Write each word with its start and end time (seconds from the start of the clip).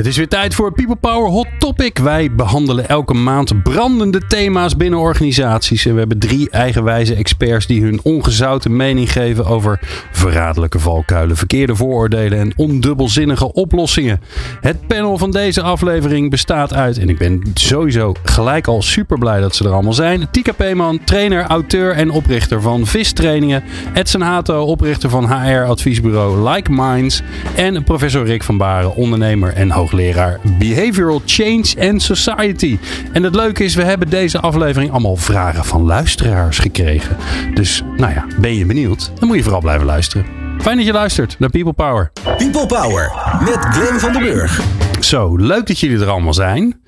Het 0.00 0.08
is 0.08 0.16
weer 0.16 0.28
tijd 0.28 0.54
voor 0.54 0.72
People 0.72 0.96
Power 0.96 1.30
Hot 1.30 1.46
Topic. 1.58 1.98
Wij 1.98 2.32
behandelen 2.32 2.88
elke 2.88 3.14
maand 3.14 3.62
brandende 3.62 4.26
thema's 4.26 4.76
binnen 4.76 4.98
organisaties. 4.98 5.86
En 5.86 5.92
we 5.92 5.98
hebben 5.98 6.18
drie 6.18 6.50
eigenwijze 6.50 7.14
experts 7.14 7.66
die 7.66 7.82
hun 7.82 8.00
ongezouten 8.02 8.76
mening 8.76 9.12
geven 9.12 9.46
over 9.46 9.80
verraderlijke 10.12 10.78
valkuilen, 10.78 11.36
verkeerde 11.36 11.76
vooroordelen 11.76 12.38
en 12.38 12.52
ondubbelzinnige 12.56 13.52
oplossingen. 13.52 14.20
Het 14.60 14.86
panel 14.86 15.18
van 15.18 15.30
deze 15.30 15.62
aflevering 15.62 16.30
bestaat 16.30 16.74
uit, 16.74 16.98
en 16.98 17.08
ik 17.08 17.18
ben 17.18 17.42
sowieso 17.54 18.14
gelijk 18.22 18.66
al 18.66 18.82
super 18.82 19.18
blij 19.18 19.40
dat 19.40 19.56
ze 19.56 19.64
er 19.64 19.72
allemaal 19.72 19.92
zijn. 19.92 20.30
Tika 20.30 20.52
Peeman, 20.52 21.04
trainer, 21.04 21.42
auteur 21.46 21.92
en 21.92 22.10
oprichter 22.10 22.60
van 22.60 22.86
VIS 22.86 23.12
Trainingen. 23.12 23.62
Edson 23.94 24.20
Hato, 24.20 24.64
oprichter 24.64 25.10
van 25.10 25.32
HR-adviesbureau 25.32 26.50
Like 26.50 26.72
Minds. 26.72 27.22
En 27.54 27.84
professor 27.84 28.24
Rick 28.24 28.42
van 28.42 28.56
Baren, 28.56 28.94
ondernemer 28.94 29.52
en 29.52 29.70
hoog 29.70 29.88
hoogleraar 29.90 30.40
Behavioral 30.58 31.22
Change 31.24 31.74
and 31.78 32.02
Society. 32.02 32.78
En 33.12 33.22
het 33.22 33.34
leuke 33.34 33.64
is, 33.64 33.74
we 33.74 33.84
hebben 33.84 34.10
deze 34.10 34.40
aflevering 34.40 34.90
allemaal 34.90 35.16
vragen 35.16 35.64
van 35.64 35.82
luisteraars 35.82 36.58
gekregen. 36.58 37.16
Dus 37.54 37.82
nou 37.96 38.12
ja, 38.12 38.26
ben 38.40 38.54
je 38.54 38.66
benieuwd? 38.66 39.12
Dan 39.18 39.28
moet 39.28 39.36
je 39.36 39.42
vooral 39.42 39.60
blijven 39.60 39.86
luisteren. 39.86 40.26
Fijn 40.60 40.76
dat 40.76 40.86
je 40.86 40.92
luistert 40.92 41.38
naar 41.38 41.50
People 41.50 41.72
Power. 41.72 42.10
People 42.36 42.66
Power 42.66 43.12
met 43.44 43.58
Glenn 43.58 44.00
van 44.00 44.12
den 44.12 44.22
Burg. 44.22 44.60
Zo, 45.00 45.36
leuk 45.36 45.66
dat 45.66 45.78
jullie 45.78 46.00
er 46.00 46.08
allemaal 46.08 46.34
zijn. 46.34 46.80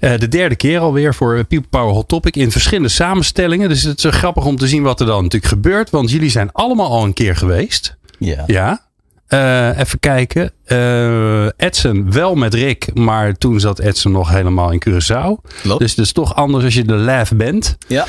Uh, 0.00 0.18
de 0.18 0.28
derde 0.28 0.56
keer 0.56 0.78
alweer 0.80 1.14
voor 1.14 1.44
People 1.44 1.68
Power 1.70 1.94
Hot 1.94 2.08
Topic 2.08 2.36
in 2.36 2.50
verschillende 2.50 2.88
samenstellingen. 2.88 3.68
Dus 3.68 3.82
het 3.82 4.04
is 4.04 4.14
grappig 4.14 4.44
om 4.44 4.56
te 4.56 4.68
zien 4.68 4.82
wat 4.82 5.00
er 5.00 5.06
dan 5.06 5.22
natuurlijk 5.22 5.52
gebeurt. 5.52 5.90
Want 5.90 6.10
jullie 6.10 6.30
zijn 6.30 6.52
allemaal 6.52 6.90
al 6.90 7.04
een 7.04 7.12
keer 7.12 7.36
geweest. 7.36 7.96
Ja. 8.18 8.42
Ja. 8.46 8.82
Uh, 9.34 9.78
even 9.78 10.00
kijken. 10.00 10.52
Uh, 10.66 11.46
Edson 11.56 12.12
wel 12.12 12.34
met 12.34 12.54
Rick, 12.54 12.94
maar 12.94 13.34
toen 13.34 13.60
zat 13.60 13.78
Edson 13.78 14.12
nog 14.12 14.30
helemaal 14.30 14.70
in 14.70 14.82
Curaçao. 14.88 15.50
Dus 15.78 15.90
het 15.90 15.98
is 15.98 16.12
toch 16.12 16.34
anders 16.34 16.64
als 16.64 16.74
je 16.74 16.84
de 16.84 16.94
laf 16.94 17.32
bent. 17.36 17.76
Ja. 17.88 18.06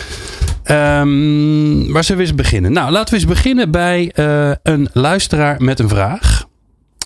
Um, 1.02 1.92
waar 1.92 2.04
zullen 2.04 2.22
we 2.22 2.28
eens 2.28 2.36
beginnen? 2.36 2.72
Nou, 2.72 2.92
laten 2.92 3.14
we 3.14 3.20
eens 3.20 3.30
beginnen 3.30 3.72
bij 3.72 4.12
uh, 4.16 4.52
een 4.64 4.90
luisteraar 4.94 5.62
met 5.62 5.80
een 5.80 5.90
vraag. 5.90 6.46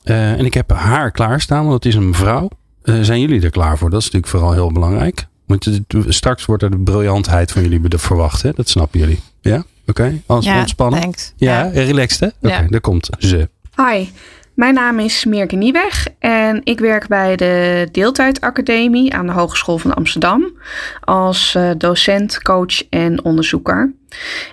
en 0.04 0.46
ik 0.46 0.54
heb 0.54 0.72
haar 0.72 1.12
klaarstaan, 1.12 1.62
want 1.62 1.74
het 1.84 1.86
is 1.86 1.96
een 1.96 2.10
mevrouw. 2.10 2.50
zijn 2.84 3.20
jullie 3.20 3.42
er 3.42 3.50
klaar 3.50 3.78
voor? 3.78 3.90
Dat 3.90 4.00
is 4.00 4.06
natuurlijk 4.06 4.32
vooral 4.32 4.54
heel 4.54 4.72
belangrijk. 4.72 5.28
Want 5.46 5.70
straks 6.08 6.46
wordt 6.46 6.64
er 6.64 6.72
de 6.72 6.80
briljantheid 6.80 7.52
van 7.52 7.62
jullie 7.62 7.82
verwacht. 7.88 8.42
Hè? 8.42 8.52
Dat 8.52 8.70
snappen 8.70 9.00
jullie. 9.00 9.20
Ja? 9.42 9.56
Oké? 9.56 9.66
Okay. 9.86 10.22
Alles 10.26 10.46
ja, 10.46 10.60
ontspannen? 10.60 11.02
Thanks. 11.02 11.34
Ja, 11.36 11.64
ja. 11.64 11.70
relaxed 11.70 12.20
hè? 12.20 12.26
Oké, 12.26 12.36
okay, 12.42 12.64
Ja. 12.64 12.68
daar 12.70 12.82
komt 12.82 13.10
ze. 13.20 13.50
Hi, 13.88 14.10
mijn 14.54 14.74
naam 14.74 15.00
is 15.00 15.26
Meerke 15.26 15.56
Nieweg 15.56 16.08
en 16.20 16.62
ik 16.64 16.80
werk 16.80 17.08
bij 17.08 17.36
de 17.36 17.88
Deeltijdacademie 17.92 19.14
aan 19.14 19.26
de 19.26 19.32
Hogeschool 19.32 19.78
van 19.78 19.94
Amsterdam 19.94 20.58
als 21.00 21.56
uh, 21.58 21.72
docent, 21.78 22.42
coach 22.42 22.90
en 22.90 23.24
onderzoeker. 23.24 23.94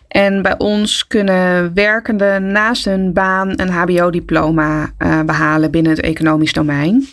En 0.09 0.43
bij 0.43 0.55
ons 0.59 1.07
kunnen 1.07 1.75
werkenden 1.75 2.53
naast 2.53 2.85
hun 2.85 3.13
baan 3.13 3.53
een 3.57 3.69
HBO-diploma 3.69 4.93
uh, 4.99 5.21
behalen 5.21 5.71
binnen 5.71 5.93
het 5.93 6.01
economisch 6.01 6.53
domein. 6.53 7.09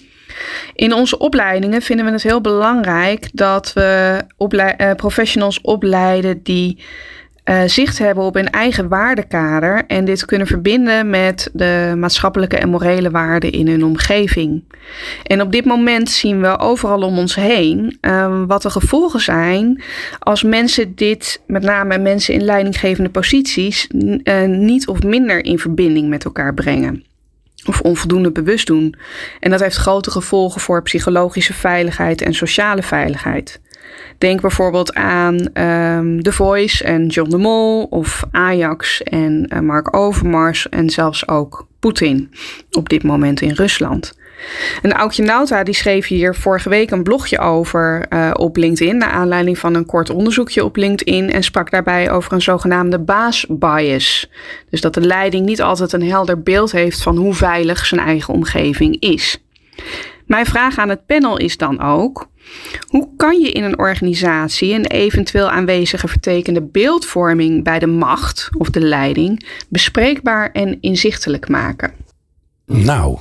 In 0.74 0.94
onze 0.94 1.18
opleidingen 1.18 1.82
vinden 1.82 2.06
we 2.06 2.12
het 2.12 2.24
heel 2.24 2.42
belangrijk 2.42 3.30
dat 3.34 3.74
we 3.74 4.22
uh, 4.38 4.92
professionals 4.96 5.62
opleiden 5.62 6.44
die 6.44 6.84
uh, 7.46 7.62
zicht 7.66 7.98
hebben 7.98 8.24
op 8.24 8.34
hun 8.34 8.50
eigen 8.50 8.88
waardekader 8.88 9.84
en 9.88 10.06
dit 10.06 10.26
kunnen 10.26 10.48
verbinden 10.48 11.10
met 11.10 11.50
de 11.54 11.94
maatschappelijke 11.98 12.58
en 12.58 12.70
morele 12.70 13.12
waarden 13.12 13.52
in 13.52 13.68
hun 13.68 13.84
omgeving. 13.84 14.64
En 15.24 15.42
op 15.42 15.52
dit 15.52 15.66
moment 15.66 16.10
zien 16.10 16.42
we 16.42 16.60
overal 16.60 17.02
om 17.02 17.18
ons 17.18 17.36
heen 17.36 17.98
uh, 18.02 18.42
wat 18.48 18.62
de 18.62 18.70
gevolgen 18.70 19.22
zijn 19.22 19.84
als 20.20 20.44
mensen 20.44 20.96
dit, 20.96 21.42
met 21.48 21.64
name 21.64 21.98
mensen 21.98 22.34
in 22.34 22.44
leidinggevende 22.44 23.10
posities, 23.10 23.88
uh, 23.94 24.44
niet 24.46 24.88
of 24.88 25.04
minder 25.04 25.46
in 25.46 25.60
verbinding 25.60 26.10
met 26.10 26.26
elkaar 26.26 26.54
brengen 26.54 27.04
of 27.66 27.82
onvoldoende 27.82 28.32
bewust 28.32 28.68
doen. 28.68 28.96
En 29.40 29.52
dat 29.52 29.60
heeft 29.60 29.76
grote 29.76 30.12
gevolgen 30.12 30.62
voor 30.62 30.82
psychologische 30.82 31.54
veiligheid 31.54 32.22
en 32.22 32.34
sociale 32.34 32.84
veiligheid. 32.84 33.62
Denk 34.18 34.42
bijvoorbeeld 34.42 34.94
aan 34.94 35.34
um, 35.34 36.24
The 36.24 36.32
Voice 36.32 36.84
en 36.84 37.08
John 37.08 37.30
de 37.30 37.38
Mol 37.38 37.84
of 37.84 38.24
Ajax 38.32 39.04
en 39.04 39.50
uh, 39.54 39.60
Mark 39.60 39.96
Overmars 39.96 40.70
en 40.70 40.90
zelfs 40.90 41.28
ook 41.28 41.68
Poetin 41.80 42.32
op 42.72 42.90
dit 42.90 43.04
moment 43.04 43.42
in 43.42 43.52
Rusland. 43.52 44.14
En 44.82 44.92
Aukje 44.92 45.24
Nauta 45.24 45.64
die 45.64 45.74
schreef 45.74 46.08
hier 46.08 46.36
vorige 46.36 46.70
week 46.70 46.92
een 46.92 47.04
blogje 47.04 47.40
over 47.40 48.06
uh, 48.10 48.32
op 48.34 48.58
LinkedIn 48.58 48.98
naar 48.98 49.10
aanleiding 49.10 49.58
van 49.58 49.76
een 49.76 49.86
kort 49.86 50.10
onderzoekje 50.10 50.64
op 50.64 50.76
LinkedIn 50.76 51.32
en 51.32 51.44
sprak 51.44 51.72
daarbij 51.72 52.12
over 52.12 52.34
een 52.34 52.42
zogenaamde 52.42 53.00
baasbias. 53.00 54.30
Dus 54.70 54.82
dat 54.82 54.94
de 54.94 55.02
leiding 55.02 55.46
niet 55.46 55.62
altijd 55.62 55.94
een 55.94 56.10
helder 56.10 56.42
beeld 56.42 56.72
heeft 56.72 57.04
van 57.04 57.18
hoe 57.18 57.34
veilig 57.34 57.86
zijn 57.86 58.02
eigen 58.02 58.34
omgeving 58.34 59.00
is. 59.00 59.44
Mijn 60.26 60.46
vraag 60.46 60.78
aan 60.78 60.90
het 60.90 61.06
panel 61.06 61.38
is 61.38 61.58
dan 61.58 61.82
ook: 61.82 62.28
hoe 62.88 63.10
kan 63.18 63.40
je 63.40 63.52
in 63.52 63.64
een 63.64 63.80
organisatie 63.80 64.74
een 64.74 64.86
eventueel 64.86 65.50
aanwezige 65.50 66.08
vertekende 66.08 66.62
beeldvorming 66.62 67.64
bij 67.64 67.80
de 67.80 67.88
macht 67.88 68.50
of 68.58 68.70
de 68.70 68.80
leiding 68.80 69.48
bespreekbaar 69.70 70.52
en 70.52 70.78
inzichtelijk 70.82 71.50
maken? 71.50 71.92
Nou, 72.66 73.18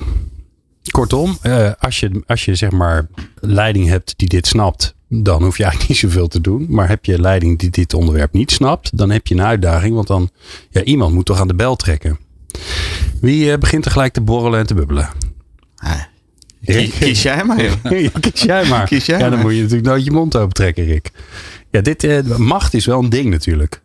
kortom, 0.91 1.37
uh, 1.43 1.71
als, 1.79 1.99
je, 1.99 2.23
als 2.27 2.45
je 2.45 2.55
zeg 2.55 2.71
maar 2.71 3.07
leiding 3.35 3.87
hebt 3.87 4.13
die 4.17 4.27
dit 4.27 4.47
snapt, 4.47 4.95
dan 5.07 5.43
hoef 5.43 5.57
je 5.57 5.63
eigenlijk 5.63 5.91
niet 5.93 6.11
zoveel 6.11 6.27
te 6.27 6.41
doen. 6.41 6.65
Maar 6.69 6.87
heb 6.87 7.05
je 7.05 7.21
leiding 7.21 7.59
die 7.59 7.69
dit 7.69 7.93
onderwerp 7.93 8.33
niet 8.33 8.51
snapt, 8.51 8.97
dan 8.97 9.09
heb 9.09 9.27
je 9.27 9.35
een 9.35 9.41
uitdaging. 9.41 9.95
Want 9.95 10.07
dan, 10.07 10.29
ja, 10.69 10.83
iemand 10.83 11.13
moet 11.13 11.25
toch 11.25 11.39
aan 11.39 11.47
de 11.47 11.55
bel 11.55 11.75
trekken. 11.75 12.19
Wie 13.21 13.51
uh, 13.51 13.57
begint 13.57 13.85
er 13.85 13.91
gelijk 13.91 14.13
te 14.13 14.21
borrelen 14.21 14.59
en 14.59 14.65
te 14.65 14.73
bubbelen? 14.73 15.09
Ah. 15.75 16.01
Rick. 16.65 16.91
Kies 16.91 17.21
jij 17.21 17.43
maar. 17.43 17.61
ja, 17.97 18.09
kies 18.19 18.41
jij 18.41 18.65
maar. 18.65 18.87
Kies 18.87 19.05
jij 19.05 19.17
ja, 19.17 19.23
dan 19.23 19.33
maar. 19.33 19.41
moet 19.41 19.55
je 19.55 19.61
natuurlijk 19.61 19.87
nooit 19.87 20.03
je 20.03 20.11
mond 20.11 20.35
open 20.35 20.53
trekken, 20.53 20.85
Rick. 20.85 21.11
Ja, 21.71 21.81
dit, 21.81 22.03
uh, 22.03 22.37
macht 22.37 22.73
is 22.73 22.85
wel 22.85 22.99
een 22.99 23.09
ding 23.09 23.29
natuurlijk. 23.29 23.81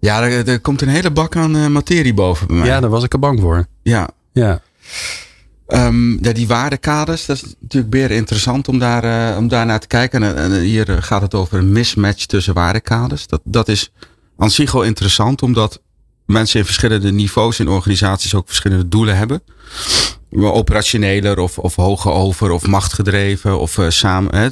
Ja, 0.00 0.22
er, 0.22 0.48
er 0.48 0.60
komt 0.60 0.82
een 0.82 0.88
hele 0.88 1.10
bak 1.10 1.36
aan 1.36 1.56
uh, 1.56 1.66
materie 1.66 2.14
boven 2.14 2.46
bij 2.46 2.56
mij. 2.56 2.66
Ja, 2.66 2.80
daar 2.80 2.90
was 2.90 3.04
ik 3.04 3.12
er 3.12 3.18
bang 3.18 3.40
voor. 3.40 3.66
Ja. 3.82 4.08
Ja. 4.32 4.60
Um, 5.68 6.24
ja, 6.24 6.32
die 6.32 6.46
waardekaders, 6.46 7.26
dat 7.26 7.36
is 7.36 7.54
natuurlijk 7.60 7.92
weer 7.92 8.10
interessant 8.10 8.68
om 8.68 8.78
daar, 8.78 9.32
uh, 9.32 9.36
om 9.36 9.48
daar 9.48 9.66
naar 9.66 9.80
te 9.80 9.86
kijken. 9.86 10.22
En, 10.22 10.36
en 10.36 10.60
hier 10.60 11.02
gaat 11.02 11.22
het 11.22 11.34
over 11.34 11.58
een 11.58 11.72
mismatch 11.72 12.24
tussen 12.24 12.54
waardekaders. 12.54 13.26
Dat, 13.26 13.40
dat 13.44 13.68
is 13.68 13.92
aan 14.36 14.50
zich 14.50 14.72
wel 14.72 14.82
interessant, 14.82 15.42
omdat 15.42 15.80
mensen 16.26 16.58
in 16.58 16.64
verschillende 16.64 17.12
niveaus 17.12 17.60
in 17.60 17.68
organisaties 17.68 18.34
ook 18.34 18.46
verschillende 18.46 18.88
doelen 18.88 19.16
hebben. 19.16 19.42
Operationeler 20.30 21.38
of, 21.38 21.58
of 21.58 21.76
hoger 21.76 22.12
over 22.12 22.50
of 22.50 22.66
machtgedreven 22.66 23.58
of 23.58 23.78
uh, 23.78 23.90
samen. 23.90 24.34
Hè. 24.34 24.48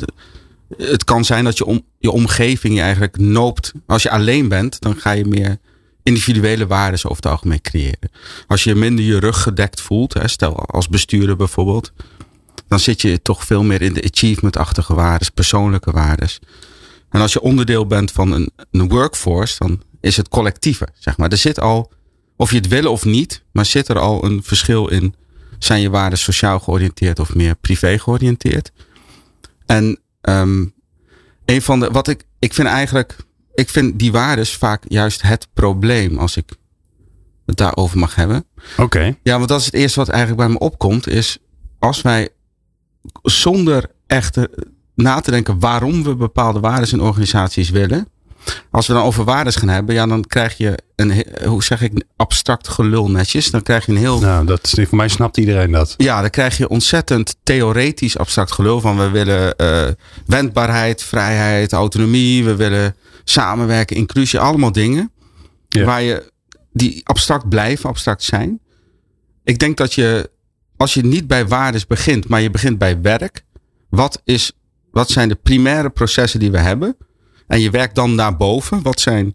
Het 0.76 1.04
kan 1.04 1.24
zijn 1.24 1.44
dat 1.44 1.58
je, 1.58 1.64
om, 1.64 1.82
je 1.98 2.10
omgeving 2.10 2.74
je 2.74 2.80
eigenlijk 2.80 3.18
noopt. 3.18 3.72
Als 3.86 4.02
je 4.02 4.10
alleen 4.10 4.48
bent, 4.48 4.80
dan 4.80 4.96
ga 4.96 5.10
je 5.10 5.24
meer 5.24 5.58
individuele 6.02 6.66
waarden 6.66 7.04
over 7.04 7.16
het 7.22 7.26
algemeen 7.26 7.60
creëren. 7.60 8.10
Als 8.46 8.64
je 8.64 8.75
minder 8.75 9.04
je 9.04 9.19
rug 9.19 9.43
gedekt 9.43 9.81
voelt, 9.81 10.14
hè, 10.14 10.28
stel 10.28 10.56
als 10.66 10.88
bestuurder 10.88 11.37
bijvoorbeeld, 11.37 11.93
dan 12.69 12.81
zit 12.81 13.00
je 13.00 13.22
toch 13.22 13.44
veel 13.44 13.62
meer 13.62 13.82
in 13.82 13.93
de 13.93 14.10
achievement-achtige 14.12 14.94
waarden, 14.94 15.32
persoonlijke 15.34 15.90
waarden. 15.90 16.28
En 17.10 17.20
als 17.20 17.32
je 17.32 17.40
onderdeel 17.40 17.87
bent 17.87 18.12
van 18.12 18.32
een, 18.32 18.50
een 18.70 18.88
workforce, 18.88 19.56
dan 19.58 19.82
is 20.00 20.16
het 20.16 20.28
collectieve, 20.28 20.88
zeg 20.99 21.16
maar. 21.16 21.31
Er 21.31 21.37
zit 21.37 21.60
al, 21.60 21.93
of 22.37 22.50
je 22.50 22.56
het 22.56 22.69
wil 22.69 22.90
of 22.93 23.04
niet, 23.04 23.43
maar 23.52 23.66
zit 23.66 23.88
er 23.88 23.99
al 23.99 24.25
een 24.25 24.43
verschil 24.43 24.88
in. 24.88 25.14
Zijn 25.64 25.81
je 25.81 25.90
waarden 25.90 26.19
sociaal 26.19 26.61
georiënteerd 26.61 27.19
of 27.19 27.34
meer 27.34 27.55
privé 27.55 27.99
georiënteerd? 27.99 28.72
En 29.66 29.99
um, 30.22 30.75
een 31.44 31.62
van 31.62 31.81
de, 31.81 31.90
wat 31.90 32.08
ik, 32.08 32.25
ik 32.38 32.55
vind 32.55 32.69
eigenlijk, 32.69 33.16
ik 33.55 33.69
vind 33.69 33.99
die 33.99 34.12
waarden 34.12 34.46
vaak 34.46 34.84
juist 34.88 35.22
het 35.22 35.49
probleem 35.52 36.19
als 36.19 36.37
ik 36.37 36.52
het 37.46 37.56
daarover 37.56 37.99
mag 37.99 38.14
hebben. 38.14 38.44
Oké. 38.72 38.82
Okay. 38.82 39.19
Ja, 39.22 39.37
want 39.37 39.49
dat 39.49 39.61
is 39.61 39.66
het 39.66 39.75
eerste 39.75 39.99
wat 39.99 40.08
eigenlijk 40.08 40.43
bij 40.43 40.50
me 40.52 40.58
opkomt, 40.58 41.08
is 41.08 41.38
als 41.78 42.02
wij 42.02 42.28
zonder 43.22 43.90
echt 44.06 44.38
na 44.94 45.20
te 45.20 45.31
denken 45.31 45.58
waarom 45.58 46.02
we 46.02 46.16
bepaalde 46.16 46.61
waarden 46.61 46.90
in 46.90 47.00
organisaties 47.00 47.70
willen, 47.70 48.08
als 48.70 48.87
we 48.87 48.93
dan 48.93 49.02
over 49.02 49.25
waardes 49.25 49.56
gaan 49.56 49.69
hebben, 49.69 49.94
ja, 49.94 50.06
dan 50.06 50.25
krijg 50.25 50.56
je 50.56 50.79
een, 50.96 51.25
hoe 51.44 51.64
zeg 51.64 51.82
ik, 51.82 52.05
abstract 52.17 52.69
gelul 52.69 53.11
netjes. 53.11 53.50
Dan 53.50 53.62
krijg 53.62 53.87
je 53.87 53.93
een 53.93 53.99
heel 53.99 54.20
Nou, 54.20 54.46
dat 54.46 54.64
is, 54.76 54.88
voor 54.88 54.96
mij 54.99 55.08
snapt 55.08 55.37
iedereen 55.37 55.70
dat. 55.70 55.94
ja, 55.96 56.20
dan 56.20 56.31
krijg 56.31 56.56
je 56.56 56.69
ontzettend 56.69 57.37
theoretisch 57.43 58.19
abstract 58.19 58.52
gelul 58.52 58.81
van 58.81 58.99
we 58.99 59.08
willen 59.11 59.56
eh, 59.56 59.88
wendbaarheid, 60.26 61.02
vrijheid, 61.02 61.73
autonomie, 61.73 62.44
we 62.44 62.56
willen 62.56 62.96
samenwerken, 63.25 63.96
inclusie, 63.96 64.38
allemaal 64.38 64.73
dingen 64.73 65.12
Ja. 65.69 65.85
waar 65.85 66.02
je 66.02 66.32
die 66.73 67.00
abstract 67.05 67.49
blijven, 67.49 67.88
abstract 67.88 68.23
zijn. 68.23 68.61
Ik 69.44 69.58
denk 69.58 69.76
dat 69.76 69.94
je 69.94 70.31
als 70.76 70.94
je 70.94 71.05
niet 71.05 71.26
bij 71.26 71.47
waardes 71.47 71.87
begint, 71.87 72.29
maar 72.29 72.40
je 72.40 72.50
begint 72.50 72.79
bij 72.79 73.00
werk, 73.00 73.44
wat 73.88 74.20
is 74.25 74.52
wat 74.90 75.11
zijn 75.11 75.29
de 75.29 75.35
primaire 75.35 75.90
processen 75.90 76.40
die 76.40 76.50
we 76.50 76.58
hebben 76.58 76.97
en 77.46 77.61
je 77.61 77.70
werkt 77.70 77.94
dan 77.94 78.14
naar 78.14 78.37
boven, 78.37 78.82
wat 78.82 79.00
zijn 79.00 79.35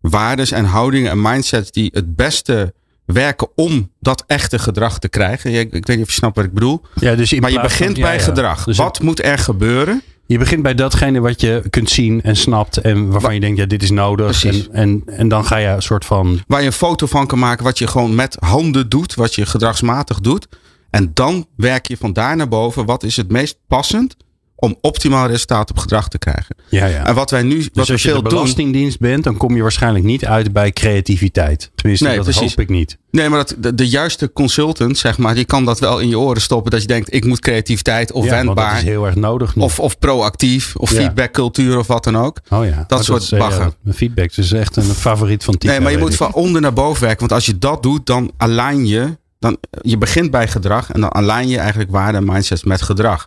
waardes 0.00 0.50
en 0.50 0.64
houdingen 0.64 1.10
en 1.10 1.22
mindsets 1.22 1.70
die 1.70 1.90
het 1.94 2.16
beste 2.16 2.74
werken 3.04 3.48
om 3.54 3.90
dat 4.00 4.24
echte 4.26 4.58
gedrag 4.58 4.98
te 4.98 5.08
krijgen. 5.08 5.52
Ik, 5.52 5.72
ik 5.72 5.86
weet 5.86 5.96
niet 5.96 6.06
of 6.06 6.12
je 6.12 6.18
snapt 6.18 6.36
wat 6.36 6.44
ik 6.44 6.52
bedoel. 6.52 6.82
Ja, 6.94 7.14
dus 7.14 7.32
Maar 7.32 7.48
je 7.48 7.54
van- 7.54 7.64
begint 7.64 7.96
ja, 7.96 8.02
bij 8.02 8.14
ja. 8.16 8.20
gedrag. 8.22 8.64
Dus 8.64 8.76
wat 8.76 9.00
moet 9.02 9.24
er 9.24 9.38
gebeuren? 9.38 10.02
Je 10.26 10.38
begint 10.38 10.62
bij 10.62 10.74
datgene 10.74 11.20
wat 11.20 11.40
je 11.40 11.62
kunt 11.70 11.90
zien 11.90 12.22
en 12.22 12.36
snapt. 12.36 12.76
En 12.76 13.10
waarvan 13.10 13.34
je 13.34 13.40
denkt, 13.40 13.58
ja, 13.58 13.66
dit 13.66 13.82
is 13.82 13.90
nodig. 13.90 14.44
En, 14.70 15.02
en 15.06 15.28
dan 15.28 15.44
ga 15.44 15.56
je 15.56 15.66
een 15.68 15.82
soort 15.82 16.04
van. 16.04 16.40
Waar 16.46 16.60
je 16.60 16.66
een 16.66 16.72
foto 16.72 17.06
van 17.06 17.26
kan 17.26 17.38
maken. 17.38 17.64
Wat 17.64 17.78
je 17.78 17.86
gewoon 17.86 18.14
met 18.14 18.36
handen 18.40 18.88
doet. 18.88 19.14
Wat 19.14 19.34
je 19.34 19.46
gedragsmatig 19.46 20.20
doet. 20.20 20.46
En 20.90 21.10
dan 21.14 21.46
werk 21.56 21.88
je 21.88 21.96
van 21.96 22.12
daar 22.12 22.36
naar 22.36 22.48
boven. 22.48 22.84
Wat 22.86 23.02
is 23.02 23.16
het 23.16 23.30
meest 23.30 23.58
passend 23.66 24.16
om 24.60 24.76
optimaal 24.80 25.26
resultaat 25.26 25.70
op 25.70 25.78
gedrag 25.78 26.08
te 26.08 26.18
krijgen? 26.18 26.56
Ja, 26.68 26.86
ja. 26.86 27.06
En 27.06 27.14
wat 27.14 27.30
wij 27.30 27.42
nu 27.42 27.56
wat 27.56 27.68
dus 27.72 27.90
als 27.90 28.02
je 28.02 28.08
veel 28.08 28.22
de 28.22 28.28
doen. 28.28 28.38
belastingdienst 28.38 28.98
bent, 28.98 29.24
dan 29.24 29.36
kom 29.36 29.56
je 29.56 29.62
waarschijnlijk 29.62 30.04
niet 30.04 30.26
uit 30.26 30.52
bij 30.52 30.72
creativiteit. 30.72 31.70
Tenminste, 31.74 32.06
Nee, 32.06 32.16
dat 32.16 32.24
precies. 32.24 32.50
hoop 32.50 32.60
ik 32.60 32.68
niet. 32.68 32.98
Nee, 33.10 33.28
maar 33.28 33.38
dat, 33.38 33.54
de, 33.58 33.74
de 33.74 33.88
juiste 33.88 34.32
consultant, 34.32 34.98
zeg 34.98 35.18
maar, 35.18 35.34
die 35.34 35.44
kan 35.44 35.64
dat 35.64 35.78
wel 35.80 35.98
in 35.98 36.08
je 36.08 36.18
oren 36.18 36.42
stoppen. 36.42 36.70
Dat 36.70 36.80
je 36.80 36.86
denkt, 36.86 37.14
ik 37.14 37.24
moet 37.24 37.40
creativiteit 37.40 38.12
of 38.12 38.24
ja, 38.24 38.30
want 38.30 38.46
dat 38.46 38.54
wendbaar. 38.56 38.76
is 38.76 38.82
heel 38.82 39.06
erg 39.06 39.14
nodig 39.14 39.56
nu. 39.56 39.62
Of, 39.62 39.80
of 39.80 39.98
proactief. 39.98 40.76
Of 40.76 40.90
Ja. 40.92 40.96
feedbackcultuur 40.96 41.78
of 41.78 41.86
wat 41.86 42.04
dan 42.04 42.16
ook. 42.16 42.40
oh 42.50 42.64
ja, 42.64 42.84
dat 42.86 43.04
soort 43.04 43.32
eh, 43.32 43.38
bagger. 43.38 43.72
ja, 43.84 43.92
feedback 43.92 44.30
is 44.36 44.52
echt 44.52 44.76
een 44.76 44.82
favoriet 44.84 45.44
van 45.44 45.58
Tika. 45.58 45.72
Nee, 45.72 45.82
maar 45.82 45.92
je 45.92 45.98
moet 45.98 46.10
ik. 46.10 46.16
van 46.16 46.34
onder 46.34 46.60
naar 46.60 46.72
boven 46.72 47.00
werken. 47.02 47.20
Want 47.20 47.32
als 47.32 47.46
je 47.46 47.58
dat 47.58 47.82
doet, 47.82 48.06
dan 48.06 48.30
align 48.36 48.86
je. 48.86 49.16
Dan, 49.38 49.56
je 49.82 49.98
begint 49.98 50.30
bij 50.30 50.48
gedrag. 50.48 50.90
En 50.92 51.00
dan 51.00 51.10
align 51.12 51.48
je 51.48 51.58
eigenlijk 51.58 51.90
waarden 51.90 52.20
en 52.20 52.32
mindsets 52.32 52.64
met 52.64 52.82
gedrag. 52.82 53.26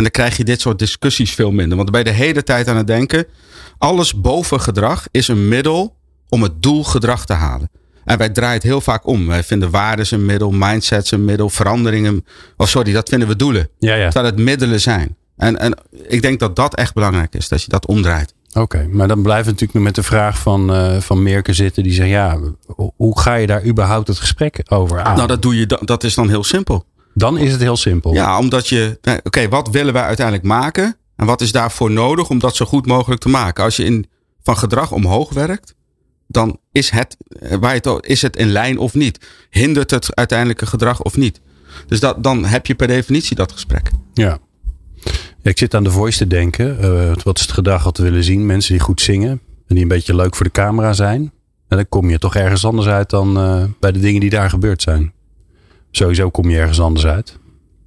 En 0.00 0.06
dan 0.06 0.14
krijg 0.24 0.36
je 0.36 0.44
dit 0.44 0.60
soort 0.60 0.78
discussies 0.78 1.34
veel 1.34 1.50
minder. 1.50 1.76
Want 1.76 1.92
dan 1.92 2.02
ben 2.02 2.12
je 2.12 2.18
de 2.18 2.24
hele 2.24 2.42
tijd 2.42 2.68
aan 2.68 2.76
het 2.76 2.86
denken. 2.86 3.26
Alles 3.78 4.20
boven 4.20 4.60
gedrag 4.60 5.06
is 5.10 5.28
een 5.28 5.48
middel 5.48 5.96
om 6.28 6.42
het 6.42 6.62
doel 6.62 6.84
gedrag 6.84 7.26
te 7.26 7.32
halen. 7.32 7.70
En 8.04 8.18
wij 8.18 8.28
draaien 8.28 8.54
het 8.54 8.62
heel 8.62 8.80
vaak 8.80 9.06
om. 9.06 9.26
Wij 9.26 9.42
vinden 9.42 9.70
waarden 9.70 10.06
een 10.10 10.24
middel, 10.24 10.50
mindsets 10.50 11.10
een 11.10 11.24
middel, 11.24 11.48
veranderingen. 11.50 12.24
Oh, 12.56 12.66
sorry, 12.66 12.92
dat 12.92 13.08
vinden 13.08 13.28
we 13.28 13.36
doelen. 13.36 13.68
Ja, 13.78 13.94
ja. 13.94 14.10
Terwijl 14.10 14.34
het 14.34 14.44
middelen 14.44 14.80
zijn. 14.80 15.16
En, 15.36 15.58
en 15.58 15.78
ik 16.08 16.22
denk 16.22 16.40
dat 16.40 16.56
dat 16.56 16.74
echt 16.74 16.94
belangrijk 16.94 17.34
is. 17.34 17.48
Dat 17.48 17.62
je 17.62 17.68
dat 17.68 17.86
omdraait. 17.86 18.34
Oké, 18.52 18.86
maar 18.90 19.08
dan 19.08 19.22
blijven 19.22 19.44
we 19.44 19.50
natuurlijk 19.50 19.74
nog 19.78 19.82
met 19.82 19.94
de 19.94 20.02
vraag 20.02 20.38
van, 20.38 20.72
eh 20.72 20.96
van 21.00 21.22
Merke 21.22 21.52
zitten. 21.52 21.82
Die 21.82 21.92
zegt, 21.92 22.08
ja, 22.08 22.38
hoe 22.96 23.20
ga 23.20 23.34
je 23.34 23.46
daar 23.46 23.64
überhaupt 23.64 24.08
het 24.08 24.18
gesprek 24.18 24.60
over 24.68 25.00
aan? 25.00 25.16
Nou, 25.16 25.28
dat, 25.28 25.42
doe 25.42 25.58
je, 25.58 25.66
da- 25.66 25.80
dat 25.84 26.04
is 26.04 26.14
dan 26.14 26.28
heel 26.28 26.44
simpel. 26.44 26.84
Dan 27.20 27.38
is 27.38 27.52
het 27.52 27.60
heel 27.60 27.76
simpel. 27.76 28.14
Ja, 28.14 28.38
omdat 28.38 28.68
je. 28.68 28.98
Oké, 29.22 29.48
wat 29.48 29.68
willen 29.70 29.92
wij 29.92 30.02
uiteindelijk 30.02 30.46
maken? 30.46 30.96
En 31.16 31.26
wat 31.26 31.40
is 31.40 31.52
daarvoor 31.52 31.90
nodig 31.90 32.28
om 32.28 32.38
dat 32.38 32.56
zo 32.56 32.64
goed 32.64 32.86
mogelijk 32.86 33.20
te 33.20 33.28
maken? 33.28 33.64
Als 33.64 33.76
je 33.76 33.84
in, 33.84 34.06
van 34.42 34.56
gedrag 34.56 34.92
omhoog 34.92 35.32
werkt, 35.32 35.74
dan 36.26 36.58
is 36.72 36.90
het, 36.90 37.16
eh, 37.40 37.56
waar 37.60 37.74
het, 37.74 37.88
is 38.00 38.22
het 38.22 38.36
in 38.36 38.48
lijn 38.48 38.78
of 38.78 38.94
niet? 38.94 39.26
Hindert 39.50 39.90
het 39.90 40.14
uiteindelijke 40.14 40.66
gedrag 40.66 41.02
of 41.02 41.16
niet? 41.16 41.40
Dus 41.86 42.00
dat, 42.00 42.22
dan 42.22 42.44
heb 42.44 42.66
je 42.66 42.74
per 42.74 42.86
definitie 42.86 43.36
dat 43.36 43.52
gesprek. 43.52 43.90
Ja. 44.14 44.38
Ja, 45.42 45.50
ik 45.50 45.58
zit 45.58 45.74
aan 45.74 45.84
de 45.84 45.90
voice 45.90 46.18
te 46.18 46.26
denken. 46.26 46.80
Eh, 46.80 47.12
wat 47.24 47.36
is 47.36 47.42
het 47.42 47.52
gedrag 47.52 47.84
wat 47.84 47.96
we 47.96 48.02
willen 48.02 48.24
zien? 48.24 48.46
Mensen 48.46 48.72
die 48.72 48.82
goed 48.82 49.00
zingen. 49.00 49.30
En 49.66 49.74
die 49.74 49.82
een 49.82 49.88
beetje 49.88 50.14
leuk 50.14 50.36
voor 50.36 50.46
de 50.46 50.52
camera 50.52 50.92
zijn. 50.92 51.32
En 51.68 51.76
dan 51.76 51.88
kom 51.88 52.10
je 52.10 52.18
toch 52.18 52.34
ergens 52.34 52.64
anders 52.64 52.88
uit 52.88 53.10
dan 53.10 53.38
eh, 53.38 53.64
bij 53.80 53.92
de 53.92 53.98
dingen 53.98 54.20
die 54.20 54.30
daar 54.30 54.50
gebeurd 54.50 54.82
zijn. 54.82 55.12
Sowieso 55.90 56.30
kom 56.30 56.50
je 56.50 56.58
ergens 56.58 56.80
anders 56.80 57.06
uit. 57.06 57.38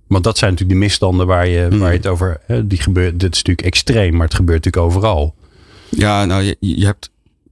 Want 0.08 0.24
dat 0.24 0.38
zijn 0.38 0.52
natuurlijk 0.52 0.80
de 0.80 0.86
misstanden 0.86 1.28
waar 1.28 1.48
je, 1.48 1.78
waar 1.78 1.92
je 1.92 1.98
het 1.98 2.08
over... 2.08 2.42
Hè, 2.46 2.68
die 2.68 2.82
gebeurt, 2.82 3.20
dit 3.20 3.32
is 3.32 3.38
natuurlijk 3.38 3.68
extreem, 3.68 4.14
maar 4.16 4.26
het 4.26 4.36
gebeurt 4.36 4.66
natuurlijk 4.66 4.96
overal. 4.96 5.36
Ja, 5.90 6.26
nou, 6.26 6.44
je, 6.44 6.58
je 6.60 6.86
hebt 6.86 7.10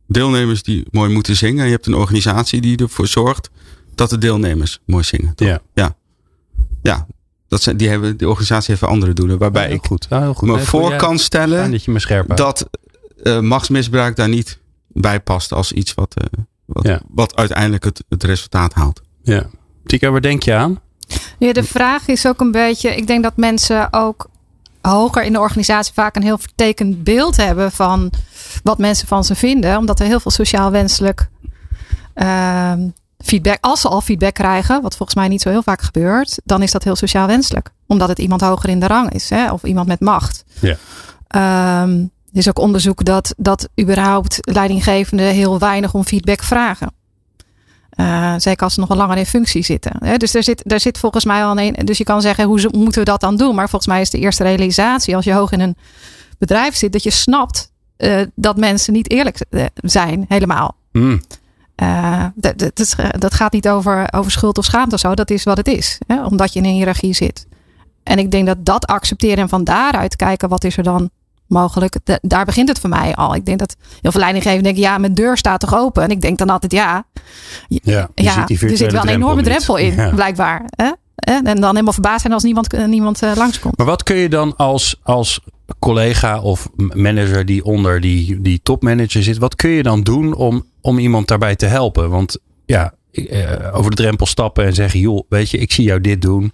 deelnemers 0.07 0.63
die 0.63 0.85
mooi 0.91 1.13
moeten 1.13 1.35
zingen. 1.35 1.59
En 1.59 1.65
je 1.65 1.71
hebt 1.71 1.87
een 1.87 1.93
organisatie 1.93 2.61
die 2.61 2.77
ervoor 2.77 3.07
zorgt 3.07 3.49
dat 3.95 4.09
de 4.09 4.17
deelnemers 4.17 4.79
mooi 4.85 5.03
zingen. 5.03 5.35
toch? 5.35 5.47
Ja. 5.47 5.61
Ja. 5.73 5.95
Ja, 6.81 7.07
dat 7.47 7.61
zijn, 7.61 7.77
die, 7.77 7.89
hebben, 7.89 8.17
die 8.17 8.27
organisatie 8.27 8.69
heeft 8.75 8.91
andere 8.91 9.13
doelen. 9.13 9.37
Waarbij 9.37 9.71
ik 9.71 9.85
goed. 9.85 10.05
Ja, 10.09 10.21
heel 10.21 10.33
goed. 10.33 10.47
me 10.47 10.55
Nee, 10.55 10.65
voor 10.65 10.95
kan 10.95 11.19
stellen 11.19 11.71
dat 11.71 11.83
je 11.83 11.91
me 11.91 11.99
scherp 11.99 12.35
dat 12.35 12.69
eh, 13.23 13.39
machtsmisbruik 13.39 14.15
daar 14.15 14.29
niet 14.29 14.59
bij 14.87 15.19
past 15.19 15.53
als 15.53 15.71
iets 15.71 15.93
wat, 15.93 16.15
eh, 16.15 16.39
wat, 16.65 17.01
wat 17.07 17.35
uiteindelijk 17.35 17.83
het, 17.83 18.03
het 18.09 18.23
resultaat 18.23 18.73
haalt. 18.73 19.01
Ja. 19.23 19.49
Tika, 19.91 20.09
waar 20.09 20.21
denk 20.21 20.43
je 20.43 20.53
aan? 20.53 20.79
Ja, 21.37 21.53
de 21.53 21.63
vraag 21.63 22.07
is 22.07 22.27
ook 22.27 22.39
een 22.39 22.51
beetje. 22.51 22.95
Ik 22.95 23.07
denk 23.07 23.23
dat 23.23 23.37
mensen 23.37 23.93
ook 23.93 24.29
hoger 24.81 25.23
in 25.23 25.33
de 25.33 25.39
organisatie 25.39 25.93
vaak 25.93 26.15
een 26.15 26.23
heel 26.23 26.37
vertekend 26.37 27.03
beeld 27.03 27.37
hebben 27.37 27.71
van 27.71 28.11
wat 28.63 28.77
mensen 28.77 29.07
van 29.07 29.23
ze 29.23 29.35
vinden. 29.35 29.77
Omdat 29.77 29.99
er 29.99 30.05
heel 30.05 30.19
veel 30.19 30.31
sociaal 30.31 30.71
wenselijk 30.71 31.29
ehm, 32.13 32.87
feedback. 33.17 33.57
Als 33.61 33.81
ze 33.81 33.87
al 33.87 34.01
feedback 34.01 34.33
krijgen, 34.33 34.81
wat 34.81 34.95
volgens 34.95 35.17
mij 35.17 35.27
niet 35.27 35.41
zo 35.41 35.49
heel 35.49 35.63
vaak 35.63 35.81
gebeurt, 35.81 36.39
dan 36.43 36.61
is 36.61 36.71
dat 36.71 36.83
heel 36.83 36.95
sociaal 36.95 37.27
wenselijk. 37.27 37.69
Omdat 37.87 38.09
het 38.09 38.19
iemand 38.19 38.41
hoger 38.41 38.69
in 38.69 38.79
de 38.79 38.87
rang 38.87 39.13
is, 39.13 39.29
hè? 39.29 39.51
of 39.51 39.63
iemand 39.63 39.87
met 39.87 39.99
macht. 39.99 40.43
Ja. 40.59 40.77
Ehm, 41.27 41.99
er 42.31 42.37
is 42.37 42.49
ook 42.49 42.59
onderzoek 42.59 43.05
dat, 43.05 43.33
dat 43.37 43.69
überhaupt 43.81 44.37
leidinggevenden 44.41 45.27
heel 45.27 45.59
weinig 45.59 45.93
om 45.93 46.03
feedback 46.03 46.43
vragen. 46.43 46.93
Eh, 47.91 48.33
zeker 48.37 48.63
als 48.63 48.73
ze 48.73 48.79
nog 48.79 48.89
wel 48.89 48.97
langer 48.97 49.17
in 49.17 49.25
functie 49.25 49.63
zitten. 49.63 49.91
Hè? 50.05 50.17
Dus 50.17 50.33
er 50.33 50.43
zit, 50.43 50.71
er 50.71 50.79
zit 50.79 50.97
volgens 50.97 51.25
mij 51.25 51.43
al 51.45 51.57
een. 51.59 51.73
Dus 51.85 51.97
je 51.97 52.03
kan 52.03 52.21
zeggen, 52.21 52.45
hoe 52.45 52.69
moeten 52.71 52.99
we 53.03 53.09
dat 53.09 53.19
dan 53.19 53.35
doen? 53.37 53.55
Maar 53.55 53.69
volgens 53.69 53.91
mij 53.91 54.01
is 54.01 54.09
de 54.09 54.17
eerste 54.19 54.43
realisatie, 54.43 55.15
als 55.15 55.25
je 55.25 55.33
hoog 55.33 55.51
in 55.51 55.59
een 55.59 55.75
bedrijf 56.37 56.75
zit, 56.75 56.91
dat 56.93 57.03
je 57.03 57.09
snapt 57.11 57.71
eh, 57.97 58.21
dat 58.35 58.57
mensen 58.57 58.93
niet 58.93 59.11
eerlijk 59.11 59.45
eh, 59.49 59.65
zijn, 59.75 60.25
helemaal. 60.27 60.75
Dat, 62.35 62.57
dat, 62.59 62.79
is- 62.79 62.95
dat 63.17 63.33
gaat 63.33 63.51
niet 63.51 63.69
over, 63.69 64.13
over 64.13 64.31
schuld 64.31 64.57
of 64.57 64.65
schaamte 64.65 64.95
of 64.95 64.99
zo. 65.01 65.13
Dat 65.15 65.29
is 65.29 65.43
wat 65.43 65.57
het 65.57 65.67
is. 65.67 65.97
Hè? 66.07 66.25
Omdat 66.25 66.53
je 66.53 66.59
in 66.59 66.65
een 66.65 66.71
hiërarchie 66.73 67.13
zit. 67.13 67.47
En 68.03 68.17
ik 68.19 68.31
denk 68.31 68.45
dat 68.47 68.65
dat 68.65 68.85
accepteren 68.85 69.37
en 69.37 69.49
van 69.49 69.63
daaruit 69.63 70.15
kijken, 70.15 70.49
wat 70.49 70.63
is 70.63 70.77
er 70.77 70.83
dan 70.83 71.09
mogelijk? 71.51 71.95
Da- 72.03 72.19
daar 72.21 72.45
begint 72.45 72.67
het 72.67 72.79
voor 72.79 72.89
mij 72.89 73.15
al. 73.15 73.35
Ik 73.35 73.45
denk 73.45 73.59
dat 73.59 73.75
heel 74.01 74.11
veel 74.11 74.19
leidinggevenden 74.21 74.63
denken, 74.73 74.91
ja, 74.91 74.97
mijn 74.97 75.13
deur 75.13 75.37
staat 75.37 75.59
toch 75.59 75.75
open? 75.75 76.03
En 76.03 76.09
ik 76.09 76.21
denk 76.21 76.37
dan 76.37 76.49
altijd, 76.49 76.71
ja, 76.71 77.05
Ja, 77.67 78.09
ja, 78.15 78.45
die 78.45 78.59
er 78.59 78.77
zit 78.77 78.91
wel 78.91 79.01
een 79.01 79.07
enorme 79.09 79.41
drempel 79.43 79.75
in, 79.77 79.95
Ja. 79.95 80.09
blijkbaar. 80.09 80.63
Hè? 80.75 80.89
En 81.15 81.43
dan 81.43 81.69
helemaal 81.71 81.93
verbaasd 81.93 82.21
zijn 82.21 82.33
als 82.33 82.43
niemand, 82.43 82.73
eh, 82.73 82.85
niemand 82.85 83.21
eh, 83.23 83.31
langskomt. 83.35 83.77
Maar 83.77 83.85
wat 83.85 84.03
kun 84.03 84.15
je 84.15 84.29
dan 84.29 84.55
als, 84.55 84.99
als 85.03 85.39
collega 85.79 86.41
of 86.41 86.69
manager 86.75 87.45
die 87.45 87.63
onder 87.63 88.01
die, 88.01 88.41
die 88.41 88.59
topmanager 88.63 89.23
zit, 89.23 89.37
wat 89.37 89.55
kun 89.55 89.69
je 89.69 89.83
dan 89.83 90.01
doen 90.01 90.33
om, 90.35 90.65
om 90.81 90.99
iemand 90.99 91.27
daarbij 91.27 91.55
te 91.55 91.65
helpen? 91.65 92.09
Want 92.09 92.37
ja, 92.65 92.93
eh, 93.11 93.51
over 93.77 93.89
de 93.91 93.97
drempel 93.97 94.25
stappen 94.25 94.65
en 94.65 94.73
zeggen, 94.73 94.99
joh, 94.99 95.21
weet 95.29 95.49
je, 95.49 95.57
ik 95.57 95.71
zie 95.71 95.83
jou 95.85 96.01
dit 96.01 96.21
doen. 96.21 96.53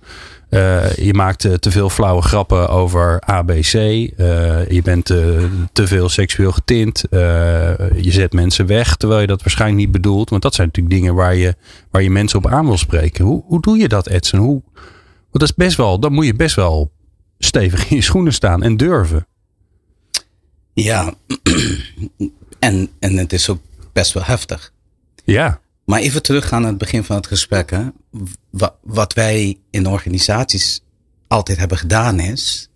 Eh, 0.50 0.96
je 0.96 1.13
maakt 1.13 1.46
eh, 1.46 1.54
te 1.54 1.72
veel 1.72 1.89
flauwe 1.89 2.22
grappen 2.22 2.70
over 2.70 3.20
ABC. 3.20 3.74
Eh, 3.74 4.70
je 4.70 4.82
bent 4.84 5.06
te 5.06 5.88
veel 5.88 6.10
seksueel 6.10 6.51
getint. 6.51 7.04
Je 7.10 8.08
zet 8.08 8.34
mensen 8.34 8.66
weg 8.66 8.96
terwijl 8.96 9.22
je 9.22 9.27
dat 9.27 9.42
waarschijnlijk 9.42 9.82
niet 9.82 9.92
bedoelt. 9.92 10.30
Want 10.30 10.42
dat 10.42 10.56
zijn 10.56 10.68
natuurlijk 10.68 10.96
dingen 10.96 11.16
waar 11.16 11.36
je, 11.36 11.56
waar 11.92 12.04
je 12.04 12.10
mensen 12.10 12.39
op 12.39 12.48
aan 12.48 12.66
wil 12.66 12.77
spreken. 12.77 13.25
Hoe, 13.25 13.44
hoe 13.46 13.62
doe 13.62 13.77
je 13.77 13.88
dat, 13.88 14.08
Edson? 14.08 14.39
Hoe, 14.39 14.62
want 14.74 15.32
dat 15.32 15.42
is 15.42 15.56
best 15.56 15.77
wel, 15.77 16.00
dan 16.00 16.13
moet 16.13 16.25
je 16.25 16.36
best 16.36 16.56
wel 16.56 16.92
stevig 17.39 17.89
in 17.89 17.96
je 17.96 18.01
schoenen 18.01 18.34
staan 18.34 18.63
en 18.63 18.77
durven. 18.77 19.27
Ja, 20.74 21.13
en, 22.60 22.89
en 23.00 23.18
het 23.18 23.34
is 23.34 23.50
ook 23.50 23.60
best 23.94 24.13
wel 24.13 24.24
heftig. 24.24 24.74
Ja, 25.24 25.60
Maar 25.86 26.00
even 26.00 26.24
teruggaan 26.24 26.62
naar 26.62 26.70
het 26.70 26.80
begin 26.80 27.04
van 27.04 27.16
het 27.16 27.27
gesprek. 27.27 27.70
Hè. 27.70 27.84
Wa- 28.58 28.76
Wat 28.82 29.14
wij 29.14 29.58
in 29.70 29.88
organisaties 29.88 30.82
altijd 31.28 31.58
hebben 31.58 31.78
gedaan 31.78 32.20
is, 32.20 32.70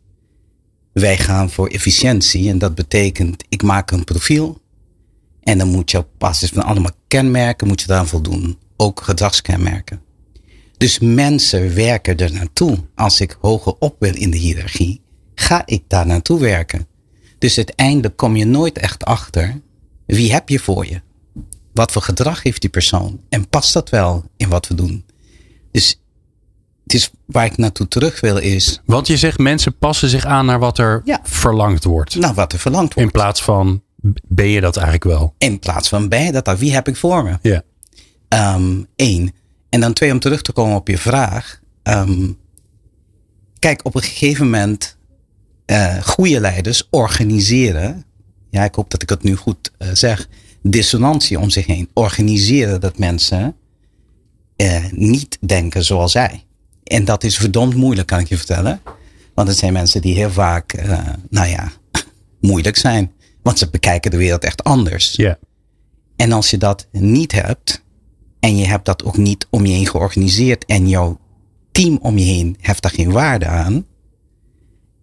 wij 0.94 1.18
gaan 1.18 1.50
voor 1.50 1.68
efficiëntie 1.68 2.50
en 2.50 2.58
dat 2.58 2.76
betekent, 2.76 3.44
ik 3.50 3.64
maak 3.64 3.92
een 3.92 4.04
profiel 4.04 4.62
en 5.44 5.58
dan 5.58 5.68
moet 5.68 5.92
je 5.92 5.98
op 5.98 6.08
basis 6.18 6.50
van 6.50 6.64
allemaal 6.64 6.92
kenmerken, 7.08 7.68
moet 7.68 7.82
je 7.82 7.88
daaraan 7.88 8.08
voldoen. 8.08 8.58
Ook 8.78 9.02
gedragskenmerken. 9.02 10.02
Dus 10.78 11.00
mensen 11.00 11.76
werken 11.76 12.18
er 12.18 12.34
naartoe. 12.34 12.78
Als 12.96 13.22
ik 13.22 13.38
hoger 13.42 13.74
op 13.80 13.96
wil 14.00 14.16
in 14.16 14.32
de 14.32 14.38
hiërarchie, 14.38 15.02
ga 15.36 15.62
ik 15.66 15.84
daar 15.88 16.06
naartoe 16.06 16.40
werken. 16.40 16.88
Dus 17.38 17.58
uiteindelijk 17.58 18.18
kom 18.18 18.36
je 18.36 18.46
nooit 18.46 18.78
echt 18.78 19.04
achter 19.06 19.62
wie 20.06 20.34
heb 20.34 20.50
je 20.50 20.60
voor 20.60 20.86
je? 20.86 21.02
Wat 21.74 21.92
voor 21.92 22.02
gedrag 22.02 22.44
heeft 22.44 22.62
die 22.62 22.70
persoon? 22.70 23.20
En 23.30 23.50
past 23.50 23.74
dat 23.74 23.90
wel 23.90 24.24
in 24.38 24.50
wat 24.50 24.68
we 24.68 24.76
doen? 24.76 25.06
Dus 25.72 26.00
het 26.84 26.94
is 26.94 27.12
waar 27.26 27.46
ik 27.46 27.58
naartoe 27.58 27.88
terug 27.88 28.20
wil 28.22 28.38
is. 28.38 28.82
Want 28.86 29.08
je 29.08 29.18
zegt 29.18 29.38
mensen 29.38 29.78
passen 29.78 30.10
zich 30.10 30.26
aan 30.26 30.46
naar 30.46 30.60
wat 30.60 30.78
er 30.78 31.02
Ja. 31.06 31.20
verlangd 31.24 31.84
wordt. 31.84 32.16
Nou, 32.16 32.34
wat 32.34 32.54
er 32.54 32.60
verlangd 32.60 32.94
wordt. 32.94 33.08
In 33.08 33.14
plaats 33.14 33.44
van 33.44 33.84
ben 34.28 34.48
je 34.48 34.62
dat 34.62 34.76
eigenlijk 34.76 35.06
wel? 35.06 35.34
In 35.38 35.60
plaats 35.60 35.90
van 35.90 36.10
ben 36.10 36.24
je 36.24 36.32
dat? 36.42 36.60
Wie 36.60 36.74
heb 36.74 36.88
ik 36.88 36.96
voor 36.96 37.24
me? 37.24 37.38
Ja. 37.42 37.62
Ehm 38.28 38.84
Eén. 38.96 39.34
En 39.70 39.80
dan 39.80 39.94
twee, 39.94 40.12
om 40.12 40.20
terug 40.20 40.42
te 40.42 40.52
komen 40.52 40.76
op 40.76 40.88
je 40.88 40.98
vraag. 40.98 41.60
Ehm, 41.84 42.32
kijk, 43.60 43.86
op 43.86 43.96
een 43.96 44.02
gegeven 44.02 44.46
moment, 44.46 44.98
eh 45.66 46.02
goede 46.04 46.40
leiders 46.40 46.88
organiseren. 46.90 48.06
Ja, 48.50 48.64
ik 48.64 48.76
hoop 48.76 48.90
dat 48.92 49.02
ik 49.02 49.10
het 49.10 49.24
nu 49.24 49.36
goed 49.36 49.72
eh, 49.78 49.90
zeg. 49.94 50.28
Dissonantie 50.62 51.40
om 51.40 51.50
zich 51.50 51.66
heen. 51.66 51.90
Organiseren 51.94 52.82
dat 52.82 52.98
mensen 52.98 53.56
eh, 54.62 54.92
niet 54.92 55.38
denken 55.46 55.84
zoals 55.84 56.12
zij. 56.12 56.46
En 56.84 57.06
dat 57.06 57.24
is 57.24 57.38
verdomd 57.38 57.76
moeilijk, 57.76 58.08
kan 58.08 58.20
ik 58.20 58.28
je 58.28 58.38
vertellen. 58.38 58.82
Want 59.34 59.48
het 59.48 59.58
zijn 59.58 59.74
mensen 59.74 60.02
die 60.02 60.16
heel 60.16 60.32
vaak, 60.32 60.74
eh, 60.74 61.00
nou 61.30 61.48
ja, 61.48 61.72
moeilijk 62.42 62.78
zijn. 62.78 63.12
Want 63.44 63.58
ze 63.58 63.70
bekijken 63.70 64.12
de 64.12 64.18
wereld 64.18 64.44
echt 64.44 64.64
anders. 64.64 65.14
Ja. 65.16 65.38
En 66.16 66.32
als 66.32 66.50
je 66.50 66.58
dat 66.58 66.88
niet 66.92 67.32
hebt, 67.32 67.84
en 68.40 68.58
je 68.58 68.66
hebt 68.66 68.86
dat 68.86 69.04
ook 69.04 69.18
niet 69.18 69.48
om 69.50 69.66
je 69.66 69.74
heen 69.74 69.88
georganiseerd, 69.88 70.66
en 70.66 70.90
jouw 70.90 71.20
team 71.72 72.00
om 72.02 72.18
je 72.18 72.26
heen 72.26 72.58
heeft 72.60 72.82
daar 72.82 72.92
geen 72.92 73.12
waarde 73.12 73.46
aan, 73.46 73.86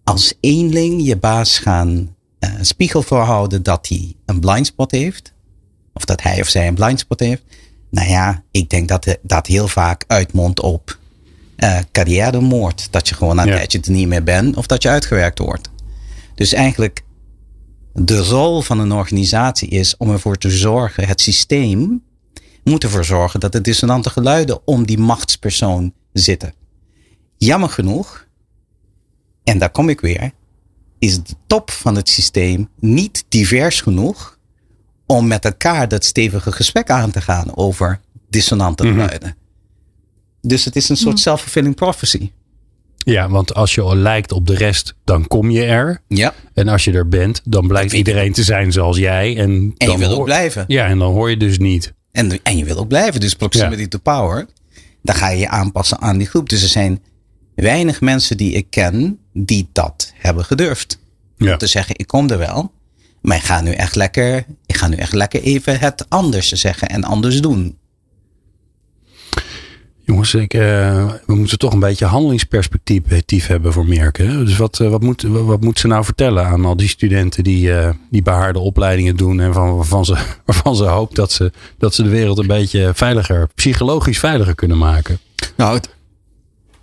als 0.04 0.34
eenling 0.40 1.06
je 1.06 1.16
baas 1.16 1.58
gaan 1.58 2.16
eh, 2.38 2.52
spiegel 2.60 3.02
voorhouden 3.02 3.62
dat 3.62 3.88
hij 3.88 4.14
een 4.26 4.40
blindspot 4.40 4.90
heeft, 4.90 5.32
of 5.92 6.04
dat 6.04 6.22
hij 6.22 6.40
of 6.40 6.48
zij 6.48 6.66
een 6.66 6.74
blindspot 6.74 7.20
heeft, 7.20 7.42
nou 7.90 8.08
ja, 8.08 8.42
ik 8.50 8.70
denk 8.70 8.88
dat 8.88 9.04
het- 9.04 9.18
dat 9.22 9.46
heel 9.46 9.68
vaak 9.68 10.04
uitmondt 10.06 10.60
op 10.60 10.98
eh 11.56 11.78
carrièremoord. 11.92 12.88
Dat 12.92 13.08
je 13.08 13.14
gewoon 13.14 13.40
aan 13.40 13.46
Ja. 13.46 13.54
tijdje 13.56 13.80
er 13.80 13.90
niet 13.90 14.08
meer 14.08 14.22
bent, 14.22 14.56
of 14.56 14.66
dat 14.66 14.82
je 14.82 14.88
uitgewerkt 14.88 15.38
wordt. 15.38 15.70
Dus 16.34 16.52
eigenlijk 16.52 17.02
de 17.92 18.18
rol 18.22 18.60
van 18.60 18.78
een 18.78 18.92
organisatie 18.92 19.68
is 19.68 19.96
om 19.96 20.10
ervoor 20.10 20.36
te 20.36 20.50
zorgen, 20.50 21.08
het 21.08 21.20
systeem 21.20 22.02
moet 22.64 22.84
ervoor 22.84 23.04
zorgen 23.04 23.40
dat 23.40 23.52
de 23.52 23.60
dissonante 23.60 24.10
geluiden 24.10 24.60
om 24.66 24.86
die 24.86 24.98
machtspersoon 24.98 25.92
zitten. 26.12 26.54
Jammer 27.36 27.68
genoeg, 27.68 28.26
en 29.44 29.58
daar 29.58 29.70
kom 29.70 29.88
ik 29.88 30.00
weer, 30.00 30.30
is 30.98 31.22
de 31.22 31.34
top 31.46 31.70
van 31.70 31.94
het 31.94 32.08
systeem 32.08 32.68
niet 32.80 33.24
divers 33.28 33.80
genoeg 33.80 34.37
om 35.08 35.26
met 35.26 35.44
elkaar 35.44 35.88
dat 35.88 36.04
stevige 36.04 36.52
gesprek 36.52 36.90
aan 36.90 37.10
te 37.10 37.20
gaan 37.20 37.56
over 37.56 38.00
dissonante 38.30 38.86
geluiden. 38.86 39.36
Dus 40.42 40.64
het 40.64 40.76
is 40.76 40.88
een 40.88 40.96
soort 40.96 41.18
self-fulfilling 41.18 41.74
prophecy. 41.74 42.30
ja, 42.96 43.28
want 43.28 43.54
als 43.54 43.74
je 43.74 43.80
al 43.80 43.96
lijkt 43.96 44.32
op 44.32 44.46
de 44.46 44.54
rest, 44.54 44.94
dan 45.04 45.26
kom 45.26 45.50
je 45.50 45.64
er. 45.64 46.00
Ja. 46.08 46.34
En 46.54 46.68
als 46.68 46.84
je 46.84 46.92
er 46.92 47.08
bent, 47.08 47.40
dan 47.44 47.66
blijkt 47.66 47.92
iedereen 47.92 48.32
te 48.32 48.42
zijn 48.42 48.72
zoals 48.72 48.96
jij. 48.96 49.36
En, 49.36 49.50
En 49.50 49.74
je 49.76 49.86
dan 49.86 49.98
wil 49.98 50.10
ook 50.10 50.24
blijven. 50.24 50.64
Ja, 50.66 50.86
en 50.86 50.98
dan 50.98 51.12
hoor 51.12 51.30
je 51.30 51.36
dus 51.36 51.58
niet. 51.58 51.94
En, 52.12 52.42
en 52.42 52.56
je 52.56 52.64
wil 52.64 52.76
ook 52.76 52.88
blijven. 52.88 53.20
Dus 53.20 53.34
proximity 53.34 53.88
to 53.88 53.98
power. 53.98 54.46
Dan 55.02 55.14
ga 55.14 55.28
je 55.28 55.38
je 55.38 55.48
aanpassen 55.48 56.00
aan 56.00 56.18
die 56.18 56.26
groep. 56.26 56.48
Dus 56.48 56.62
er 56.62 56.68
zijn 56.68 57.02
weinig 57.54 58.00
mensen 58.00 58.36
die 58.36 58.52
ik 58.52 58.66
ken 58.70 59.18
die 59.32 59.68
dat 59.72 60.12
hebben 60.14 60.44
gedurfd. 60.44 60.98
Ja. 61.36 61.52
Om 61.52 61.58
te 61.58 61.66
zeggen, 61.66 61.98
ik 61.98 62.06
kom 62.06 62.30
er 62.30 62.38
wel. 62.38 62.72
Maar 63.28 63.36
ik 63.36 63.42
ga 63.42 63.60
nu 63.60 63.70
echt 63.72 63.94
lekker, 63.96 64.44
ik 64.66 64.76
ga 64.76 64.88
nu 64.88 64.96
echt 64.96 65.12
lekker 65.12 65.42
even 65.42 65.78
het 65.78 66.04
anders 66.08 66.48
zeggen 66.52 66.88
en 66.88 67.04
anders 67.04 67.40
doen. 67.40 67.76
Jongens, 70.04 70.34
ik, 70.34 70.54
eh, 70.54 71.12
we 71.26 71.34
moeten 71.34 71.58
toch 71.58 71.72
een 71.72 71.80
beetje 71.80 72.04
handelingsperspectief 72.04 73.46
hebben 73.46 73.72
voor 73.72 73.86
Merken. 73.86 74.28
hè? 74.30 74.44
Dus 74.44 74.56
wat, 74.56 74.80
eh, 74.80 74.88
wat, 74.88 75.02
moet, 75.02 75.22
wat 75.22 75.60
moet 75.60 75.78
ze 75.78 75.86
nou 75.86 76.04
vertellen 76.04 76.46
aan 76.46 76.64
al 76.64 76.76
die 76.76 76.88
studenten 76.88 77.44
die, 77.44 77.72
eh, 77.74 77.90
die 78.10 78.22
behaarde 78.22 78.58
opleidingen 78.58 79.16
doen 79.16 79.40
en 79.40 79.52
van, 79.52 79.76
waarvan, 79.76 80.04
ze, 80.04 80.16
waarvan 80.46 80.76
ze 80.76 80.84
hoopt 80.84 81.16
dat 81.16 81.32
ze, 81.32 81.52
dat 81.78 81.94
ze 81.94 82.02
de 82.02 82.08
wereld 82.08 82.38
een 82.38 82.46
beetje 82.46 82.90
veiliger, 82.94 83.48
psychologisch 83.54 84.18
veiliger 84.18 84.54
kunnen 84.54 84.78
maken? 84.78 85.18
Nou, 85.56 85.74
het- 85.74 85.94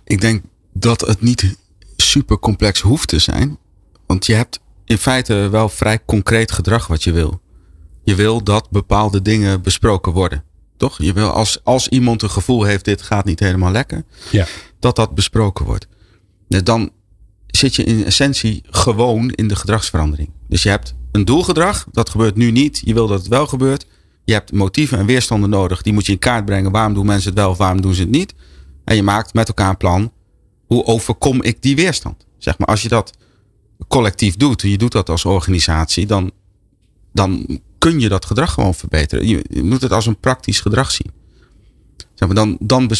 ik 0.04 0.20
denk 0.20 0.42
dat 0.72 1.00
het 1.00 1.20
niet 1.22 1.56
super 1.96 2.38
complex 2.38 2.80
hoeft 2.80 3.08
te 3.08 3.18
zijn. 3.18 3.58
Want 4.06 4.26
je 4.26 4.34
hebt 4.34 4.60
in 4.86 4.98
feite 4.98 5.34
wel 5.50 5.68
vrij 5.68 6.04
concreet 6.04 6.52
gedrag 6.52 6.86
wat 6.86 7.04
je 7.04 7.12
wil. 7.12 7.40
Je 8.04 8.14
wil 8.14 8.42
dat 8.44 8.70
bepaalde 8.70 9.22
dingen 9.22 9.62
besproken 9.62 10.12
worden. 10.12 10.44
Toch? 10.76 11.02
Je 11.02 11.12
wil 11.12 11.30
als, 11.30 11.60
als 11.64 11.88
iemand 11.88 12.22
een 12.22 12.30
gevoel 12.30 12.62
heeft, 12.62 12.84
dit 12.84 13.02
gaat 13.02 13.24
niet 13.24 13.40
helemaal 13.40 13.70
lekker, 13.72 14.04
Ja. 14.30 14.46
dat 14.78 14.96
dat 14.96 15.14
besproken 15.14 15.64
wordt. 15.64 15.86
Dus 16.48 16.64
dan 16.64 16.90
zit 17.46 17.74
je 17.74 17.84
in 17.84 18.04
essentie 18.04 18.62
gewoon 18.70 19.30
in 19.30 19.48
de 19.48 19.56
gedragsverandering. 19.56 20.30
Dus 20.48 20.62
je 20.62 20.68
hebt 20.68 20.94
een 21.12 21.24
doelgedrag, 21.24 21.86
dat 21.92 22.08
gebeurt 22.10 22.36
nu 22.36 22.50
niet. 22.50 22.80
Je 22.84 22.94
wil 22.94 23.06
dat 23.06 23.18
het 23.18 23.28
wel 23.28 23.46
gebeurt. 23.46 23.86
Je 24.24 24.32
hebt 24.32 24.52
motieven 24.52 24.98
en 24.98 25.06
weerstanden 25.06 25.50
nodig. 25.50 25.82
Die 25.82 25.92
moet 25.92 26.06
je 26.06 26.12
in 26.12 26.18
kaart 26.18 26.44
brengen. 26.44 26.70
Waarom 26.72 26.94
doen 26.94 27.06
mensen 27.06 27.30
het 27.30 27.38
wel 27.38 27.50
of 27.50 27.58
waarom 27.58 27.80
doen 27.80 27.94
ze 27.94 28.00
het 28.00 28.10
niet? 28.10 28.34
En 28.84 28.96
je 28.96 29.02
maakt 29.02 29.34
met 29.34 29.48
elkaar 29.48 29.68
een 29.68 29.76
plan. 29.76 30.12
Hoe 30.66 30.84
overkom 30.84 31.42
ik 31.42 31.62
die 31.62 31.76
weerstand? 31.76 32.26
Zeg 32.38 32.58
maar, 32.58 32.68
als 32.68 32.82
je 32.82 32.88
dat 32.88 33.12
collectief 33.88 34.36
doet, 34.36 34.62
en 34.62 34.68
je 34.68 34.78
doet 34.78 34.92
dat 34.92 35.08
als 35.08 35.24
organisatie, 35.24 36.06
dan, 36.06 36.30
dan 37.12 37.60
kun 37.78 38.00
je 38.00 38.08
dat 38.08 38.24
gedrag 38.24 38.52
gewoon 38.52 38.74
verbeteren. 38.74 39.26
Je, 39.26 39.44
je 39.48 39.62
moet 39.62 39.82
het 39.82 39.92
als 39.92 40.06
een 40.06 40.20
praktisch 40.20 40.60
gedrag 40.60 40.90
zien. 40.90 41.10
Zeg 42.14 42.28
maar, 42.28 42.36
dan, 42.36 42.56
dan 42.60 42.90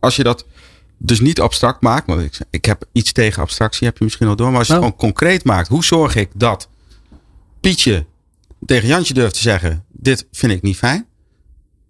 als 0.00 0.16
je 0.16 0.22
dat 0.22 0.44
dus 0.98 1.20
niet 1.20 1.40
abstract 1.40 1.82
maakt, 1.82 2.06
want 2.06 2.20
ik, 2.20 2.38
ik 2.50 2.64
heb 2.64 2.84
iets 2.92 3.12
tegen 3.12 3.42
abstractie, 3.42 3.86
heb 3.86 3.98
je 3.98 4.04
misschien 4.04 4.26
al 4.26 4.36
door, 4.36 4.50
maar 4.50 4.58
als 4.58 4.66
je 4.66 4.72
Nou. 4.72 4.84
het 4.84 4.94
gewoon 4.94 5.12
concreet 5.12 5.44
maakt, 5.44 5.68
hoe 5.68 5.84
zorg 5.84 6.14
ik 6.14 6.30
dat 6.34 6.68
Pietje 7.60 8.06
tegen 8.66 8.88
Jantje 8.88 9.14
durft 9.14 9.34
te 9.34 9.40
zeggen, 9.40 9.84
dit 9.92 10.26
vind 10.32 10.52
ik 10.52 10.62
niet 10.62 10.76
fijn, 10.76 11.06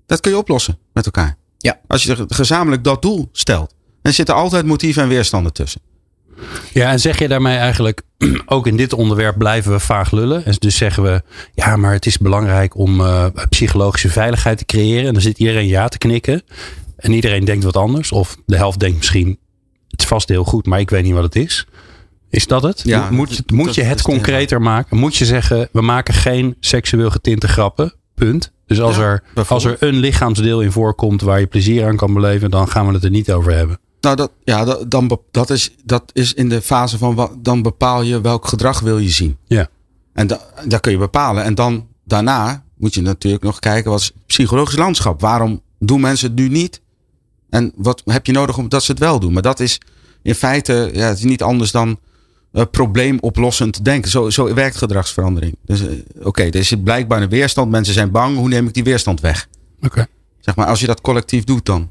dat 0.06 0.20
kun 0.20 0.30
je 0.30 0.38
oplossen 0.38 0.78
met 0.92 1.04
elkaar. 1.04 1.36
Ja. 1.58 1.80
Als 1.86 2.02
je 2.02 2.24
gezamenlijk 2.28 2.84
dat 2.84 3.02
doel 3.02 3.28
stelt, 3.32 3.74
dan 4.02 4.12
zitten 4.12 4.34
altijd 4.34 4.66
motieven 4.66 5.02
en 5.02 5.08
weerstanden 5.08 5.52
tussen. 5.52 5.80
Ja, 6.72 6.90
en 6.90 7.00
zeg 7.00 7.18
je 7.18 7.28
daarmee 7.28 7.56
eigenlijk, 7.56 8.02
ook 8.46 8.66
in 8.66 8.76
dit 8.76 8.92
onderwerp 8.92 9.38
blijven 9.38 9.72
we 9.72 9.78
vaag 9.80 10.10
lullen. 10.10 10.44
En 10.44 10.54
dus 10.58 10.76
zeggen 10.76 11.02
we, 11.02 11.22
ja, 11.54 11.76
maar 11.76 11.92
het 11.92 12.06
is 12.06 12.18
belangrijk 12.18 12.76
om 12.76 13.00
eh, 13.00 13.26
psychologische 13.48 14.08
veiligheid 14.08 14.58
te 14.58 14.64
creëren. 14.64 15.06
En 15.06 15.12
dan 15.12 15.22
zit 15.22 15.38
iedereen 15.38 15.66
ja 15.66 15.88
te 15.88 15.98
knikken. 15.98 16.42
En 16.96 17.12
iedereen 17.12 17.44
denkt 17.44 17.64
wat 17.64 17.76
anders. 17.76 18.12
Of 18.12 18.36
de 18.46 18.56
helft 18.56 18.80
denkt 18.80 18.96
misschien, 18.96 19.38
het 19.88 20.00
is 20.00 20.06
vast 20.06 20.28
heel 20.28 20.44
goed, 20.44 20.66
maar 20.66 20.80
ik 20.80 20.90
weet 20.90 21.04
niet 21.04 21.12
wat 21.14 21.22
het 21.22 21.36
is. 21.36 21.66
Is 22.30 22.46
dat 22.46 22.62
het? 22.62 22.80
Ja, 22.84 23.10
moet, 23.10 23.36
dat- 23.36 23.50
moet 23.50 23.74
je 23.74 23.82
het 23.82 24.02
concreter 24.02 24.60
maken? 24.62 24.96
Moet 24.96 25.16
je 25.16 25.24
zeggen, 25.24 25.68
we 25.72 25.80
maken 25.80 26.14
geen 26.14 26.56
seksueel 26.60 27.10
getinte 27.10 27.48
grappen? 27.48 27.92
Punt. 28.14 28.52
Dus 28.66 28.80
als, 28.80 28.96
Ja, 28.96 29.02
er, 29.02 29.22
als 29.48 29.64
er 29.64 29.76
een 29.78 29.94
lichaamsdeel 29.96 30.60
in 30.60 30.72
voorkomt 30.72 31.20
waar 31.20 31.40
je 31.40 31.46
plezier 31.46 31.86
aan 31.86 31.96
kan 31.96 32.14
beleven, 32.14 32.50
dan 32.50 32.68
gaan 32.68 32.86
we 32.86 32.92
het 32.92 33.04
er 33.04 33.10
niet 33.10 33.32
over 33.32 33.52
hebben. 33.52 33.78
Nou, 34.00 34.16
dat, 34.16 34.30
ja, 34.44 34.64
dat, 34.64 34.90
dan, 34.90 35.20
dat, 35.30 35.50
is, 35.50 35.70
dat 35.84 36.02
is 36.12 36.32
in 36.34 36.48
de 36.48 36.62
fase 36.62 36.98
van 36.98 37.14
wa- 37.14 37.30
dan 37.38 37.62
bepaal 37.62 38.02
je 38.02 38.20
welk 38.20 38.46
gedrag 38.46 38.80
wil 38.80 38.98
je 38.98 39.10
zien. 39.10 39.36
Ja. 39.46 39.68
En 40.12 40.26
da, 40.26 40.40
dat 40.66 40.80
kun 40.80 40.92
je 40.92 40.98
bepalen. 40.98 41.44
En 41.44 41.54
dan 41.54 41.86
daarna 42.04 42.64
moet 42.76 42.94
je 42.94 43.02
natuurlijk 43.02 43.44
nog 43.44 43.58
kijken 43.58 43.90
wat 43.90 44.00
is 44.00 44.06
het 44.06 44.26
psychologisch 44.26 44.76
landschap. 44.76 45.20
Waarom 45.20 45.62
doen 45.78 46.00
mensen 46.00 46.28
het 46.28 46.38
nu 46.38 46.48
niet? 46.48 46.80
En 47.50 47.72
wat 47.76 48.02
heb 48.04 48.26
je 48.26 48.32
nodig 48.32 48.58
om 48.58 48.68
dat 48.68 48.82
ze 48.82 48.90
het 48.90 49.00
wel 49.00 49.20
doen? 49.20 49.32
Maar 49.32 49.42
dat 49.42 49.60
is 49.60 49.80
in 50.22 50.34
feite 50.34 50.90
ja, 50.92 51.06
het 51.08 51.18
is 51.18 51.24
niet 51.24 51.42
anders 51.42 51.70
dan 51.70 51.98
eh, 52.52 52.64
probleemoplossend 52.70 53.84
denken. 53.84 54.10
Zo, 54.10 54.30
zo 54.30 54.54
werkt 54.54 54.76
gedragsverandering. 54.76 55.56
Dus 55.64 55.80
eh, 55.86 55.92
oké, 56.22 56.42
er 56.42 56.54
is 56.54 56.72
blijkbaar 56.84 57.22
een 57.22 57.28
weerstand. 57.28 57.70
Mensen 57.70 57.94
zijn 57.94 58.10
bang. 58.10 58.36
Hoe 58.36 58.48
neem 58.48 58.66
ik 58.66 58.74
die 58.74 58.84
weerstand 58.84 59.20
weg? 59.20 59.48
Oké. 59.82 60.06
Zeg 60.40 60.56
maar, 60.56 60.66
als 60.66 60.80
je 60.80 60.86
dat 60.86 61.00
collectief 61.00 61.44
doet, 61.44 61.66
dan 61.66 61.88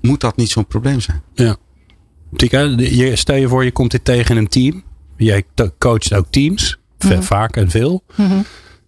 moet 0.00 0.20
dat 0.20 0.36
niet 0.36 0.50
zo'n 0.50 0.66
probleem 0.66 1.00
zijn. 1.00 1.22
Ja. 1.34 1.56
Tika, 2.36 2.60
je- 2.76 3.16
stel 3.16 3.36
je 3.36 3.48
voor 3.48 3.64
je 3.64 3.72
komt 3.72 3.90
dit 3.90 4.04
tegen 4.04 4.30
in 4.36 4.42
een 4.42 4.48
team. 4.48 4.82
Jij 5.16 5.44
coacht 5.78 6.14
ook 6.14 6.26
teams. 6.30 6.78
ve- 6.98 7.22
Vaak 7.22 7.56
en 7.56 7.70
veel. 7.70 8.02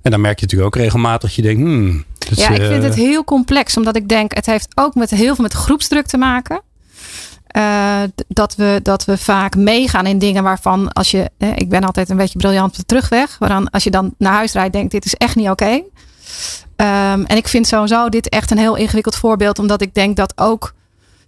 En 0.03 0.11
dan 0.11 0.21
merk 0.21 0.39
je 0.39 0.45
natuurlijk 0.47 0.77
ook 0.77 0.83
regelmatig 0.83 1.21
dat 1.21 1.35
je 1.35 1.43
denkt... 1.43 1.61
Hmm, 1.61 2.05
dat 2.19 2.39
Ja, 2.39 2.49
is, 2.49 2.59
ik 2.59 2.65
vind 2.65 2.83
eh, 2.83 2.89
het 2.89 2.95
heel 2.95 3.25
complex, 3.25 3.77
omdat 3.77 3.97
ik 3.97 4.09
denk, 4.09 4.35
het 4.35 4.47
heeft 4.47 4.69
ook 4.75 4.95
met 4.95 5.11
heel 5.11 5.35
veel 5.35 5.43
met 5.45 5.53
groepsdruk 5.53 6.07
te 6.07 6.17
maken. 6.17 6.63
Eh, 7.47 8.03
dat, 8.29 8.55
we, 8.55 8.81
dat 8.83 9.05
we 9.05 9.19
vaak 9.19 9.57
meegaan 9.57 10.07
in 10.07 10.19
dingen 10.19 10.43
waarvan 10.43 10.93
als 10.93 11.11
je, 11.11 11.31
eh, 11.39 11.49
ik 11.55 11.69
ben 11.69 11.85
altijd 11.85 12.09
een 12.11 12.17
beetje 12.17 12.39
briljant 12.39 12.71
op 12.71 12.77
de 12.77 12.85
terugweg, 12.85 13.39
waaraan 13.39 13.71
als 13.71 13.85
je 13.85 13.91
dan 13.91 14.15
naar 14.19 14.33
huis 14.33 14.53
rijdt, 14.53 14.73
denkt 14.73 14.91
dit 14.93 15.05
is 15.05 15.15
echt 15.15 15.37
niet 15.37 15.49
oké. 15.49 15.83
Ehm, 16.77 17.23
en 17.25 17.37
ik 17.37 17.49
vind 17.49 17.67
sowieso 17.67 18.09
dit 18.09 18.29
echt 18.29 18.51
een 18.51 18.59
heel 18.59 18.77
ingewikkeld 18.77 19.17
voorbeeld, 19.17 19.59
omdat 19.59 19.81
ik 19.83 19.95
denk 19.95 20.17
dat 20.17 20.33
ook 20.37 20.75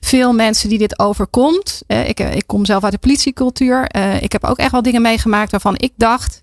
veel 0.06 0.32
mensen 0.32 0.68
die 0.68 0.78
dit 0.78 0.98
overkomt. 0.98 1.82
eh, 1.86 2.08
ik, 2.08 2.20
ik 2.20 2.46
kom 2.46 2.64
zelf 2.64 2.84
uit 2.84 2.92
de 2.92 2.98
politiecultuur. 2.98 3.86
eh, 3.86 4.22
ik 4.22 4.32
heb 4.32 4.44
ook 4.44 4.58
echt 4.58 4.72
wel 4.72 4.82
dingen 4.82 5.02
meegemaakt 5.02 5.50
waarvan 5.50 5.74
ik 5.76 5.92
dacht: 5.96 6.42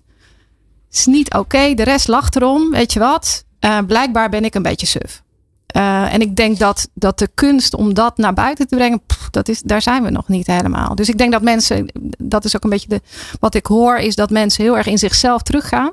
het 0.88 0.98
is 0.98 1.06
niet 1.06 1.34
oké. 1.34 1.74
De 1.74 1.82
rest 1.82 2.08
lacht 2.08 2.36
erom. 2.36 2.70
Weet 2.70 2.92
je 2.92 2.98
wat? 2.98 3.44
Blijkbaar 3.86 4.28
ben 4.28 4.44
ik 4.44 4.54
een 4.54 4.62
beetje 4.62 4.86
suf. 4.86 5.22
En 5.66 6.20
ik 6.20 6.36
denk 6.36 6.58
dat, 6.58 6.88
dat 6.94 7.18
de 7.18 7.28
kunst 7.34 7.74
om 7.74 7.94
dat 7.94 8.16
naar 8.16 8.34
buiten 8.34 8.66
te 8.66 8.76
brengen, 8.76 9.02
dat 9.30 9.48
is, 9.48 9.60
daar 9.60 9.82
zijn 9.82 10.02
we 10.02 10.10
nog 10.10 10.28
niet 10.28 10.46
helemaal. 10.46 10.94
Dus 10.94 11.08
ik 11.08 11.18
denk 11.18 11.32
dat 11.32 11.42
mensen, 11.42 11.90
dat 12.18 12.44
is 12.44 12.56
ook 12.56 12.64
een 12.64 12.70
beetje 12.70 12.88
de, 12.88 13.00
wat 13.40 13.54
ik 13.54 13.66
hoor, 13.66 13.96
is 13.96 14.14
dat 14.14 14.30
mensen 14.30 14.64
heel 14.64 14.76
erg 14.76 14.86
in 14.86 14.98
zichzelf 14.98 15.42
teruggaan. 15.42 15.92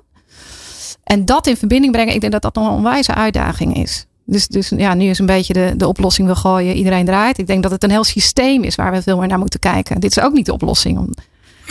En 1.04 1.26
dat 1.26 1.48
in 1.48 1.58
verbinding 1.58 1.94
brengen, 1.94 2.14
ik 2.14 2.22
denk 2.22 2.34
dat 2.34 2.42
dat 2.42 2.56
nog 2.56 2.66
een 2.68 2.78
onwijze 2.78 3.14
uitdaging 3.14 3.76
is. 3.76 4.06
Dus, 4.32 4.48
dus 4.48 4.70
ja, 4.70 4.94
nu 4.94 5.06
is 5.06 5.20
een 5.20 5.26
beetje 5.26 5.54
de, 5.54 5.74
de 5.78 5.88
oplossing 5.88 6.28
we 6.28 6.36
gooien, 6.36 6.76
iedereen 6.76 7.06
draait. 7.06 7.38
Ik 7.38 7.48
denk 7.48 7.64
dat 7.64 7.72
het 7.72 7.84
een 7.84 7.90
heel 7.90 8.04
systeem 8.04 8.64
is 8.64 8.76
waar 8.76 8.92
we 8.92 9.02
veel 9.02 9.18
meer 9.18 9.28
naar 9.28 9.40
moeten 9.40 9.60
kijken. 9.60 10.00
Dit 10.00 10.18
is 10.18 10.24
ook 10.24 10.34
niet 10.34 10.46
de 10.46 10.54
oplossing. 10.54 10.98
Om, 10.98 11.10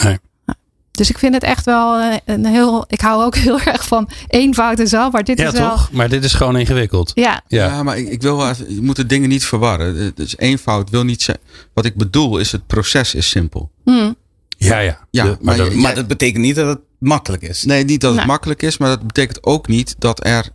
nee. 0.03 0.19
Dus 0.91 1.11
ik 1.11 1.19
vind 1.19 1.35
het 1.35 1.43
echt 1.43 1.65
wel 1.65 1.99
eh, 1.99 2.17
een 2.25 2.47
heel. 2.47 2.85
Ik 2.89 3.01
hou 3.01 3.25
ook 3.25 3.35
heel 3.47 3.61
erg 3.61 3.87
van 3.87 4.09
eenvoud 4.29 4.79
en 4.81 4.89
zo. 4.89 5.11
Maar 5.11 5.25
dit 5.25 5.39
ja, 5.39 5.47
is 5.53 5.59
wel. 5.59 5.71
toch? 5.71 5.91
Maar 5.93 6.09
dit 6.09 6.25
is 6.25 6.33
gewoon 6.35 6.57
ingewikkeld. 6.57 7.13
Ja, 7.15 7.43
Ja, 7.49 7.67
ja 7.67 7.83
maar 7.83 7.99
ik, 7.99 8.09
ik 8.09 8.23
wil 8.23 8.37
wel, 8.37 8.53
je 8.69 8.83
moet 8.83 8.97
de 8.97 9.07
dingen 9.07 9.29
niet 9.29 9.45
verwarren. 9.45 10.13
Dus 10.15 10.39
eenvoud 10.39 10.91
wil 10.91 11.05
niet 11.05 11.23
zeggen. 11.23 11.45
Wat 11.75 11.85
ik 11.85 11.97
bedoel 11.97 12.39
is 12.39 12.53
het 12.53 12.67
proces 12.67 13.15
is 13.15 13.29
simpel. 13.29 13.71
hm, 13.85 14.13
Ja, 14.59 14.79
ja. 14.79 14.99
Ja, 15.11 15.37
maar 15.41 15.57
dat- 15.57 15.75
Maar 15.75 15.95
dat 15.95 16.07
betekent 16.07 16.43
niet 16.45 16.55
dat 16.57 16.67
het 16.69 16.81
makkelijk 16.99 17.43
is. 17.43 17.65
Nee, 17.65 17.85
niet 17.85 18.01
dat 18.01 18.17
het 18.17 18.27
makkelijk 18.27 18.63
is, 18.63 18.79
maar 18.79 18.89
dat 18.89 19.07
betekent 19.07 19.45
ook 19.45 19.69
niet 19.69 19.95
dat 19.99 20.27
er 20.27 20.49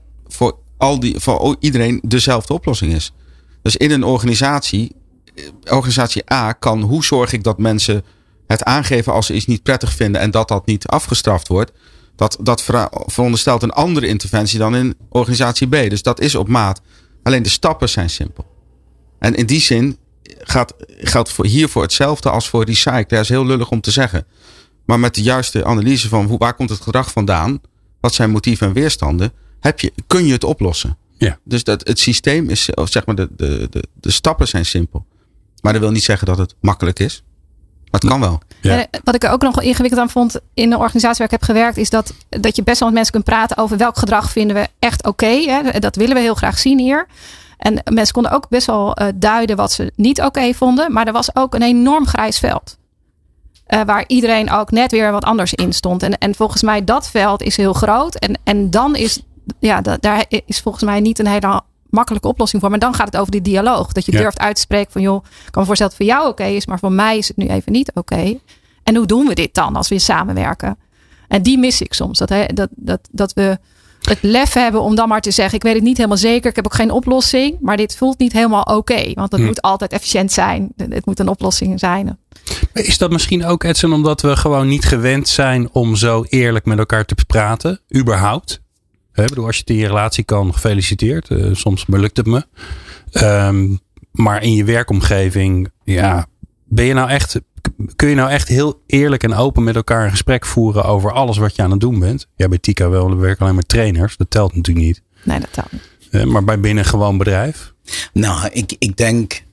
al 0.77 0.99
die, 0.99 1.19
voor 1.19 1.55
iedereen 1.59 2.01
dezelfde 2.07 2.53
oplossing 2.53 2.93
is. 2.93 3.13
Dus 3.61 3.77
in 3.77 3.91
een 3.91 4.03
organisatie, 4.03 4.95
eh, 5.35 5.43
organisatie 5.75 6.33
A 6.33 6.51
kan, 6.51 6.81
hoe 6.81 7.03
zorg 7.03 7.33
ik 7.33 7.43
dat 7.43 7.57
mensen 7.57 8.03
het 8.47 8.63
aangeven 8.63 9.13
als 9.13 9.25
ze 9.25 9.33
iets 9.33 9.45
niet 9.45 9.63
prettig 9.63 9.93
vinden 9.93 10.21
en 10.21 10.31
dat 10.31 10.47
dat 10.47 10.65
niet 10.65 10.87
afgestraft 10.87 11.47
wordt. 11.47 11.71
Dat, 12.15 12.37
dat 12.41 12.63
veronderstelt 13.05 13.63
een 13.63 13.71
andere 13.71 14.07
interventie 14.07 14.59
dan 14.59 14.75
in 14.75 14.95
organisatie 15.09 15.67
B. 15.67 15.89
Dus 15.89 16.01
dat 16.01 16.19
is 16.19 16.35
op 16.35 16.47
maat. 16.47 16.81
Alleen 17.23 17.43
de 17.43 17.49
stappen 17.49 17.89
zijn 17.89 18.09
simpel. 18.09 18.45
En 19.19 19.35
in 19.35 19.45
die 19.45 19.59
zin 19.59 19.97
gaat, 20.23 20.73
geldt 20.87 21.31
voor, 21.31 21.45
hiervoor 21.45 21.81
hetzelfde 21.81 22.29
als 22.29 22.49
voor 22.49 22.65
recyclen. 22.65 23.05
Dat 23.07 23.19
is 23.19 23.29
heel 23.29 23.45
lullig 23.45 23.69
om 23.69 23.81
te 23.81 23.91
zeggen. 23.91 24.25
Maar 24.85 24.99
met 24.99 25.15
de 25.15 25.21
juiste 25.21 25.65
analyse 25.65 26.09
van 26.09 26.25
hoe, 26.25 26.37
waar 26.37 26.53
komt 26.53 26.69
het 26.69 26.81
gedrag 26.81 27.11
vandaan? 27.11 27.61
Wat 27.99 28.13
zijn 28.13 28.31
motieven 28.31 28.67
en 28.67 28.73
weerstanden? 28.73 29.31
Heb 29.65 29.79
je, 29.79 29.93
kun 30.07 30.25
je 30.25 30.33
het 30.33 30.43
oplossen? 30.43 30.97
Ja. 31.17 31.37
Dus 31.43 31.63
dat, 31.63 31.87
het 31.87 31.99
systeem 31.99 32.49
is, 32.49 32.73
of 32.73 32.91
zeg 32.91 33.05
maar, 33.05 33.15
de, 33.15 33.29
de, 33.35 33.67
de, 33.69 33.83
de 33.93 34.11
stappen 34.11 34.47
zijn 34.47 34.65
simpel. 34.65 35.05
Maar 35.61 35.73
dat 35.73 35.81
wil 35.81 35.91
niet 35.91 36.03
zeggen 36.03 36.27
dat 36.27 36.37
het 36.37 36.55
makkelijk 36.59 36.99
is. 36.99 37.23
Maar 37.91 38.01
het 38.01 38.09
kan 38.09 38.19
wel. 38.19 38.39
Ja. 38.61 38.77
En 38.77 39.01
wat 39.03 39.15
ik 39.15 39.23
er 39.23 39.29
ook 39.29 39.41
nog 39.41 39.55
wel 39.55 39.63
ingewikkeld 39.63 40.01
aan 40.01 40.09
vond 40.09 40.39
in 40.53 40.69
de 40.69 40.77
organisatie 40.77 41.17
waar 41.17 41.27
ik 41.33 41.39
heb 41.39 41.43
gewerkt, 41.43 41.77
is 41.77 41.89
dat, 41.89 42.13
dat 42.29 42.55
je 42.55 42.63
best 42.63 42.79
wel 42.79 42.87
met 42.87 42.97
mensen 42.97 43.13
kunt 43.13 43.25
praten 43.25 43.57
over 43.57 43.77
welk 43.77 43.97
gedrag 43.97 44.31
vinden 44.31 44.55
we 44.55 44.67
echt 44.79 45.05
oké. 45.05 45.25
hè. 45.25 45.79
dat 45.79 45.95
willen 45.95 46.15
we 46.15 46.21
heel 46.21 46.35
graag 46.35 46.59
zien 46.59 46.79
hier. 46.79 47.07
En 47.57 47.81
mensen 47.93 48.13
konden 48.13 48.31
ook 48.31 48.49
best 48.49 48.67
wel 48.67 48.93
eh, 48.93 49.07
duiden 49.15 49.55
wat 49.55 49.71
ze 49.71 49.91
niet 49.95 50.21
oké 50.21 50.53
vonden. 50.53 50.91
Maar 50.91 51.07
er 51.07 51.13
was 51.13 51.35
ook 51.35 51.55
een 51.55 51.61
enorm 51.61 52.07
grijs 52.07 52.39
veld. 52.39 52.77
Eh, 53.65 53.81
waar 53.85 54.03
iedereen 54.07 54.51
ook 54.51 54.71
net 54.71 54.91
weer 54.91 55.11
wat 55.11 55.23
anders 55.23 55.53
in 55.53 55.73
stond. 55.73 56.03
En, 56.03 56.17
en 56.17 56.35
volgens 56.35 56.61
mij 56.61 56.83
dat 56.83 57.09
veld 57.09 57.41
is 57.41 57.57
heel 57.57 57.73
groot. 57.73 58.15
En, 58.15 58.39
en 58.43 58.69
dan 58.69 58.95
is, 58.95 59.21
ja, 59.59 59.81
da- 59.81 59.97
daar 59.99 60.25
is 60.45 60.59
volgens 60.59 60.83
mij 60.83 60.99
niet 60.99 61.19
een 61.19 61.27
hele 61.27 61.61
makkelijke 61.89 62.27
oplossing 62.27 62.61
voor. 62.61 62.69
Maar 62.71 62.79
dan 62.79 62.93
gaat 62.93 63.05
het 63.05 63.17
over 63.17 63.31
die 63.31 63.41
dialoog. 63.41 63.91
Dat 63.91 64.05
je 64.05 64.11
Ja. 64.11 64.17
durft 64.19 64.39
uit 64.39 64.55
te 64.55 64.61
spreken 64.61 64.91
van 64.91 65.01
joh, 65.01 65.23
ik 65.25 65.51
kan 65.51 65.61
me 65.61 65.65
voorstellen 65.67 65.91
dat 65.91 65.99
het 65.99 66.09
voor 66.09 66.17
jou 66.19 66.29
oké 66.31 66.43
is. 66.55 66.65
Maar 66.65 66.79
voor 66.79 66.91
mij 66.91 67.17
is 67.17 67.27
het 67.27 67.37
nu 67.37 67.47
even 67.47 67.71
niet 67.71 67.91
oké. 67.93 68.39
En 68.83 68.95
hoe 68.95 69.05
doen 69.05 69.27
we 69.27 69.33
dit 69.35 69.53
dan 69.53 69.75
als 69.75 69.87
we 69.89 69.99
samenwerken? 69.99 70.77
En 71.27 71.41
die 71.41 71.57
mis 71.57 71.81
ik 71.81 71.93
soms. 71.93 72.17
Dat, 72.17 72.29
hè, 72.29 72.45
dat, 72.53 72.69
dat, 72.71 72.99
dat 73.11 73.33
we 73.33 73.57
het 74.01 74.17
lef 74.21 74.53
hebben 74.53 74.81
om 74.81 74.95
dan 74.95 75.07
maar 75.07 75.21
te 75.21 75.31
zeggen: 75.31 75.55
Ik 75.55 75.63
weet 75.63 75.73
het 75.73 75.83
niet 75.83 75.97
helemaal 75.97 76.17
zeker. 76.17 76.49
Ik 76.49 76.55
heb 76.55 76.65
ook 76.65 76.73
geen 76.73 76.91
oplossing. 76.91 77.57
Maar 77.61 77.77
dit 77.77 77.95
voelt 77.97 78.17
niet 78.19 78.33
helemaal 78.33 78.61
oké. 78.63 79.13
want 79.13 79.31
het 79.31 79.41
Hm. 79.41 79.45
moet 79.47 79.61
altijd 79.61 79.91
efficiënt 79.91 80.31
zijn. 80.31 80.71
Het 80.89 81.05
moet 81.05 81.19
een 81.19 81.27
oplossing 81.29 81.79
zijn. 81.79 82.17
Is 82.73 82.97
dat 82.97 83.11
misschien 83.11 83.45
ook, 83.45 83.63
Edson, 83.63 83.93
omdat 83.93 84.21
we 84.21 84.35
gewoon 84.37 84.67
niet 84.67 84.85
gewend 84.85 85.27
zijn 85.27 85.69
om 85.71 85.95
zo 85.95 86.25
eerlijk 86.29 86.65
met 86.65 86.77
elkaar 86.77 87.05
te 87.05 87.15
praten? 87.27 87.79
Überhaupt. 87.95 88.61
Hè, 89.15 89.23
ik 89.23 89.29
bedoel, 89.29 89.45
als 89.45 89.55
je 89.55 89.61
het 89.61 89.69
in 89.69 89.75
je 89.75 89.87
relatie 89.87 90.23
kan, 90.23 90.53
gefeliciteerd. 90.53 91.29
Eh, 91.29 91.49
soms 91.53 91.85
lukt 91.87 92.17
het 92.17 92.25
me. 92.25 92.45
Ehm, 93.11 93.75
maar 94.11 94.43
in 94.43 94.53
je 94.55 94.63
werkomgeving, 94.63 95.71
ja, 95.83 96.27
ben 96.65 96.85
je 96.85 96.93
nou 96.93 97.09
echt, 97.09 97.41
kun 97.95 98.09
je 98.09 98.15
nou 98.15 98.29
echt 98.29 98.47
heel 98.47 98.81
eerlijk 98.87 99.23
en 99.23 99.33
open 99.33 99.63
met 99.63 99.75
elkaar 99.75 100.03
een 100.03 100.09
gesprek 100.11 100.45
voeren 100.45 100.83
over 100.85 101.11
alles 101.11 101.37
wat 101.37 101.55
je 101.55 101.61
aan 101.61 101.71
het 101.71 101.79
doen 101.79 101.99
bent? 101.99 102.27
Ja, 102.35 102.47
bij 102.47 102.57
Tika 102.57 102.89
wel, 102.89 103.09
we 103.09 103.15
werken 103.15 103.41
alleen 103.41 103.55
met 103.55 103.67
trainers. 103.67 104.17
Dat 104.17 104.29
telt 104.29 104.55
natuurlijk 104.55 104.85
niet. 104.85 105.01
Nee, 105.23 105.39
dat 105.39 105.53
telt 105.53 105.71
niet. 105.71 105.81
Eh, 106.11 106.23
maar 106.23 106.43
bij 106.43 106.59
binnen 106.59 106.85
gewoon 106.85 107.17
bedrijf? 107.17 107.73
Nou, 108.13 108.49
ik, 108.51 108.75
ik 108.79 108.97
denk. 108.97 109.43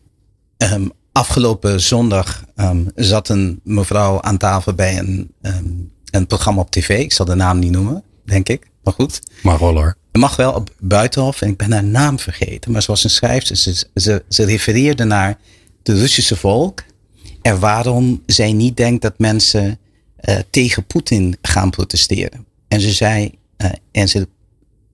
ehm, 0.57 0.87
afgelopen 1.13 1.81
zondag 1.81 2.45
ehm, 2.57 2.85
zat 2.95 3.29
een 3.29 3.61
mevrouw 3.65 4.23
aan 4.23 4.37
tafel 4.37 4.75
bij 4.75 4.99
een, 4.99 5.33
ehm, 5.43 5.65
een 6.11 6.27
programma 6.27 6.61
op 6.61 6.71
tv. 6.71 6.89
Ik 6.99 7.13
zal 7.13 7.27
de 7.27 7.35
naam 7.35 7.59
niet 7.59 7.71
noemen, 7.71 8.03
denk 8.25 8.49
ik. 8.49 8.71
Maar 8.83 8.95
goed. 8.95 9.21
Mag 9.43 9.59
wel 9.59 9.75
hoor. 9.75 9.97
Het 10.13 10.21
mag 10.21 10.37
wel 10.37 10.53
op 10.53 10.71
Buitenhof 10.79 11.41
en 11.43 11.49
ik 11.49 11.57
ben 11.57 11.73
haar 11.73 11.85
naam 11.85 12.19
vergeten. 12.19 12.73
Maar 12.73 12.83
ze 12.83 12.91
was 12.91 13.05
een 13.05 13.11
schrijfster. 13.11 13.57
Ze, 13.57 13.87
ze, 13.95 14.25
ze 14.29 14.45
refereerde 14.45 15.05
naar 15.05 15.39
de 15.83 15.95
Russische 15.95 16.37
volk. 16.37 16.83
En 17.43 17.59
waarom 17.59 18.23
zij 18.27 18.53
niet 18.53 18.77
denkt 18.77 19.03
dat 19.03 19.19
mensen 19.19 19.79
eh, 20.17 20.39
tegen 20.51 20.87
Poetin 20.87 21.37
gaan 21.43 21.71
protesteren. 21.71 22.47
En 22.69 22.81
ze 22.81 22.93
zei, 22.93 23.31
eh, 23.57 23.71
en 23.91 24.09
ze 24.09 24.29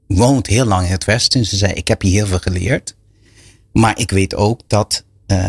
woont 0.07 0.47
heel 0.47 0.65
lang 0.65 0.87
in 0.87 0.93
het 0.93 1.05
Westen. 1.05 1.45
Ze 1.45 1.57
zei, 1.57 1.73
ik 1.73 1.89
heb 1.89 2.03
hier 2.03 2.13
heel 2.13 2.27
veel 2.27 2.39
geleerd. 2.39 2.95
Maar 3.73 3.99
ik 3.99 4.11
weet 4.11 4.35
ook 4.35 4.61
dat 4.67 5.05
eh, 5.27 5.47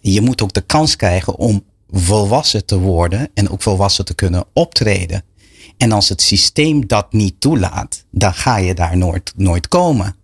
je 0.00 0.20
moet 0.20 0.42
ook 0.42 0.52
de 0.52 0.60
kans 0.60 0.96
krijgen 0.96 1.36
om 1.36 1.64
volwassen 1.90 2.64
te 2.64 2.78
worden. 2.78 3.28
En 3.34 3.48
ook 3.48 3.62
volwassen 3.62 4.04
te 4.04 4.14
kunnen 4.14 4.44
optreden. 4.52 5.22
En 5.76 5.92
als 5.92 6.08
het 6.08 6.22
systeem 6.22 6.86
dat 6.86 7.12
niet 7.12 7.40
toelaat, 7.40 8.04
dan 8.10 8.34
ga 8.34 8.56
je 8.56 8.74
daar 8.74 8.96
nooit, 8.96 9.32
nooit 9.36 9.68
komen. 9.68 10.16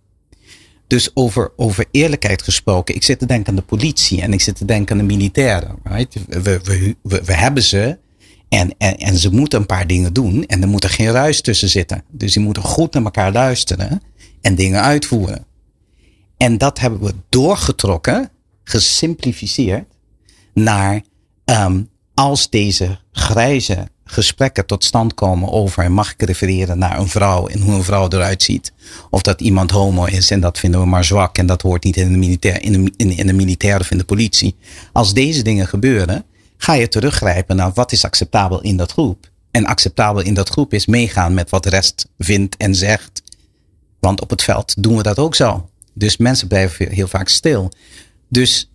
Dus 0.87 1.11
over, 1.13 1.51
over 1.55 1.85
eerlijkheid 1.91 2.41
gesproken, 2.41 2.95
ik 2.95 3.03
zit 3.03 3.19
te 3.19 3.25
denken 3.25 3.49
aan 3.49 3.55
de 3.55 3.61
politie 3.61 4.21
en 4.21 4.33
ik 4.33 4.41
zit 4.41 4.55
te 4.55 4.65
denken 4.65 4.91
aan 4.91 5.07
de 5.07 5.13
militairen. 5.13 5.75
Right? 5.83 6.17
We, 6.27 6.41
we, 6.41 6.95
we, 7.01 7.23
we 7.23 7.33
hebben 7.33 7.63
ze 7.63 7.97
en, 8.49 8.75
en, 8.77 8.97
en 8.97 9.17
ze 9.17 9.33
moeten 9.33 9.59
een 9.59 9.65
paar 9.65 9.87
dingen 9.87 10.13
doen 10.13 10.45
en 10.45 10.61
er 10.61 10.67
moet 10.67 10.83
er 10.83 10.89
geen 10.89 11.11
ruis 11.11 11.41
tussen 11.41 11.69
zitten. 11.69 12.03
Dus 12.09 12.33
die 12.33 12.43
moeten 12.43 12.63
goed 12.63 12.93
naar 12.93 13.03
elkaar 13.03 13.31
luisteren 13.31 14.01
en 14.41 14.55
dingen 14.55 14.81
uitvoeren. 14.81 15.45
En 16.37 16.57
dat 16.57 16.79
hebben 16.79 16.99
we 16.99 17.13
doorgetrokken, 17.29 18.29
gesimplificeerd, 18.63 19.85
naar 20.53 21.01
ehm, 21.45 21.83
als 22.13 22.49
deze 22.49 22.99
grijze 23.11 23.87
gesprekken 24.05 24.65
tot 24.65 24.83
stand 24.83 25.13
komen 25.13 25.51
over, 25.51 25.91
mag 25.91 26.11
ik 26.11 26.21
refereren 26.21 26.77
naar 26.77 26.99
een 26.99 27.07
vrouw 27.07 27.47
en 27.47 27.61
hoe 27.61 27.73
een 27.73 27.83
vrouw 27.83 28.07
eruit 28.09 28.43
ziet. 28.43 28.73
Of 29.09 29.21
dat 29.21 29.41
iemand 29.41 29.71
homo 29.71 30.05
is 30.05 30.31
en 30.31 30.39
dat 30.39 30.59
vinden 30.59 30.79
we 30.79 30.85
maar 30.85 31.03
zwak 31.03 31.37
en 31.37 31.45
dat 31.45 31.61
hoort 31.61 31.83
niet 31.83 31.97
in 31.97 32.11
de, 32.11 32.17
militair, 32.17 32.61
in 32.61 32.71
de, 32.71 32.93
in, 32.97 33.17
in 33.17 33.27
de 33.27 33.33
militair 33.33 33.79
of 33.79 33.91
in 33.91 33.97
de 33.97 34.03
politie. 34.03 34.55
Als 34.91 35.13
deze 35.13 35.43
dingen 35.43 35.67
gebeuren, 35.67 36.25
ga 36.57 36.73
je 36.73 36.87
teruggrijpen 36.87 37.55
naar 37.55 37.71
wat 37.73 37.91
is 37.91 38.05
acceptabel 38.05 38.61
in 38.61 38.77
dat 38.77 38.91
groep. 38.91 39.31
En 39.51 39.65
acceptabel 39.65 40.21
in 40.21 40.33
dat 40.33 40.49
groep 40.49 40.73
is 40.73 40.85
meegaan 40.85 41.33
met 41.33 41.49
wat 41.49 41.63
de 41.63 41.69
rest 41.69 42.07
vindt 42.17 42.57
en 42.57 42.75
zegt. 42.75 43.23
Want 43.99 44.21
op 44.21 44.29
het 44.29 44.43
veld 44.43 44.83
doen 44.83 44.97
we 44.97 45.03
dat 45.03 45.19
ook 45.19 45.35
zo. 45.35 45.69
Dus 45.93 46.17
mensen 46.17 46.47
blijven 46.47 46.91
heel 46.91 47.07
vaak 47.07 47.29
stil. 47.29 47.71
Dus 48.29 48.69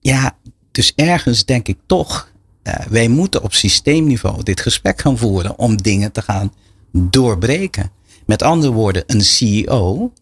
ja, 0.00 0.36
dus 0.70 0.92
ergens 0.96 1.44
denk 1.44 1.68
ik 1.68 1.78
toch, 1.86 2.29
uh, 2.64 2.74
wij 2.88 3.08
moeten 3.08 3.42
op 3.42 3.54
systeemniveau 3.54 4.42
dit 4.42 4.60
gesprek 4.60 5.00
gaan 5.00 5.18
voeren 5.18 5.58
om 5.58 5.82
dingen 5.82 6.12
te 6.12 6.22
gaan 6.22 6.52
doorbreken. 6.92 7.90
Met 8.26 8.42
andere 8.42 8.72
woorden, 8.72 9.02
een 9.06 9.22
CEO, 9.22 10.12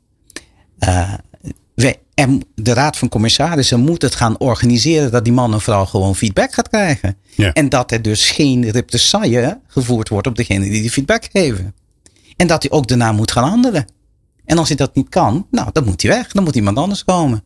uh, 0.78 1.14
wij, 1.74 1.98
en 2.14 2.42
de 2.54 2.72
Raad 2.72 2.96
van 2.96 3.08
Commissarissen 3.08 3.80
moet 3.80 4.02
het 4.02 4.14
gaan 4.14 4.38
organiseren 4.38 5.10
dat 5.10 5.24
die 5.24 5.32
man 5.32 5.52
en 5.52 5.60
vrouw 5.60 5.84
gewoon 5.84 6.16
feedback 6.16 6.52
gaat 6.52 6.68
krijgen. 6.68 7.16
Ja. 7.34 7.52
En 7.52 7.68
dat 7.68 7.92
er 7.92 8.02
dus 8.02 8.30
geen 8.30 8.70
represaille 8.70 9.60
gevoerd 9.66 10.08
wordt 10.08 10.26
op 10.26 10.36
degene 10.36 10.70
die 10.70 10.80
die 10.80 10.90
feedback 10.90 11.28
geven. 11.32 11.74
En 12.36 12.46
dat 12.46 12.62
hij 12.62 12.70
ook 12.70 12.88
daarna 12.88 13.12
moet 13.12 13.30
gaan 13.30 13.48
handelen. 13.48 13.86
En 14.44 14.58
als 14.58 14.68
hij 14.68 14.76
dat 14.76 14.94
niet 14.94 15.08
kan, 15.08 15.46
nou, 15.50 15.68
dan 15.72 15.84
moet 15.84 16.02
hij 16.02 16.10
weg. 16.10 16.32
Dan 16.32 16.44
moet 16.44 16.56
iemand 16.56 16.76
anders 16.76 17.04
komen. 17.04 17.42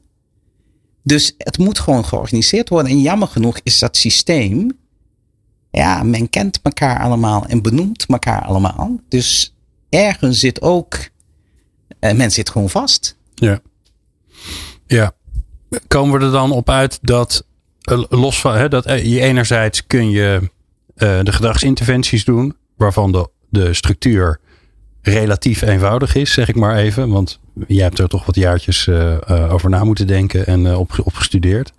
Dus 1.03 1.35
het 1.39 1.59
moet 1.59 1.79
gewoon 1.79 2.05
georganiseerd 2.05 2.69
worden. 2.69 2.93
En 2.93 3.01
jammer 3.01 3.29
genoeg 3.29 3.61
is 3.63 3.79
dat 3.79 3.97
systeem. 3.97 4.79
Ja, 5.73 6.03
men 6.03 6.31
kent 6.31 6.61
elkaar 6.63 7.01
allemaal 7.01 7.47
en 7.47 7.63
benoemt 7.63 8.05
elkaar 8.09 8.43
allemaal. 8.43 9.01
Dus 9.09 9.55
ergens 9.89 10.39
zit 10.39 10.63
ook. 10.63 10.95
Uh, 12.01 12.13
men 12.13 12.31
zit 12.31 12.51
gewoon 12.51 12.71
vast. 12.71 13.17
Ja. 13.35 13.61
Ja. 14.87 15.13
Komen 15.89 16.19
we 16.19 16.25
er 16.25 16.33
dan 16.33 16.53
op 16.53 16.71
uit 16.71 16.99
dat. 17.03 17.47
Uh, 17.91 18.05
los 18.09 18.41
van 18.41 18.57
hè, 18.57 18.69
dat 18.69 18.87
uh, 18.87 19.05
je 19.05 19.21
enerzijds 19.21 19.87
kun 19.87 20.11
je 20.11 20.51
de 20.95 21.33
gedragsinterventies 21.33 22.25
doen. 22.25 22.57
waarvan 22.77 23.13
de, 23.13 23.29
de 23.49 23.75
structuur 23.75 24.41
relatief 25.03 25.63
eenvoudig 25.63 26.15
is, 26.15 26.33
zeg 26.33 26.49
ik 26.49 26.57
maar 26.57 26.77
even. 26.77 27.09
Want 27.09 27.41
jij 27.67 27.83
hebt 27.83 27.99
er 27.99 28.09
toch 28.09 28.27
wat 28.27 28.35
jaartjes 28.35 28.87
uh, 28.87 29.15
uh, 29.31 29.53
over 29.53 29.71
na 29.71 29.85
moeten 29.85 30.07
denken 30.07 30.47
en 30.47 30.61
uh, 30.61 30.79
op, 30.79 30.93
op 31.05 31.15
gestudeerd. 31.15 31.73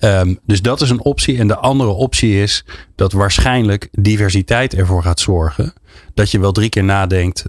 Um, 0.00 0.38
dus 0.46 0.62
dat 0.62 0.80
is 0.80 0.90
een 0.90 1.04
optie. 1.04 1.38
En 1.38 1.48
de 1.48 1.56
andere 1.56 1.90
optie 1.90 2.42
is 2.42 2.64
dat 2.94 3.12
waarschijnlijk 3.12 3.88
diversiteit 3.92 4.74
ervoor 4.74 5.02
gaat 5.02 5.20
zorgen. 5.20 5.72
Dat 6.14 6.30
je 6.30 6.40
wel 6.40 6.52
drie 6.52 6.68
keer 6.68 6.84
nadenkt 6.84 7.44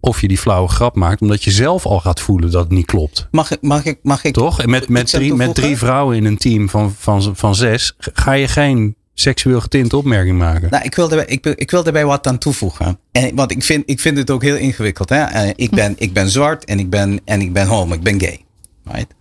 of 0.00 0.20
je 0.20 0.28
die 0.28 0.38
flauwe 0.38 0.68
grap 0.68 0.94
maakt, 0.94 1.20
omdat 1.20 1.44
je 1.44 1.50
zelf 1.50 1.86
al 1.86 2.00
gaat 2.00 2.20
voelen 2.20 2.50
dat 2.50 2.62
het 2.62 2.72
niet 2.72 2.86
klopt. 2.86 3.28
Mag 3.30 3.50
ik, 3.50 3.62
mag 3.62 3.84
ik, 3.84 3.98
mag 4.02 4.24
ik? 4.24 4.34
Toch? 4.34 4.60
En 4.60 4.70
met, 4.70 4.88
met, 4.88 5.06
drie, 5.06 5.34
met 5.34 5.54
drie 5.54 5.76
vrouwen 5.76 6.16
in 6.16 6.24
een 6.24 6.36
team 6.36 6.68
van, 6.68 6.94
van, 6.98 7.36
van 7.36 7.54
zes 7.54 7.94
ga 7.98 8.32
je 8.32 8.48
geen 8.48 8.96
seksueel 9.14 9.60
getinte 9.60 9.96
opmerking 9.96 10.38
maken. 10.38 10.70
Nou, 10.70 10.84
ik 10.84 10.94
wil 10.94 11.10
erbij, 11.10 11.26
ik, 11.26 11.46
ik 11.46 11.70
wil 11.70 11.84
erbij 11.84 12.06
wat 12.06 12.26
aan 12.26 12.38
toevoegen. 12.38 12.98
En, 13.12 13.34
want 13.34 13.50
ik 13.50 13.62
vind, 13.62 13.82
ik 13.86 14.00
vind 14.00 14.16
het 14.16 14.30
ook 14.30 14.42
heel 14.42 14.56
ingewikkeld. 14.56 15.08
Hè? 15.08 15.44
Uh, 15.44 15.50
ik, 15.56 15.70
ben, 15.70 15.94
ik 15.98 16.12
ben 16.12 16.30
zwart 16.30 16.64
en 16.64 16.78
ik 16.78 16.90
ben, 16.90 17.20
en 17.24 17.40
ik 17.40 17.52
ben 17.52 17.66
homo, 17.66 17.94
ik 17.94 18.02
ben 18.02 18.20
gay. 18.20 18.44
Right? 18.84 19.14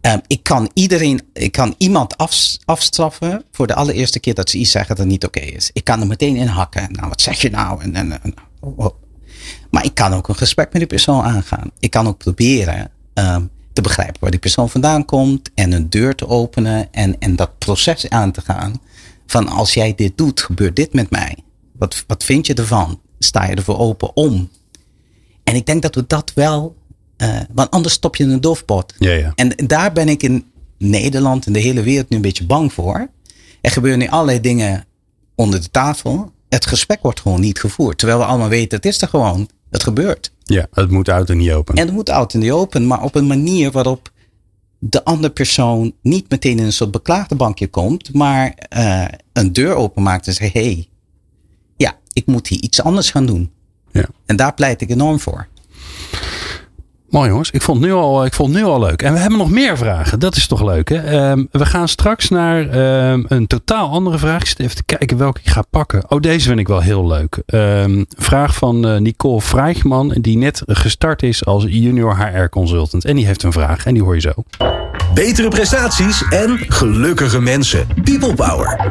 Um, 0.00 0.20
ik 0.26 0.42
kan 0.42 0.70
iedereen, 0.74 1.20
ik 1.32 1.52
kan 1.52 1.74
iemand 1.78 2.16
af, 2.16 2.56
afstraffen 2.64 3.44
voor 3.52 3.66
de 3.66 3.74
allereerste 3.74 4.20
keer 4.20 4.34
dat 4.34 4.50
ze 4.50 4.58
iets 4.58 4.70
zeggen 4.70 4.96
dat 4.96 5.06
niet 5.06 5.24
oké 5.24 5.40
is. 5.40 5.70
Ik 5.72 5.84
kan 5.84 6.00
er 6.00 6.06
meteen 6.06 6.36
in 6.36 6.46
hakken. 6.46 6.92
Nou, 6.92 7.08
wat 7.08 7.20
zeg 7.20 7.40
je 7.40 7.50
nou? 7.50 7.82
En, 7.82 7.94
en, 7.94 8.34
oh, 8.60 8.78
oh. 8.78 8.94
Maar 9.70 9.84
ik 9.84 9.94
kan 9.94 10.12
ook 10.12 10.28
een 10.28 10.36
gesprek 10.36 10.68
met 10.72 10.78
die 10.78 10.86
persoon 10.86 11.22
aangaan. 11.22 11.70
Ik 11.78 11.90
kan 11.90 12.06
ook 12.06 12.18
proberen 12.18 12.90
um, 13.14 13.50
te 13.72 13.80
begrijpen 13.80 14.20
waar 14.20 14.30
die 14.30 14.40
persoon 14.40 14.70
vandaan 14.70 15.04
komt 15.04 15.50
en 15.54 15.72
een 15.72 15.90
deur 15.90 16.14
te 16.14 16.28
openen 16.28 16.88
en, 16.92 17.16
en 17.18 17.36
dat 17.36 17.58
proces 17.58 18.08
aan 18.08 18.32
te 18.32 18.40
gaan. 18.40 18.80
Van 19.30 19.48
als 19.48 19.74
jij 19.74 19.94
dit 19.94 20.18
doet, 20.18 20.40
gebeurt 20.40 20.76
dit 20.76 20.92
met 20.92 21.10
mij. 21.10 21.36
Wat, 21.72 22.04
wat 22.06 22.24
vind 22.24 22.46
je 22.46 22.54
ervan? 22.54 23.00
Sta 23.18 23.46
je 23.46 23.54
ervoor 23.54 23.78
open 23.78 24.16
om? 24.16 24.50
En 25.44 25.54
ik 25.54 25.66
denk 25.66 25.82
dat 25.82 25.94
we 25.94 26.04
dat 26.06 26.32
wel, 26.34 26.76
uh, 27.18 27.40
want 27.52 27.70
anders 27.70 27.94
stop 27.94 28.16
je 28.16 28.24
in 28.24 28.30
een 28.30 28.40
doofpot. 28.40 28.94
Ja, 28.98 29.12
ja. 29.12 29.32
En 29.34 29.52
daar 29.66 29.92
ben 29.92 30.08
ik 30.08 30.22
in 30.22 30.44
Nederland 30.78 31.46
en 31.46 31.52
de 31.52 31.58
hele 31.58 31.82
wereld 31.82 32.08
nu 32.08 32.16
een 32.16 32.22
beetje 32.22 32.46
bang 32.46 32.72
voor. 32.72 33.10
Er 33.60 33.70
gebeuren 33.70 33.98
nu 33.98 34.08
allerlei 34.08 34.40
dingen 34.40 34.84
onder 35.34 35.60
de 35.60 35.70
tafel. 35.70 36.32
Het 36.48 36.66
gesprek 36.66 37.02
wordt 37.02 37.20
gewoon 37.20 37.40
niet 37.40 37.60
gevoerd. 37.60 37.98
Terwijl 37.98 38.18
we 38.18 38.26
allemaal 38.26 38.48
weten, 38.48 38.76
het 38.76 38.86
is 38.86 39.02
er 39.02 39.08
gewoon. 39.08 39.48
Het 39.70 39.82
gebeurt. 39.82 40.32
Ja, 40.42 40.66
het 40.72 40.90
moet 40.90 41.08
uit 41.08 41.30
en 41.30 41.36
niet 41.36 41.52
open. 41.52 41.74
En 41.74 41.86
het 41.86 41.94
moet 41.94 42.10
uit 42.10 42.34
en 42.34 42.40
niet 42.40 42.50
open, 42.50 42.86
maar 42.86 43.02
op 43.02 43.14
een 43.14 43.26
manier 43.26 43.70
waarop 43.70 44.12
de 44.82 45.04
andere 45.04 45.32
persoon 45.32 45.92
niet 46.02 46.30
meteen 46.30 46.58
in 46.58 46.64
een 46.64 46.72
soort 46.72 46.90
beklaagde 46.90 47.34
bankje 47.34 47.68
komt, 47.68 48.14
maar 48.14 48.68
uh, 48.76 49.04
een 49.32 49.52
deur 49.52 49.74
openmaakt 49.74 50.26
en 50.26 50.32
zegt: 50.34 50.52
hé, 50.52 50.62
hey, 50.62 50.88
ja, 51.76 51.98
ik 52.12 52.26
moet 52.26 52.46
hier 52.46 52.60
iets 52.62 52.82
anders 52.82 53.10
gaan 53.10 53.26
doen. 53.26 53.50
Ja. 53.92 54.08
En 54.26 54.36
daar 54.36 54.54
pleit 54.54 54.80
ik 54.80 54.90
enorm 54.90 55.20
voor. 55.20 55.48
Mooi 57.10 57.28
jongens, 57.28 57.50
ik 57.50 57.62
vond, 57.62 57.80
nu 57.80 57.92
al, 57.92 58.24
ik 58.24 58.34
vond 58.34 58.54
nu 58.54 58.64
al 58.64 58.80
leuk. 58.80 59.02
En 59.02 59.12
we 59.12 59.18
hebben 59.18 59.38
nog 59.38 59.50
meer 59.50 59.76
vragen. 59.76 60.18
Dat 60.18 60.36
is 60.36 60.46
toch 60.46 60.62
leuk 60.62 60.88
hè? 60.88 61.30
Um, 61.30 61.48
we 61.50 61.66
gaan 61.66 61.88
straks 61.88 62.28
naar 62.28 62.60
um, 63.10 63.24
een 63.28 63.46
totaal 63.46 63.90
andere 63.90 64.18
vraag. 64.18 64.40
Ik 64.40 64.46
zit 64.46 64.58
even 64.58 64.76
te 64.76 64.82
kijken 64.82 65.16
welke 65.16 65.40
ik 65.42 65.48
ga 65.48 65.62
pakken. 65.70 66.10
Oh, 66.10 66.20
deze 66.20 66.48
vind 66.48 66.60
ik 66.60 66.68
wel 66.68 66.80
heel 66.80 67.06
leuk. 67.06 67.42
Um, 67.46 68.06
vraag 68.18 68.54
van 68.54 68.88
uh, 68.88 68.96
Nicole 68.96 69.40
Vrijgman. 69.40 70.14
Die 70.20 70.36
net 70.36 70.62
gestart 70.66 71.22
is 71.22 71.44
als 71.44 71.64
junior 71.64 72.16
HR 72.16 72.48
consultant. 72.48 73.04
En 73.04 73.16
die 73.16 73.26
heeft 73.26 73.42
een 73.42 73.52
vraag 73.52 73.86
en 73.86 73.94
die 73.94 74.02
hoor 74.02 74.14
je 74.14 74.20
zo. 74.20 74.32
Betere 75.14 75.48
prestaties 75.48 76.24
en 76.28 76.58
gelukkige 76.68 77.40
mensen. 77.40 77.86
People 78.04 78.34
Power 78.34 78.90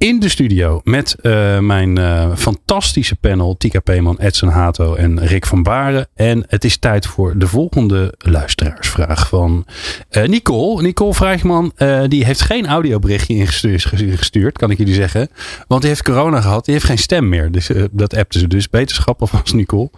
in 0.00 0.20
de 0.20 0.28
studio 0.28 0.80
met 0.84 1.16
uh, 1.22 1.58
mijn 1.58 1.98
uh, 1.98 2.36
fantastische 2.36 3.16
panel 3.16 3.56
Tika 3.56 3.80
Peeman, 3.80 4.18
Edson 4.18 4.48
Hato 4.48 4.94
en 4.94 5.26
Rick 5.26 5.46
van 5.46 5.62
Baren. 5.62 6.08
En 6.14 6.44
het 6.48 6.64
is 6.64 6.76
tijd 6.76 7.06
voor 7.06 7.38
de 7.38 7.46
volgende 7.46 8.14
luisteraarsvraag 8.18 9.28
van 9.28 9.66
uh, 10.10 10.24
Nicole. 10.24 10.82
Nicole 10.82 11.14
Vrijgman, 11.14 11.72
die 12.06 12.24
heeft 12.24 12.40
geen 12.40 12.66
audioberichtje 12.66 13.34
ingestuurd, 13.34 14.58
kan 14.58 14.70
ik 14.70 14.78
jullie 14.78 14.94
zeggen. 14.94 15.28
Want 15.66 15.80
die 15.80 15.90
heeft 15.90 16.02
corona 16.02 16.40
gehad, 16.40 16.64
die 16.64 16.74
heeft 16.74 16.86
geen 16.86 16.98
stem 16.98 17.28
meer. 17.28 17.50
Dus 17.50 17.70
dat 17.90 18.16
appte 18.16 18.38
ze 18.38 18.46
dus. 18.46 18.68
Beterschap 18.70 19.20
als 19.20 19.52
Nicole. 19.52 19.90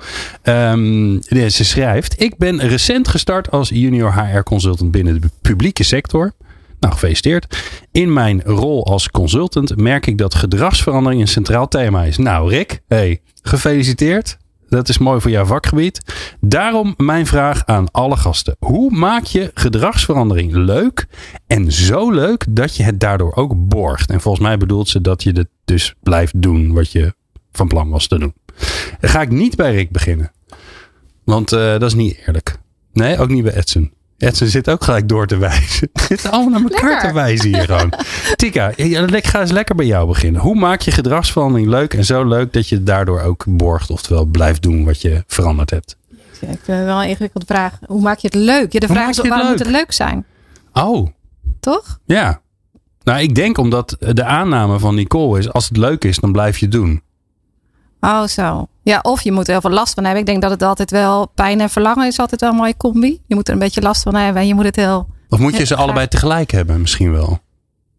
Um, 0.42 1.22
ze 1.48 1.64
schrijft, 1.64 2.20
ik 2.22 2.36
ben 2.36 2.60
recent 2.60 3.08
gestart 3.08 3.50
als 3.50 3.68
junior 3.68 4.14
HR 4.14 4.42
consultant 4.42 4.90
binnen 4.90 5.20
de 5.20 5.30
publieke 5.40 5.84
sector. 5.84 6.32
Nou, 6.82 6.94
gefeliciteerd. 6.94 7.56
In 7.90 8.12
mijn 8.12 8.42
rol 8.42 8.86
als 8.86 9.10
consultant 9.10 9.76
merk 9.76 10.06
ik 10.06 10.18
dat 10.18 10.34
gedragsverandering 10.34 11.20
een 11.20 11.28
centraal 11.28 11.68
thema 11.68 12.04
is. 12.04 12.18
Nou, 12.18 12.50
Rick, 12.50 12.82
hey, 12.88 13.20
gefeliciteerd. 13.42 14.36
Dat 14.68 14.88
is 14.88 14.98
mooi 14.98 15.20
voor 15.20 15.30
jouw 15.30 15.44
vakgebied. 15.44 16.00
Daarom 16.40 16.94
mijn 16.96 17.26
vraag 17.26 17.66
aan 17.66 17.90
alle 17.90 18.16
gasten. 18.16 18.56
Hoe 18.58 18.90
maak 18.90 19.24
je 19.24 19.50
gedragsverandering 19.54 20.52
leuk 20.52 21.06
en 21.46 21.72
zo 21.72 22.10
leuk 22.10 22.44
dat 22.48 22.76
je 22.76 22.82
het 22.82 23.00
daardoor 23.00 23.34
ook 23.34 23.68
borgt? 23.68 24.10
En 24.10 24.20
volgens 24.20 24.44
mij 24.44 24.56
bedoelt 24.56 24.88
ze 24.88 25.00
dat 25.00 25.22
je 25.22 25.32
het 25.32 25.48
dus 25.64 25.94
blijft 26.02 26.42
doen 26.42 26.72
wat 26.72 26.92
je 26.92 27.14
van 27.52 27.68
plan 27.68 27.90
was 27.90 28.06
te 28.06 28.18
doen. 28.18 28.34
Dan 29.00 29.10
ga 29.10 29.20
ik 29.20 29.30
niet 29.30 29.56
bij 29.56 29.74
Rick 29.74 29.90
beginnen. 29.90 30.32
Want 31.24 31.52
uh, 31.52 31.58
dat 31.58 31.82
is 31.82 31.94
niet 31.94 32.18
eerlijk. 32.26 32.58
Nee, 32.92 33.18
ook 33.18 33.28
niet 33.28 33.44
bij 33.44 33.54
Edson. 33.54 33.92
Edson 34.22 34.48
zit 34.48 34.70
ook 34.70 34.84
gelijk 34.84 35.08
door 35.08 35.26
te 35.26 35.36
wijzen. 35.36 35.88
Het 35.92 36.02
zit 36.02 36.30
allemaal 36.30 36.60
naar 36.60 36.70
elkaar 36.70 36.90
lekker. 36.90 37.08
te 37.08 37.14
wijzen 37.14 37.54
hier 37.54 37.64
gewoon. 37.64 37.92
Tika, 38.36 38.72
ik 38.76 39.26
ga 39.26 39.40
eens 39.40 39.50
lekker 39.50 39.74
bij 39.74 39.86
jou 39.86 40.06
beginnen. 40.06 40.40
Hoe 40.40 40.54
maak 40.54 40.80
je 40.80 40.90
gedragsverandering 40.90 41.68
leuk 41.68 41.94
en 41.94 42.04
zo 42.04 42.24
leuk 42.24 42.52
dat 42.52 42.68
je 42.68 42.82
daardoor 42.82 43.20
ook 43.20 43.44
borgt, 43.48 43.90
oftewel 43.90 44.24
blijft 44.24 44.62
doen 44.62 44.84
wat 44.84 45.00
je 45.00 45.24
veranderd 45.26 45.70
hebt? 45.70 45.96
Ja, 46.08 46.48
ik 46.48 46.60
vind 46.62 46.78
het 46.78 46.86
wel 46.86 47.02
een 47.02 47.08
ingewikkelde 47.08 47.46
vraag. 47.46 47.78
Hoe 47.86 48.00
maak 48.00 48.18
je 48.18 48.26
het 48.26 48.36
leuk? 48.36 48.72
Ja, 48.72 48.80
de 48.80 48.86
vraag 48.86 49.08
is 49.08 49.16
waarom 49.16 49.38
leuk? 49.38 49.48
moet 49.48 49.58
het 49.58 49.68
leuk 49.68 49.92
zijn? 49.92 50.24
Oh. 50.72 51.08
Toch? 51.60 51.98
Ja. 52.04 52.40
Nou, 53.02 53.20
ik 53.20 53.34
denk 53.34 53.58
omdat 53.58 53.96
de 53.98 54.24
aanname 54.24 54.78
van 54.78 54.94
Nicole 54.94 55.38
is: 55.38 55.52
als 55.52 55.68
het 55.68 55.76
leuk 55.76 56.04
is, 56.04 56.18
dan 56.18 56.32
blijf 56.32 56.58
je 56.58 56.66
het 56.66 56.74
doen. 56.74 57.02
Oh, 58.04 58.26
zo. 58.26 58.66
Ja, 58.82 58.98
of 59.02 59.22
je 59.22 59.32
moet 59.32 59.46
er 59.46 59.52
heel 59.52 59.60
veel 59.60 59.70
last 59.70 59.94
van 59.94 60.04
hebben. 60.04 60.20
Ik 60.20 60.26
denk 60.26 60.42
dat 60.42 60.50
het 60.50 60.62
altijd 60.62 60.90
wel 60.90 61.26
pijn 61.34 61.60
en 61.60 61.70
verlangen 61.70 62.06
is 62.06 62.18
altijd 62.18 62.40
wel 62.40 62.50
een 62.50 62.56
mooie 62.56 62.76
combi. 62.76 63.20
Je 63.26 63.34
moet 63.34 63.48
er 63.48 63.54
een 63.54 63.60
beetje 63.60 63.80
last 63.80 64.02
van 64.02 64.14
hebben 64.14 64.42
en 64.42 64.48
je 64.48 64.54
moet 64.54 64.64
het 64.64 64.76
heel. 64.76 65.08
Of 65.28 65.38
moet 65.38 65.56
je 65.56 65.64
ze 65.64 65.76
allebei 65.76 66.08
tegelijk 66.08 66.50
hebben, 66.50 66.80
misschien 66.80 67.12
wel? 67.12 67.38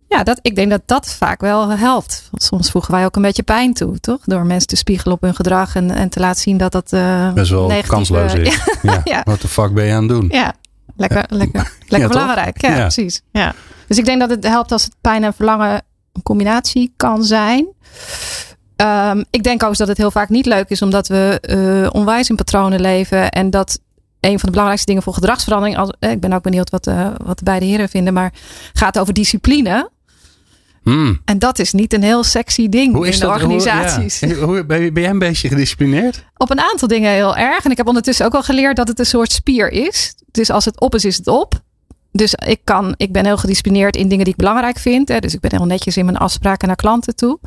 Ja, 0.08 0.24
dat, 0.24 0.40
ik 0.42 0.56
denk 0.56 0.70
dat 0.70 0.82
dat 0.86 1.14
vaak 1.14 1.42
wel 1.42 1.70
helpt. 1.70 2.28
Want 2.32 2.44
soms 2.44 2.72
voegen 2.72 2.94
wij 2.94 3.06
ook 3.06 3.16
een 3.16 3.22
beetje 3.22 3.44
pijn 3.44 3.74
toe, 3.74 4.00
toch? 4.00 4.20
Door 4.26 4.46
mensen 4.46 4.68
te 4.68 4.76
spiegelen 4.76 5.16
op 5.16 5.22
hun 5.22 5.36
gedrag 5.36 5.76
en, 5.76 5.92
en 5.92 6.10
te 6.10 6.20
laten 6.20 6.42
zien 6.42 6.58
dat 6.58 6.72
dat. 6.72 6.92
Uh, 6.94 7.34
Best 7.34 7.52
wel 7.52 7.72
kansloos 7.88 8.34
is. 8.34 8.60
ja, 8.82 9.02
ja. 9.04 9.22
Wat 9.24 9.42
de 9.42 9.48
fuck 9.48 9.74
ben 9.74 9.86
je 9.86 9.94
aan 9.94 10.04
het 10.04 10.10
doen? 10.10 10.28
Ja, 10.32 10.54
lekker, 10.96 11.26
lekker, 11.30 11.74
lekker 11.88 12.10
belangrijk. 12.10 12.62
Ja, 12.62 12.80
precies. 12.80 13.22
Ja. 13.32 13.54
Dus 13.88 13.98
ik 13.98 14.06
denk 14.06 14.20
dat 14.20 14.30
het 14.30 14.44
helpt 14.44 14.72
als 14.72 14.84
het 14.84 14.96
pijn 15.02 15.24
en 15.24 15.34
verlangen 15.34 15.82
een 16.14 16.24
combinatie 16.24 16.94
kan 16.98 17.24
zijn. 17.24 17.68
Um, 18.84 19.26
ik 19.30 19.44
denk 19.44 19.64
ook 19.64 19.78
dat 19.78 19.88
het 19.88 19.98
heel 19.98 20.12
vaak 20.12 20.30
niet 20.30 20.46
leuk 20.46 20.70
is, 20.70 20.82
omdat 20.82 21.08
we 21.08 21.42
uh, 21.50 21.90
onwijs 21.94 22.30
in 22.30 22.36
patronen 22.36 22.82
leven. 22.82 23.30
En 23.30 23.50
dat 23.50 23.80
een 24.20 24.40
van 24.40 24.40
de 24.40 24.50
belangrijkste 24.50 24.86
dingen 24.88 25.04
voor 25.04 25.14
gedragsverandering. 25.14 25.78
Als, 25.78 25.92
eh, 26.00 26.12
ik 26.12 26.20
ben 26.20 26.34
ook 26.34 26.44
benieuwd 26.44 26.70
wat, 26.70 26.88
uh, 26.88 27.08
wat 27.24 27.38
de 27.38 27.44
beide 27.44 27.66
heren 27.66 27.90
vinden, 27.90 28.14
maar 28.14 28.34
gaat 28.74 29.00
over 29.00 29.14
discipline. 29.14 29.90
Mm. 30.84 31.22
En 31.26 31.40
dat 31.40 31.60
is 31.60 31.74
niet 31.74 31.94
een 31.94 32.04
heel 32.04 32.24
sexy 32.24 32.70
ding 32.70 32.94
Hoe 32.94 33.08
is 33.08 33.14
in 33.14 33.20
de 33.20 33.26
dat? 33.26 33.36
organisaties. 33.36 34.22
Hoe, 34.22 34.30
ja. 34.30 34.36
Hoe, 34.36 34.66
ben, 34.66 34.82
je, 34.82 34.92
ben 34.92 35.02
jij 35.02 35.12
een 35.12 35.20
beetje 35.20 35.48
gedisciplineerd? 35.48 36.24
Op 36.38 36.50
een 36.50 36.60
aantal 36.60 36.88
dingen 36.88 37.12
heel 37.12 37.36
erg. 37.36 37.66
En 37.66 37.72
ik 37.72 37.78
heb 37.78 37.88
ondertussen 37.88 38.26
ook 38.26 38.34
al 38.34 38.44
geleerd 38.44 38.76
dat 38.76 38.88
het 38.88 39.00
een 39.00 39.06
soort 39.06 39.32
spier 39.32 39.72
is. 39.72 40.16
Dus 40.32 40.50
als 40.50 40.66
het 40.66 40.80
op 40.80 40.96
is, 40.96 41.06
is 41.06 41.18
het 41.18 41.28
op. 41.28 41.62
Dus 42.12 42.34
ik, 42.34 42.60
kan, 42.64 42.94
ik 42.98 43.12
ben 43.12 43.26
heel 43.26 43.38
gedisciplineerd 43.38 43.96
in 43.96 44.08
dingen 44.08 44.24
die 44.24 44.34
ik 44.34 44.40
belangrijk 44.40 44.80
vind. 44.80 45.08
Hè. 45.08 45.20
Dus 45.20 45.34
ik 45.34 45.40
ben 45.40 45.52
heel 45.52 45.66
netjes 45.66 45.98
in 45.98 46.06
mijn 46.06 46.18
afspraken 46.18 46.68
naar 46.68 46.76
klanten 46.76 47.16
toe. 47.16 47.40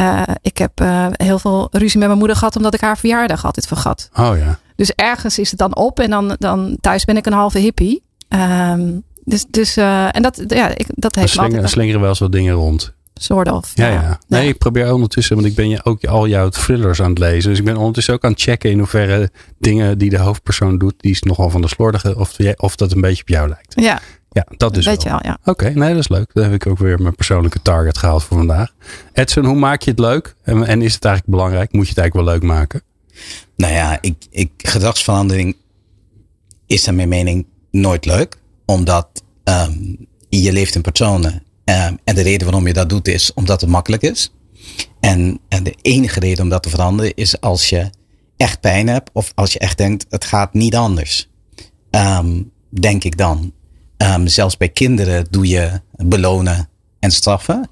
Uh, 0.00 0.22
ik 0.42 0.58
heb 0.58 0.80
uh, 0.80 1.06
heel 1.10 1.38
veel 1.38 1.68
ruzie 1.70 1.98
met 1.98 2.06
mijn 2.06 2.18
moeder 2.18 2.36
gehad 2.36 2.56
omdat 2.56 2.74
ik 2.74 2.80
haar 2.80 2.98
verjaardag 2.98 3.44
altijd 3.44 3.66
vergat. 3.66 4.10
Oh 4.14 4.38
ja. 4.38 4.58
Dus 4.76 4.92
ergens 4.92 5.38
is 5.38 5.50
het 5.50 5.58
dan 5.58 5.76
op 5.76 6.00
en 6.00 6.10
dan, 6.10 6.36
dan 6.38 6.76
thuis 6.80 7.04
ben 7.04 7.16
ik 7.16 7.26
een 7.26 7.32
halve 7.32 7.58
hippie. 7.58 8.02
Um, 8.28 9.02
dus, 9.24 9.44
dus 9.50 9.76
uh, 9.76 10.16
en 10.16 10.22
dat, 10.22 10.42
ja, 10.46 10.68
ik, 10.68 10.86
dat 10.88 11.14
heeft 11.14 11.32
slinger, 11.32 11.52
altijd... 11.52 11.70
slingeren 11.70 12.00
wel 12.00 12.08
eens 12.08 12.18
wat 12.18 12.32
dingen 12.32 12.54
rond. 12.54 12.92
Soort 13.14 13.50
of. 13.50 13.72
Ja, 13.74 13.86
ja. 13.86 14.00
ja. 14.00 14.18
Nee, 14.26 14.48
ik 14.48 14.58
probeer 14.58 14.92
ondertussen, 14.92 15.36
want 15.36 15.48
ik 15.48 15.54
ben 15.54 15.84
ook 15.84 16.04
al 16.04 16.26
jouw 16.26 16.48
thrillers 16.48 17.02
aan 17.02 17.10
het 17.10 17.18
lezen. 17.18 17.50
Dus 17.50 17.58
ik 17.58 17.64
ben 17.64 17.76
ondertussen 17.76 18.14
ook 18.14 18.24
aan 18.24 18.30
het 18.30 18.40
checken 18.40 18.70
in 18.70 18.78
hoeverre 18.78 19.30
dingen 19.58 19.98
die 19.98 20.10
de 20.10 20.18
hoofdpersoon 20.18 20.78
doet, 20.78 20.94
die 20.96 21.10
is 21.10 21.22
nogal 21.22 21.50
van 21.50 21.60
de 21.60 21.68
slordige, 21.68 22.18
of, 22.18 22.36
of 22.56 22.76
dat 22.76 22.92
een 22.92 23.00
beetje 23.00 23.22
op 23.22 23.28
jou 23.28 23.48
lijkt. 23.48 23.74
Ja, 23.80 24.00
ja, 24.30 24.46
dat 24.56 24.76
is 24.76 24.86
Weet 24.86 25.02
je 25.02 25.08
wel, 25.08 25.18
ja. 25.22 25.38
Oké, 25.44 25.70
nee, 25.70 25.88
dat 25.88 25.98
is 25.98 26.08
leuk. 26.08 26.30
Dan 26.32 26.44
heb 26.44 26.52
ik 26.52 26.66
ook 26.66 26.78
weer 26.78 27.00
mijn 27.00 27.14
persoonlijke 27.14 27.62
target 27.62 27.98
gehaald 27.98 28.24
voor 28.24 28.36
vandaag. 28.36 28.74
Edson, 29.12 29.44
hoe 29.44 29.56
maak 29.56 29.82
je 29.82 29.90
het 29.90 30.00
leuk? 30.00 30.34
En, 30.42 30.64
en 30.66 30.82
is 30.82 30.94
het 30.94 31.04
eigenlijk 31.04 31.36
belangrijk? 31.36 31.72
Moet 31.72 31.88
je 31.88 31.88
het 31.88 31.98
eigenlijk 31.98 32.28
wel 32.28 32.38
leuk 32.38 32.48
maken? 32.56 32.82
Nou 33.56 33.72
ja, 33.72 33.98
ik, 34.00 34.26
ik, 34.30 34.50
gedragsverandering 34.56 35.56
is 36.66 36.84
naar 36.84 36.94
mijn 36.94 37.08
mening 37.08 37.46
nooit 37.70 38.04
leuk. 38.04 38.38
Omdat 38.66 39.22
um, 39.44 40.06
je 40.28 40.52
leeft 40.52 40.74
in 40.74 40.82
personen. 40.82 41.32
Um, 41.64 41.98
en 42.04 42.14
de 42.14 42.22
reden 42.22 42.46
waarom 42.46 42.66
je 42.66 42.72
dat 42.72 42.88
doet 42.88 43.08
is 43.08 43.32
omdat 43.34 43.60
het 43.60 43.70
makkelijk 43.70 44.02
is. 44.02 44.32
En, 45.00 45.40
en 45.48 45.62
de 45.62 45.74
enige 45.82 46.20
reden 46.20 46.44
om 46.44 46.50
dat 46.50 46.62
te 46.62 46.68
veranderen 46.68 47.14
is 47.14 47.40
als 47.40 47.68
je 47.68 47.90
echt 48.36 48.60
pijn 48.60 48.88
hebt 48.88 49.10
of 49.12 49.32
als 49.34 49.52
je 49.52 49.58
echt 49.58 49.78
denkt 49.78 50.06
het 50.08 50.24
gaat 50.24 50.54
niet 50.54 50.74
anders. 50.74 51.28
Ehm, 51.90 52.42
denk 52.68 53.04
ik 53.04 53.16
dan. 53.16 53.52
Ehm, 53.98 54.26
zelfs 54.26 54.56
bij 54.56 54.68
kinderen 54.68 55.26
doe 55.30 55.48
je 55.48 55.80
belonen 55.96 56.68
en 56.98 57.10
straffen. 57.10 57.68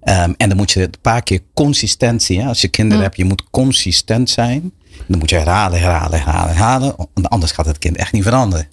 Ehm, 0.00 0.32
en 0.36 0.48
dan 0.48 0.56
moet 0.56 0.70
je 0.70 0.82
een 0.82 0.94
paar 1.00 1.22
keer 1.22 1.40
consistentie. 1.54 2.40
Hè? 2.40 2.48
Als 2.48 2.60
je 2.60 2.68
kinderen 2.68 3.02
hebt, 3.02 3.16
je 3.16 3.24
moet 3.24 3.50
consistent 3.50 4.30
zijn. 4.30 4.72
Dan 5.06 5.18
moet 5.18 5.30
je 5.30 5.36
herhalen, 5.36 5.80
herhalen, 5.80 6.18
herhalen, 6.18 6.54
herhalen. 6.54 6.94
Want 6.96 7.28
anders 7.28 7.52
gaat 7.52 7.66
het 7.66 7.78
kind 7.78 7.96
echt 7.96 8.12
niet 8.12 8.22
veranderen. 8.22 8.68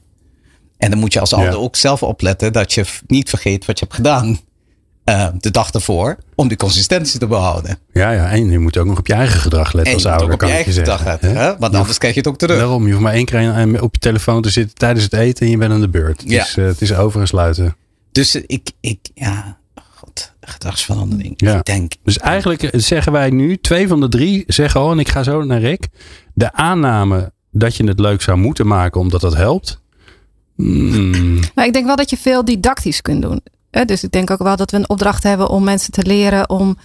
En 0.78 0.90
dan 0.90 1.00
moet 1.00 1.14
je 1.14 1.20
als 1.20 1.34
ouder 1.34 1.60
ook 1.60 1.76
zelf 1.76 2.04
opletten 2.04 2.54
dat 2.54 2.74
je 2.74 2.86
niet 3.08 3.30
vergeet 3.30 3.66
wat 3.66 3.80
je 3.80 3.86
hebt 3.86 3.98
gedaan. 3.98 4.40
Uh, 5.06 5.28
de 5.40 5.52
dag 5.52 5.72
ervoor. 5.72 6.18
Om 6.36 6.48
die 6.48 6.58
consistentie 6.58 7.20
te 7.20 7.28
behouden. 7.28 7.78
Ja, 7.94 8.12
ja, 8.12 8.30
en 8.30 8.50
je 8.50 8.60
moet 8.60 8.78
ook 8.78 8.86
nog 8.86 8.98
op 8.98 9.08
je 9.08 9.14
eigen 9.14 9.40
gedrag 9.40 9.74
letten 9.74 9.86
en 9.86 9.94
als 9.94 10.02
je 10.04 10.10
ouder. 10.10 10.28
Moet 10.28 10.36
ook 10.36 10.42
op 10.42 10.48
je 10.48 10.56
eigen 10.56 10.74
gedrag 10.74 11.06
letten. 11.06 11.36
Hè? 11.36 11.58
Want 11.58 11.76
anders 11.76 11.98
krijg 11.98 12.14
je 12.14 12.20
het 12.20 12.30
ook 12.30 12.38
terug. 12.38 12.58
Daarom, 12.58 12.86
je 12.86 12.92
hoeft 12.92 13.04
maar 13.04 13.14
één 13.14 13.26
keer 13.26 13.82
op 13.82 13.94
je 13.94 14.00
telefoon 14.00 14.42
te 14.42 14.50
zitten 14.50 14.76
tijdens 14.76 15.04
het 15.04 15.14
eten 15.14 15.46
en 15.46 15.52
je 15.52 15.58
bent 15.58 15.72
aan 15.72 15.82
de 15.82 15.90
beurt. 15.90 16.24
Ja. 16.26 16.44
Dus 16.44 16.56
uh, 16.56 16.66
het 16.66 16.82
is 16.82 16.94
over 16.94 17.22
en 17.22 17.28
sluiten. 17.28 17.76
Dus 18.12 18.36
ik, 18.36 18.72
ik 18.80 19.00
ja, 19.14 19.58
god, 19.96 20.34
gedragsverandering. 20.42 21.34
Ja. 21.38 21.58
Ik 21.58 21.66
denk. 21.66 21.94
Dus 22.04 22.18
eigenlijk 22.18 22.70
zeggen 22.72 23.12
wij 23.12 23.30
nu, 23.30 23.58
twee 23.58 23.88
van 23.88 24.00
de 24.00 24.10
drie 24.10 24.44
zeggen 24.48 24.82
al, 24.82 24.92
en 24.92 25.00
ik 25.00 25.10
ga 25.10 25.24
zo 25.24 25.44
naar 25.44 25.60
Rick. 25.60 25.88
De 26.34 26.54
aanname 26.54 27.32
dat 27.52 27.76
je 27.76 27.84
het 27.84 28.00
leuk 28.00 28.22
zou 28.22 28.38
moeten 28.38 28.68
maken 28.68 29.02
omdat 29.02 29.22
dat 29.22 29.36
helpt. 29.36 29.82
Mm. 30.56 31.40
Maar 31.56 31.66
ik 31.66 31.74
denk 31.74 31.86
wel 31.86 31.96
dat 31.96 32.10
je 32.10 32.18
veel 32.18 32.46
didactisch 32.46 33.02
kunt 33.02 33.22
doen. 33.22 33.42
Dus 33.86 34.04
ik 34.04 34.12
denk 34.12 34.32
ook 34.32 34.44
wel 34.44 34.56
dat 34.56 34.72
we 34.72 34.78
een 34.78 34.90
opdracht 34.90 35.24
hebben 35.24 35.50
om 35.50 35.64
mensen 35.64 35.92
te 35.92 36.06
leren 36.06 36.50
om 36.50 36.78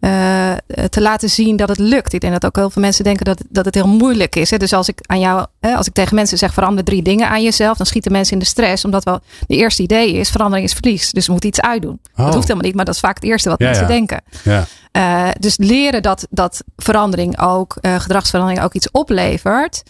uh, 0.00 0.52
te 0.88 1.00
laten 1.00 1.30
zien 1.30 1.56
dat 1.56 1.68
het 1.68 1.78
lukt. 1.78 2.12
Ik 2.12 2.20
denk 2.20 2.32
dat 2.32 2.44
ook 2.44 2.56
heel 2.56 2.70
veel 2.70 2.82
mensen 2.82 3.04
denken 3.04 3.24
dat, 3.24 3.42
dat 3.48 3.64
het 3.64 3.74
heel 3.74 3.88
moeilijk 3.88 4.36
is. 4.36 4.50
Hè? 4.50 4.56
Dus 4.56 4.72
als 4.72 4.88
ik 4.88 4.98
aan 5.06 5.20
jou, 5.20 5.46
hè, 5.60 5.74
als 5.74 5.86
ik 5.86 5.92
tegen 5.92 6.14
mensen 6.14 6.38
zeg 6.38 6.52
verander 6.52 6.84
drie 6.84 7.02
dingen 7.02 7.28
aan 7.28 7.42
jezelf, 7.42 7.76
dan 7.76 7.86
schieten 7.86 8.12
mensen 8.12 8.32
in 8.32 8.38
de 8.38 8.44
stress. 8.44 8.84
Omdat 8.84 9.04
wel 9.04 9.20
de 9.46 9.56
eerste 9.56 9.82
idee 9.82 10.12
is 10.12 10.30
verandering 10.30 10.66
is 10.66 10.72
verlies. 10.72 11.10
Dus 11.10 11.26
we 11.26 11.32
moeten 11.32 11.50
iets 11.50 11.60
uitdoen. 11.60 12.00
Oh. 12.16 12.24
Dat 12.24 12.34
hoeft 12.34 12.46
helemaal 12.46 12.66
niet, 12.66 12.74
maar 12.74 12.84
dat 12.84 12.94
is 12.94 13.00
vaak 13.00 13.14
het 13.14 13.24
eerste 13.24 13.48
wat 13.48 13.58
Ja, 13.58 13.64
mensen 13.64 13.86
ja. 13.86 13.90
denken. 13.90 14.22
Ja. 14.42 14.66
Uh, 14.92 15.30
dus 15.38 15.56
leren 15.56 16.02
dat, 16.02 16.26
dat 16.30 16.64
verandering 16.76 17.40
ook, 17.40 17.76
uh, 17.80 18.00
gedragsverandering 18.00 18.64
ook 18.64 18.74
iets 18.74 18.90
oplevert. 18.90 19.82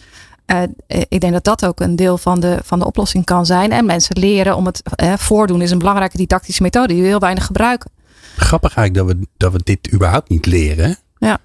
Uh, 0.51 0.63
ik 1.09 1.19
denk 1.19 1.33
dat 1.33 1.43
dat 1.43 1.65
ook 1.65 1.79
een 1.79 1.95
deel 1.95 2.17
van 2.17 2.39
de, 2.39 2.59
van 2.63 2.79
de 2.79 2.85
oplossing 2.85 3.25
kan 3.25 3.45
zijn. 3.45 3.71
En 3.71 3.85
mensen 3.85 4.19
leren 4.19 4.55
om 4.55 4.65
het 4.65 4.81
uh, 5.03 5.13
voordoen 5.13 5.61
is 5.61 5.71
een 5.71 5.77
belangrijke 5.77 6.17
didactische 6.17 6.61
methode 6.61 6.93
die 6.93 7.01
we 7.01 7.07
heel 7.07 7.19
weinig 7.19 7.45
gebruiken. 7.45 7.91
Grappig 8.35 8.75
eigenlijk 8.75 9.07
dat 9.07 9.17
we, 9.17 9.27
dat 9.37 9.51
we 9.51 9.61
dit 9.63 9.93
überhaupt 9.93 10.29
niet 10.29 10.45
leren. 10.45 10.97
Ja. 11.17 11.37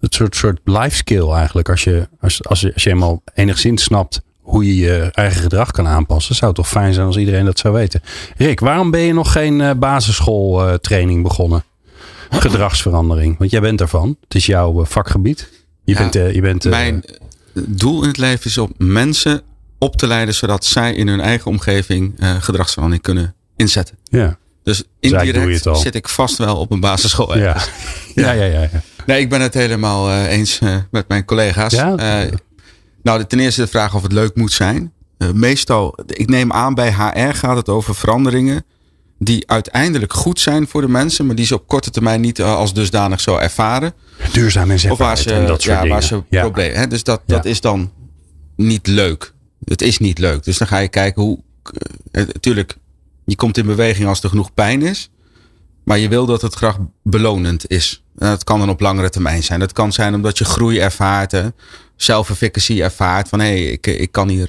Het 0.00 0.14
soort, 0.14 0.36
soort 0.36 0.60
life 0.64 0.96
skill 0.96 1.28
eigenlijk. 1.30 1.68
Als 1.68 1.84
je, 1.84 2.08
als, 2.20 2.44
als, 2.44 2.60
je, 2.60 2.74
als 2.74 2.82
je 2.82 2.90
eenmaal 2.90 3.22
enigszins 3.34 3.82
snapt 3.82 4.20
hoe 4.40 4.66
je 4.66 4.76
je 4.76 5.10
eigen 5.12 5.42
gedrag 5.42 5.70
kan 5.70 5.86
aanpassen. 5.86 6.34
Zou 6.34 6.46
het 6.46 6.60
toch 6.60 6.68
fijn 6.68 6.94
zijn 6.94 7.06
als 7.06 7.16
iedereen 7.16 7.44
dat 7.44 7.58
zou 7.58 7.74
weten. 7.74 8.02
Rick, 8.36 8.60
waarom 8.60 8.90
ben 8.90 9.00
je 9.00 9.12
nog 9.12 9.32
geen 9.32 9.60
uh, 9.60 9.70
basisschooltraining 9.76 11.22
begonnen? 11.22 11.64
Gedragsverandering. 12.30 13.38
Want 13.38 13.50
jij 13.50 13.60
bent 13.60 13.80
ervan. 13.80 14.16
Het 14.20 14.34
is 14.34 14.46
jouw 14.46 14.80
uh, 14.80 14.86
vakgebied. 14.86 15.50
Je 15.84 15.92
Ja, 15.92 15.98
bent, 15.98 16.16
uh, 16.16 16.34
je 16.34 16.40
bent 16.40 16.64
Mijn 16.64 17.04
doel 17.66 18.02
in 18.02 18.08
het 18.08 18.16
leven 18.18 18.46
is 18.46 18.58
om 18.58 18.72
mensen 18.78 19.42
op 19.78 19.96
te 19.96 20.06
leiden 20.06 20.34
zodat 20.34 20.64
zij 20.64 20.94
in 20.94 21.08
hun 21.08 21.20
eigen 21.20 21.50
omgeving 21.50 22.14
uh, 22.18 22.42
gedragsverandering 22.42 23.04
kunnen 23.04 23.34
inzetten. 23.56 23.98
ja. 24.04 24.38
Dus 24.62 24.76
je 25.00 25.08
indirect 25.08 25.66
al. 25.66 25.76
zit 25.76 25.94
ik 25.94 26.08
vast 26.08 26.38
wel 26.38 26.56
op 26.56 26.70
een 26.70 26.80
basisschool. 26.80 27.38
Ja. 27.38 27.44
Ja. 27.44 27.64
Ja, 28.14 28.32
ja, 28.32 28.44
ja, 28.44 28.60
ja. 28.60 28.82
Nee, 29.06 29.20
ik 29.20 29.28
ben 29.28 29.40
het 29.40 29.54
helemaal 29.54 30.08
uh, 30.08 30.32
eens 30.32 30.60
uh, 30.60 30.76
met 30.90 31.08
mijn 31.08 31.24
collega's. 31.24 31.72
Ja? 31.72 32.28
Nou, 33.02 33.24
ten 33.24 33.40
eerste 33.40 33.60
de 33.60 33.66
vraag 33.66 33.94
of 33.94 34.02
het 34.02 34.12
leuk 34.12 34.34
moet 34.34 34.52
zijn. 34.52 34.92
Meestal, 35.34 35.98
ik 36.06 36.28
neem 36.28 36.52
aan 36.52 36.74
bij 36.74 36.92
HR 36.92 37.34
gaat 37.34 37.56
het 37.56 37.68
over 37.68 37.94
veranderingen 37.94 38.64
die 39.18 39.48
uiteindelijk 39.50 40.12
goed 40.12 40.40
zijn 40.40 40.66
voor 40.68 40.80
de 40.80 40.88
mensen, 40.88 41.26
maar 41.26 41.34
die 41.34 41.46
ze 41.46 41.54
op 41.54 41.66
korte 41.66 41.90
termijn 41.90 42.20
niet 42.20 42.38
uh, 42.38 42.54
als 42.56 42.74
dusdanig 42.74 43.20
zo 43.20 43.36
ervaren. 43.36 43.92
Duurzaam 44.32 44.70
en 44.70 44.90
Of 44.90 44.98
waar 44.98 45.18
ze, 45.18 45.32
en 45.34 45.46
dat 45.46 45.62
soort 45.62 45.74
ja, 45.74 45.80
dingen. 45.80 45.92
waar 45.92 46.02
ze 46.02 46.22
ja. 46.30 46.40
problemen. 46.40 46.78
Hè? 46.78 46.86
Dus 46.86 47.02
dat, 47.04 47.22
Ja. 47.26 47.34
dat 47.36 47.44
is 47.44 47.60
dan 47.60 47.92
niet 48.56 48.86
leuk. 48.86 49.32
Het 49.64 49.82
is 49.82 49.98
niet 49.98 50.18
leuk. 50.18 50.44
Dus 50.44 50.58
dan 50.58 50.68
ga 50.68 50.78
je 50.78 50.88
kijken 50.88 51.22
hoe. 51.22 51.38
Natuurlijk, 52.12 52.76
je 53.24 53.36
komt 53.36 53.58
in 53.58 53.66
beweging 53.66 54.08
als 54.08 54.22
er 54.22 54.28
genoeg 54.28 54.54
pijn 54.54 54.82
is. 54.82 55.10
Maar 55.84 55.98
je 55.98 56.08
wil 56.08 56.26
dat 56.26 56.42
het 56.42 56.54
graag 56.54 56.76
belonend 57.02 57.70
is. 57.70 58.02
En 58.18 58.28
dat 58.28 58.44
kan 58.44 58.58
dan 58.58 58.68
op 58.70 58.80
langere 58.80 59.10
termijn 59.10 59.42
zijn. 59.42 59.60
Dat 59.60 59.72
kan 59.72 59.92
zijn 59.92 60.14
omdat 60.14 60.38
je 60.38 60.44
groei 60.44 60.78
ervaart. 60.78 61.42
Self-efficacy 61.96 62.82
ervaart. 62.82 63.28
Van 63.28 63.40
hé, 63.40 63.46
hey, 63.46 63.62
ik, 63.64 63.86
ik 63.86 64.12
kan 64.12 64.28
hier 64.28 64.48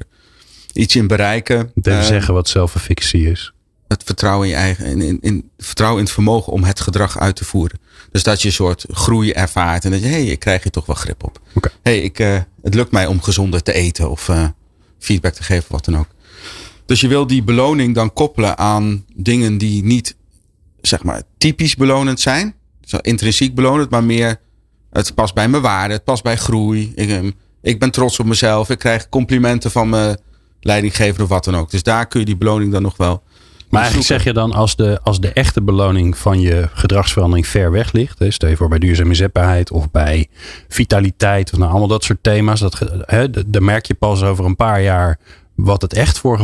iets 0.73 0.95
in 0.95 1.07
bereiken. 1.07 1.71
Even 1.75 1.99
Uh, 1.99 2.03
zeggen 2.03 2.33
wat 2.33 2.47
self-efficacy 2.47 3.17
is. 3.17 3.53
Het 3.87 4.03
vertrouwen 4.03 4.47
in 4.47 4.53
je 4.53 4.59
eigen. 4.59 4.85
In, 4.85 5.01
in, 5.01 5.17
in, 5.21 5.49
vertrouwen 5.57 5.99
in 5.99 6.05
het 6.05 6.13
vermogen 6.13 6.53
om 6.53 6.63
het 6.63 6.79
gedrag 6.79 7.19
uit 7.19 7.35
te 7.35 7.45
voeren. 7.45 7.79
Dus 8.11 8.23
dat 8.23 8.41
je 8.41 8.47
een 8.47 8.53
soort 8.53 8.85
groei 8.89 9.31
ervaart. 9.31 9.85
En 9.85 9.91
dat 9.91 9.99
je, 9.99 10.05
hé, 10.05 10.11
hey, 10.11 10.25
ik 10.25 10.39
krijg 10.39 10.63
hier 10.63 10.71
toch 10.71 10.85
wel 10.85 10.95
grip 10.95 11.23
op. 11.23 11.41
Oké. 11.53 11.69
hey, 11.81 11.99
ik, 11.99 12.19
uh, 12.19 12.39
het 12.61 12.73
lukt 12.73 12.91
mij 12.91 13.05
om 13.05 13.21
gezonder 13.21 13.63
te 13.63 13.73
eten. 13.73 14.09
Of 14.09 14.27
uh, 14.27 14.47
feedback 14.99 15.33
te 15.33 15.43
geven, 15.43 15.71
wat 15.71 15.85
dan 15.85 15.97
ook. 15.97 16.07
Dus 16.85 17.01
je 17.01 17.07
wil 17.07 17.27
die 17.27 17.43
beloning 17.43 17.95
dan 17.95 18.13
koppelen 18.13 18.57
aan 18.57 19.05
dingen 19.15 19.57
die 19.57 19.83
niet, 19.83 20.15
zeg 20.81 21.03
maar, 21.03 21.21
typisch 21.37 21.75
belonend 21.75 22.19
zijn. 22.19 22.55
Zo 22.81 22.97
intrinsiek 22.97 23.55
belonend, 23.55 23.89
maar 23.89 24.03
meer. 24.03 24.39
Het 24.89 25.15
past 25.15 25.33
bij 25.33 25.47
mijn 25.47 25.61
waarde, 25.61 25.93
het 25.93 26.03
past 26.03 26.23
bij 26.23 26.37
groei. 26.37 26.91
Ik, 26.95 27.09
um, 27.09 27.33
ik 27.61 27.79
ben 27.79 27.91
trots 27.91 28.19
op 28.19 28.25
mezelf. 28.25 28.69
Ik 28.69 28.79
krijg 28.79 29.09
complimenten 29.09 29.71
van 29.71 29.89
mijn 29.89 30.17
leidinggever 30.61 31.23
of 31.23 31.29
wat 31.29 31.43
dan 31.43 31.55
ook. 31.55 31.71
Dus 31.71 31.83
daar 31.83 32.07
kun 32.07 32.19
je 32.19 32.25
die 32.25 32.37
beloning 32.37 32.71
dan 32.71 32.81
nog 32.81 32.97
wel. 32.97 33.23
Maar 33.69 33.81
eigenlijk 33.81 34.11
zeg 34.11 34.23
je 34.23 34.33
dan 34.33 34.53
als 34.53 34.75
de, 34.75 34.99
als 35.03 35.19
de 35.19 35.33
echte 35.33 35.61
beloning 35.61 36.17
van 36.17 36.39
je 36.39 36.69
gedragsverandering 36.73 37.47
ver 37.47 37.71
weg 37.71 37.91
ligt. 37.91 38.19
Hè, 38.19 38.31
stel 38.31 38.49
je 38.49 38.57
voor 38.57 38.69
bij 38.69 38.79
duurzame 38.79 39.09
inzetbaarheid 39.09 39.71
of 39.71 39.91
bij 39.91 40.27
vitaliteit. 40.67 41.51
Of 41.53 41.57
nou 41.57 41.69
allemaal 41.69 41.87
dat 41.87 42.03
soort 42.03 42.23
thema's. 42.23 42.59
Dat, 42.59 42.81
hè, 43.05 43.29
dan 43.47 43.63
merk 43.63 43.85
je 43.85 43.93
pas 43.93 44.23
over 44.23 44.45
een 44.45 44.55
paar 44.55 44.81
jaar 44.81 45.19
wat 45.55 45.81
het 45.81 45.93
echt 45.93 46.19
voor 46.19 46.39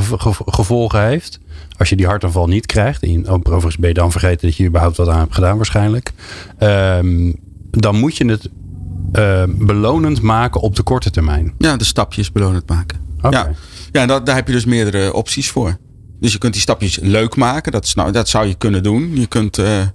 gevolgen 0.45 1.05
heeft. 1.05 1.39
Als 1.77 1.89
je 1.89 1.95
die 1.95 2.05
hartaanval 2.05 2.47
niet 2.47 2.65
krijgt. 2.65 3.03
En 3.03 3.27
overigens 3.27 3.77
ben 3.77 3.89
je 3.89 3.95
dan 3.95 4.11
vergeten 4.11 4.47
dat 4.47 4.57
je 4.57 4.65
überhaupt 4.65 4.97
wat 4.97 5.07
aan 5.07 5.19
hebt 5.19 5.33
gedaan 5.33 5.55
waarschijnlijk. 5.55 6.11
Um, 6.59 7.35
dan 7.71 7.95
moet 7.95 8.17
je 8.17 8.25
het 8.25 8.49
uh, 9.13 9.43
belonend 9.47 10.21
maken 10.21 10.61
op 10.61 10.75
de 10.75 10.83
korte 10.83 11.11
termijn. 11.11 11.53
Ja, 11.57 11.77
de 11.77 11.83
stapjes 11.83 12.31
belonend 12.31 12.69
maken. 12.69 12.99
Okay. 13.21 13.55
Ja, 13.91 14.01
ja 14.01 14.19
daar 14.19 14.35
heb 14.35 14.47
je 14.47 14.53
dus 14.53 14.65
meerdere 14.65 15.13
opties 15.13 15.51
voor. 15.51 15.77
Dus 16.23 16.31
je 16.31 16.37
kunt 16.37 16.53
die 16.53 16.61
stapjes 16.61 16.99
leuk 17.01 17.35
maken. 17.35 17.71
Dat, 17.71 17.95
nou, 17.95 18.11
dat 18.11 18.29
zou 18.29 18.47
je 18.47 18.55
kunnen 18.55 18.83
doen. 18.83 19.15
Je 19.15 19.27
kunt 19.27 19.57
uh, 19.57 19.79
uh, 19.79 19.87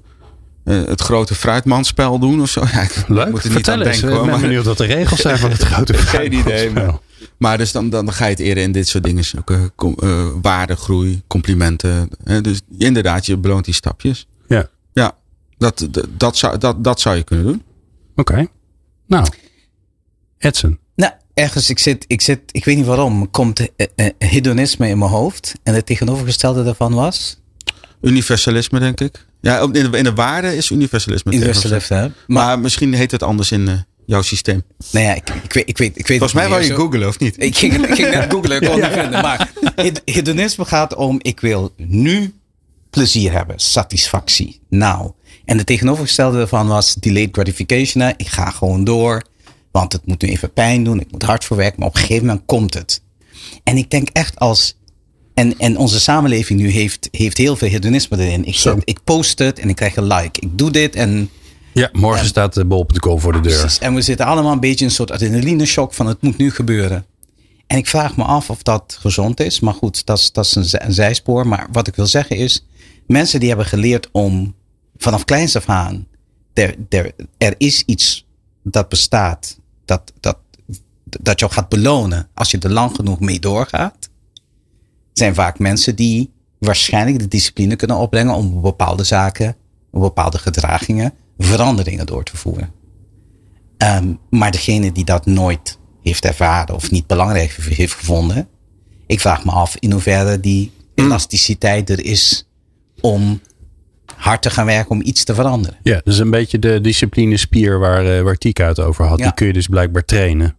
het 0.64 1.00
grote 1.00 1.34
fruitmanspel 1.34 2.18
doen 2.18 2.40
of 2.40 2.50
zo. 2.50 2.64
Ja, 2.72 2.80
ik 2.80 3.04
leuk, 3.08 3.30
moet 3.30 3.44
er 3.44 3.54
niet 3.54 3.68
aan 3.68 3.82
eens. 3.82 4.00
denken. 4.00 4.24
Ik 4.24 4.30
ben 4.30 4.40
benieuwd 4.40 4.64
wat 4.64 4.78
de 4.78 4.84
regels 4.84 5.20
zijn 5.20 5.38
van 5.38 5.50
het 5.50 5.62
grote 5.70 5.94
Geen 5.94 6.32
idee. 6.32 6.70
Maar, 6.70 6.98
maar 7.38 7.58
dus 7.58 7.72
dan, 7.72 7.90
dan 7.90 8.12
ga 8.12 8.24
je 8.24 8.30
het 8.30 8.40
eerder 8.40 8.62
in 8.62 8.72
dit 8.72 8.88
soort 8.88 9.04
dingen 9.04 9.24
zoeken. 9.24 9.72
Com, 9.74 9.96
uh, 10.04 10.26
waardegroei, 10.42 11.22
complimenten. 11.26 12.10
dus 12.42 12.60
inderdaad, 12.78 13.26
je 13.26 13.36
beloont 13.36 13.64
die 13.64 13.74
stapjes. 13.74 14.26
Ja. 14.48 14.68
Ja, 14.92 15.16
dat, 15.58 15.88
dat, 15.90 16.06
dat, 16.16 16.36
zou, 16.36 16.58
dat, 16.58 16.84
dat 16.84 17.00
zou 17.00 17.16
je 17.16 17.22
kunnen 17.22 17.44
doen. 17.46 17.62
Oké. 18.16 18.32
Okay. 18.32 18.48
Nou, 19.06 19.26
Edson. 20.38 20.78
Ergens, 21.38 21.70
ik 21.70 21.78
zit, 21.78 22.04
ik 22.06 22.20
zit, 22.20 22.40
ik 22.50 22.64
weet 22.64 22.76
niet 22.76 22.86
waarom, 22.86 23.30
komt 23.30 23.60
uh, 23.60 23.66
uh, 23.96 24.06
hedonisme 24.18 24.88
in 24.88 24.98
mijn 24.98 25.10
hoofd. 25.10 25.52
En 25.62 25.74
het 25.74 25.86
tegenovergestelde 25.86 26.64
daarvan 26.64 26.94
was? 26.94 27.40
Universalisme, 28.00 28.78
denk 28.78 29.00
ik. 29.00 29.26
Ja, 29.40 29.60
in 29.60 29.72
de, 29.72 29.98
in 29.98 30.04
de 30.04 30.14
waarde 30.14 30.56
is 30.56 30.70
universalisme. 30.70 31.32
Universalisme, 31.32 31.96
hè? 31.96 32.02
Maar, 32.02 32.12
maar, 32.26 32.58
misschien 32.58 32.94
heet 32.94 33.10
het 33.10 33.22
anders 33.22 33.52
in 33.52 33.60
uh, 33.60 33.72
jouw 34.06 34.22
systeem. 34.22 34.62
Nou 34.90 35.04
ja, 35.04 35.14
ik, 35.14 35.28
ik, 35.42 35.52
weet, 35.52 35.68
ik 35.68 35.78
weet, 35.78 35.98
ik 35.98 36.06
weet 36.06 36.18
Volgens 36.18 36.40
mij 36.40 36.48
wou 36.48 36.62
je 36.62 36.74
googlen, 36.74 37.08
of 37.08 37.18
niet? 37.18 37.42
Ik 37.42 37.56
ging, 37.56 37.86
ik 37.86 37.94
ging 37.94 38.10
net 38.10 38.32
googlen, 38.32 38.62
ik 38.62 38.68
kon 38.68 38.80
het 38.80 38.90
niet 38.90 39.00
vinden. 39.02 39.22
Maar 39.22 39.50
hedonisme 40.04 40.64
gaat 40.64 40.94
om, 40.94 41.18
ik 41.22 41.40
wil 41.40 41.72
nu 41.76 42.34
plezier 42.90 43.32
hebben, 43.32 43.58
satisfactie, 43.58 44.60
nou. 44.68 45.10
En 45.44 45.56
het 45.56 45.66
tegenovergestelde 45.66 46.36
daarvan 46.36 46.66
was 46.66 46.94
delayed 46.94 47.28
gratification. 47.32 48.02
Hè? 48.02 48.10
Ik 48.16 48.28
ga 48.28 48.50
gewoon 48.50 48.84
door, 48.84 49.22
want 49.78 49.92
het 49.92 50.06
moet 50.06 50.22
nu 50.22 50.28
even 50.28 50.52
pijn 50.52 50.84
doen. 50.84 51.00
Ik 51.00 51.10
moet 51.10 51.22
hard 51.22 51.44
voor 51.44 51.56
werken, 51.56 51.78
maar 51.78 51.88
op 51.88 51.94
een 51.94 52.00
gegeven 52.00 52.26
moment 52.26 52.46
komt 52.46 52.74
het. 52.74 53.02
En 53.64 53.76
ik 53.76 53.90
denk 53.90 54.08
echt 54.08 54.38
als... 54.38 54.76
En, 55.34 55.58
en 55.58 55.76
onze 55.76 56.00
samenleving 56.00 56.60
nu 56.60 56.70
heeft, 56.70 57.08
heeft 57.10 57.36
heel 57.36 57.56
veel 57.56 57.68
hedonisme 57.68 58.18
erin. 58.18 58.44
Ik, 58.44 58.64
ik 58.84 59.04
post 59.04 59.38
het 59.38 59.58
en 59.58 59.68
ik 59.68 59.76
krijg 59.76 59.96
een 59.96 60.06
like. 60.06 60.40
Ik 60.40 60.58
doe 60.58 60.70
dit 60.70 60.94
en... 60.94 61.30
Ja, 61.74 61.88
morgen 61.92 62.20
en, 62.20 62.26
staat 62.26 62.54
de 62.54 62.64
bol.com 62.64 63.20
voor 63.20 63.32
de 63.32 63.40
deur. 63.40 63.58
Precies. 63.58 63.78
En 63.78 63.94
we 63.94 64.02
zitten 64.02 64.26
allemaal 64.26 64.52
een 64.52 64.60
beetje 64.60 64.80
in 64.80 64.86
een 64.86 64.96
soort 64.96 65.10
adrenaline 65.10 65.66
shock 65.66 65.94
van 65.94 66.06
het 66.06 66.22
moet 66.22 66.36
nu 66.36 66.50
gebeuren. 66.50 67.06
En 67.66 67.76
ik 67.76 67.86
vraag 67.86 68.16
me 68.16 68.24
af 68.24 68.50
of 68.50 68.62
dat 68.62 68.96
gezond 69.00 69.40
is. 69.40 69.60
Maar 69.60 69.74
goed, 69.74 70.06
dat 70.06 70.18
is, 70.18 70.32
dat 70.32 70.44
is 70.44 70.54
een, 70.54 70.86
een 70.86 70.92
zijspoor. 70.92 71.46
Maar 71.46 71.68
wat 71.72 71.86
ik 71.86 71.94
wil 71.94 72.06
zeggen 72.06 72.36
is, 72.36 72.66
mensen 73.06 73.40
die 73.40 73.48
hebben 73.48 73.66
geleerd 73.66 74.08
om 74.12 74.54
vanaf 74.96 75.24
kleins 75.24 75.56
af 75.56 75.68
aan, 75.68 76.06
er, 76.54 76.74
er, 76.88 77.12
er 77.38 77.54
is 77.58 77.82
iets 77.86 78.26
dat 78.62 78.88
bestaat, 78.88 79.58
dat, 79.88 80.12
dat 80.20 80.38
dat 81.10 81.40
jou 81.40 81.52
gaat 81.52 81.68
belonen 81.68 82.28
als 82.34 82.50
je 82.50 82.58
er 82.58 82.70
lang 82.70 82.94
genoeg 82.94 83.20
mee 83.20 83.40
doorgaat, 83.40 84.10
zijn 85.12 85.34
vaak 85.34 85.58
mensen 85.58 85.96
die 85.96 86.32
waarschijnlijk 86.58 87.18
de 87.18 87.28
discipline 87.28 87.76
kunnen 87.76 87.96
opbrengen 87.96 88.34
om 88.34 88.60
bepaalde 88.60 89.04
zaken, 89.04 89.56
bepaalde 89.90 90.38
gedragingen, 90.38 91.14
veranderingen 91.38 92.06
door 92.06 92.24
te 92.24 92.36
voeren. 92.36 92.72
Ehm, 93.76 94.14
maar 94.30 94.50
degene 94.50 94.92
die 94.92 95.04
dat 95.04 95.26
nooit 95.26 95.78
heeft 96.02 96.24
ervaren 96.24 96.74
of 96.74 96.90
niet 96.90 97.06
belangrijk 97.06 97.52
heeft 97.52 97.94
gevonden, 97.94 98.48
ik 99.06 99.20
vraag 99.20 99.44
me 99.44 99.50
af 99.50 99.76
in 99.76 99.92
hoeverre 99.92 100.40
die 100.40 100.72
elasticiteit 100.94 101.90
er 101.90 102.04
is 102.04 102.48
om 103.00 103.40
hard 104.18 104.42
te 104.42 104.50
gaan 104.50 104.66
werken 104.66 104.90
om 104.90 105.00
iets 105.04 105.24
te 105.24 105.34
veranderen. 105.34 105.78
Ja, 105.82 106.00
dus 106.04 106.18
een 106.18 106.30
beetje 106.30 106.58
de 106.58 106.80
discipline 106.80 107.36
spier 107.36 107.78
waar, 107.78 108.04
uh, 108.04 108.22
waar 108.22 108.36
Tika 108.36 108.66
het 108.66 108.80
over 108.80 109.04
had. 109.04 109.18
Ja. 109.18 109.24
Die 109.24 109.34
kun 109.34 109.46
je 109.46 109.52
dus 109.52 109.66
blijkbaar 109.66 110.04
trainen. 110.04 110.56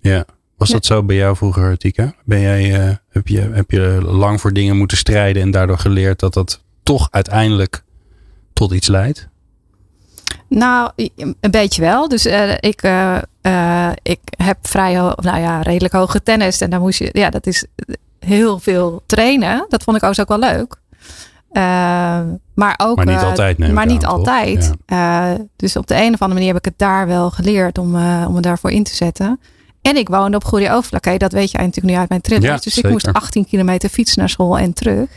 Ja. 0.00 0.24
Was 0.56 0.70
dat 0.70 0.86
zo 0.86 1.02
bij 1.02 1.16
jou 1.16 1.36
vroeger, 1.36 1.78
Tika? 1.78 2.14
Ben 2.24 2.40
jij, 2.40 2.88
uh, 2.88 2.94
heb, 3.10 3.28
je, 3.28 3.40
heb 3.40 3.70
je 3.70 3.98
lang 4.02 4.40
voor 4.40 4.52
dingen 4.52 4.76
moeten 4.76 4.96
strijden 4.96 5.42
en 5.42 5.50
daardoor 5.50 5.78
geleerd 5.78 6.18
dat 6.18 6.34
dat 6.34 6.62
toch 6.82 7.08
uiteindelijk 7.10 7.82
tot 8.52 8.72
iets 8.72 8.88
leidt? 8.88 9.28
Nou, 10.48 10.90
een 11.16 11.50
beetje 11.50 11.82
wel. 11.82 12.08
Dus 12.08 12.26
uh, 12.26 12.52
ik, 12.60 12.82
uh, 12.82 13.18
ik 14.02 14.20
heb 14.36 14.58
vrij, 14.62 14.92
nou 14.94 15.38
ja, 15.38 15.62
redelijk 15.62 15.94
hoog 15.94 16.10
getennist. 16.10 16.62
En 16.62 16.70
dan 16.70 16.80
moest 16.80 16.98
je, 16.98 17.08
ja, 17.12 17.30
dat 17.30 17.46
is 17.46 17.66
heel 18.18 18.58
veel 18.58 19.02
trainen. 19.06 19.66
Dat 19.68 19.82
vond 19.82 19.96
ik 19.96 20.02
ook 20.02 20.28
wel 20.28 20.38
leuk. 20.38 20.76
Maar 22.54 22.74
ook. 22.76 22.96
Maar 22.96 23.06
niet 23.06 23.16
altijd, 23.16 23.58
neem 23.58 23.74
Maar 23.74 23.86
niet 23.86 24.04
aan, 24.04 24.12
altijd. 24.12 24.72
Ja. 24.86 25.36
dus 25.56 25.76
op 25.76 25.86
de 25.86 25.94
een 25.94 26.14
of 26.14 26.20
andere 26.20 26.32
manier 26.32 26.46
heb 26.46 26.56
ik 26.56 26.64
het 26.64 26.78
daar 26.78 27.06
wel 27.06 27.30
geleerd 27.30 27.78
om, 27.78 27.94
om 28.26 28.34
me 28.34 28.40
daarvoor 28.40 28.70
in 28.70 28.84
te 28.84 28.94
zetten. 28.94 29.40
En 29.82 29.96
ik 29.96 30.08
woonde 30.08 30.36
op 30.36 30.44
Goede 30.44 30.70
Overflakke. 30.70 31.16
Dat 31.16 31.32
weet 31.32 31.50
jij 31.50 31.64
natuurlijk 31.64 31.94
nu 31.94 32.00
uit 32.00 32.08
mijn 32.08 32.20
trillers. 32.20 32.46
Ja, 32.46 32.54
dus 32.54 32.74
zeker. 32.74 32.84
ik 32.84 32.90
moest 32.90 33.12
18 33.12 33.46
kilometer 33.46 33.88
fietsen 33.88 34.18
naar 34.18 34.28
school 34.28 34.58
en 34.58 34.72
terug. 34.72 35.08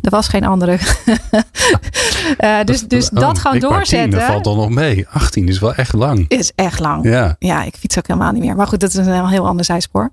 Er 0.00 0.10
was 0.10 0.28
geen 0.28 0.44
andere. 0.44 0.72
uh, 2.38 2.64
dus 2.64 2.82
dus 2.82 3.10
oh, 3.10 3.20
dat 3.20 3.38
gewoon 3.38 3.60
wou 3.60 3.72
doorzetten. 3.72 4.10
10, 4.10 4.18
dat 4.18 4.28
valt 4.28 4.44
dan 4.44 4.56
nog 4.56 4.70
mee. 4.70 5.06
18 5.08 5.48
is 5.48 5.58
wel 5.58 5.74
echt 5.74 5.92
lang. 5.92 6.24
Is 6.28 6.52
echt 6.54 6.80
lang. 6.80 7.04
Ja. 7.04 7.36
ja, 7.38 7.62
ik 7.62 7.74
fiets 7.76 7.98
ook 7.98 8.06
helemaal 8.06 8.32
niet 8.32 8.42
meer. 8.42 8.56
Maar 8.56 8.66
goed, 8.66 8.80
dat 8.80 8.90
is 8.90 8.96
een 9.06 9.26
heel 9.26 9.46
ander 9.46 9.64
zijspoor. 9.64 10.10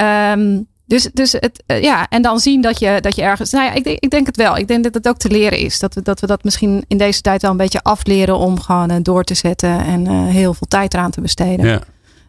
Um, 0.00 0.66
dus, 0.88 1.08
dus 1.12 1.32
het, 1.32 1.62
uh, 1.66 1.82
ja, 1.82 2.08
en 2.08 2.22
dan 2.22 2.38
zien 2.38 2.60
dat 2.60 2.78
je, 2.78 2.98
dat 3.00 3.16
je 3.16 3.22
ergens. 3.22 3.50
Nou 3.50 3.64
ja, 3.64 3.72
ik, 3.72 3.86
ik 3.86 4.10
denk 4.10 4.26
het 4.26 4.36
wel. 4.36 4.56
Ik 4.56 4.68
denk 4.68 4.84
dat 4.84 4.94
het 4.94 5.08
ook 5.08 5.18
te 5.18 5.30
leren 5.30 5.58
is. 5.58 5.78
Dat 5.78 5.94
we, 5.94 6.02
dat 6.02 6.20
we 6.20 6.26
dat 6.26 6.44
misschien 6.44 6.84
in 6.86 6.98
deze 6.98 7.20
tijd 7.20 7.42
wel 7.42 7.50
een 7.50 7.56
beetje 7.56 7.82
afleren 7.82 8.38
om 8.38 8.60
gewoon 8.60 8.90
uh, 8.90 8.96
door 9.02 9.24
te 9.24 9.34
zetten 9.34 9.84
en 9.84 10.04
uh, 10.04 10.26
heel 10.26 10.54
veel 10.54 10.66
tijd 10.66 10.94
eraan 10.94 11.10
te 11.10 11.20
besteden. 11.20 11.82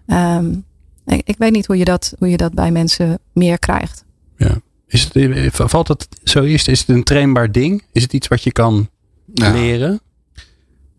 Ja. 0.06 0.38
Um, 0.38 0.66
ik, 1.06 1.22
ik, 1.26 1.36
weet 1.38 1.52
niet 1.52 1.66
hoe 1.66 1.78
je, 1.78 1.86
dat, 1.86 2.14
hoe 2.18 2.30
je 2.30 2.38
dat 2.38 2.54
bij 2.54 2.72
mensen 2.72 3.20
meer 3.34 3.60
krijgt. 3.60 4.04
Ja. 4.38 4.62
Is 4.88 5.10
het, 5.14 5.50
valt 5.54 5.88
het 5.88 6.08
zo 6.24 6.44
eerst? 6.44 6.68
Is 6.68 6.80
het 6.80 6.90
een 6.90 7.04
trainbaar 7.04 7.52
ding? 7.52 7.84
Is 7.92 8.04
het 8.04 8.14
iets 8.14 8.28
wat 8.28 8.44
je 8.44 8.52
kan 8.52 8.90
Ja. 9.34 9.52
leren? 9.52 10.02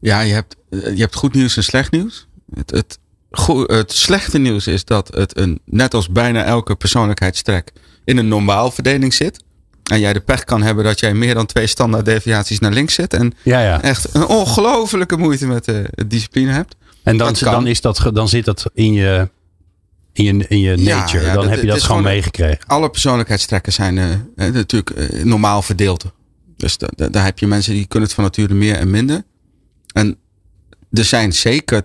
Ja, 0.01 0.20
je 0.20 0.33
hebt, 0.33 0.57
je 0.70 1.01
hebt 1.01 1.14
goed 1.14 1.35
nieuws 1.35 1.57
en 1.57 1.64
slecht 1.64 1.90
nieuws. 1.90 2.29
Het, 2.55 2.70
het, 2.70 2.99
het 3.66 3.93
slechte 3.93 4.38
nieuws 4.38 4.66
is 4.66 4.85
dat 4.85 5.09
het 5.14 5.37
een, 5.38 5.61
net 5.64 5.95
als 5.95 6.09
bijna 6.09 6.45
elke 6.45 6.75
persoonlijkheidstrek 6.77 7.73
in 8.05 8.16
een 8.16 8.29
normaal 8.29 8.71
verdeling 8.71 9.14
zit. 9.14 9.43
En 9.90 10.01
jij 10.01 10.12
de 10.12 10.21
pech 10.21 10.45
kan 10.45 10.62
hebben 10.62 10.85
dat 10.85 11.01
jij 11.01 11.14
meer 11.14 11.35
dan 11.35 11.47
twee 11.47 11.66
standaard 11.66 12.05
deviaties 12.05 12.59
naar 12.59 12.73
links 12.73 12.95
zit. 12.95 13.14
En 13.14 13.33
Ja, 13.43 13.61
ja. 13.61 13.83
echt 13.83 14.14
een 14.14 14.27
ongelofelijke 14.27 15.16
moeite 15.16 15.47
met 15.47 15.64
de 15.64 15.88
discipline 16.07 16.53
hebt. 16.53 16.75
En 17.03 17.16
dan, 17.16 17.35
dan, 17.40 17.66
is 17.66 17.81
dat, 17.81 18.11
dan 18.12 18.29
zit 18.29 18.45
dat 18.45 18.71
in 18.75 18.93
je, 18.93 19.29
in 20.12 20.25
je, 20.25 20.45
in 20.49 20.61
je 20.61 20.77
nature. 20.77 21.25
ja, 21.27 21.33
dan 21.35 21.43
dat- 21.43 21.51
heb 21.53 21.61
je 21.61 21.66
dat 21.66 21.83
gewoon 21.83 22.03
meegekregen. 22.03 22.59
Alle 22.66 22.90
persoonlijkheidstrekken 22.90 23.73
zijn 23.73 23.99
eh, 23.99 24.12
eh, 24.12 24.53
natuurlijk 24.55 24.90
eh, 24.90 25.25
normaal 25.25 25.62
verdeeld. 25.62 26.05
Dus 26.57 26.79
da- 26.79 26.88
da- 26.97 27.09
daar 27.09 27.25
heb 27.25 27.38
je 27.38 27.47
mensen 27.47 27.73
die 27.75 27.87
kunnen 27.87 28.09
het 28.09 28.16
van 28.16 28.25
nature 28.25 28.55
meer 28.55 28.75
en 28.77 28.90
minder. 28.90 29.23
En 29.93 30.16
er 30.93 31.05
zijn 31.05 31.33
zeker 31.33 31.77
eh, 31.77 31.83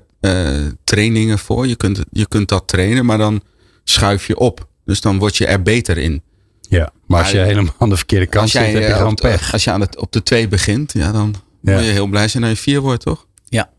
trainingen 0.84 1.40
voor. 1.40 1.68
Je 1.68 1.76
kunt, 1.76 2.00
je 2.12 2.28
kunt 2.28 2.50
dat 2.50 2.68
trainen, 2.68 3.06
maar 3.06 3.18
dan 3.18 3.42
schuif 3.84 4.28
je 4.28 4.38
op. 4.38 4.68
Dus 4.86 5.02
dan 5.02 5.20
word 5.20 5.38
je 5.38 5.46
er 5.46 5.62
beter 5.62 5.98
in. 5.98 6.22
Ja. 6.70 6.92
Maar 7.08 7.20
als 7.22 7.32
je 7.32 7.38
Maar- 7.38 7.46
helemaal 7.46 7.74
aan 7.80 7.90
de 7.90 7.98
verkeerde 7.98 8.26
kant 8.26 8.50
zit, 8.50 8.62
heb 8.62 8.72
je 8.74 8.80
eh, 8.86 8.96
gewoon 8.98 9.12
op, 9.12 9.16
pech. 9.18 9.54
Als 9.54 9.64
je 9.64 9.72
aan 9.72 9.82
het, 9.82 9.98
op 9.98 10.12
de 10.12 10.24
twee 10.24 10.48
begint, 10.48 10.94
ja, 10.94 11.12
dan 11.12 11.36
Ja. 11.62 11.74
word 11.74 11.86
je 11.86 11.92
heel 11.92 12.08
blij 12.08 12.28
zijn 12.28 12.44
dat 12.44 12.52
je 12.52 12.58
vier 12.58 12.82
wordt, 12.82 13.02
toch? 13.04 13.26
Ja. 13.46 13.70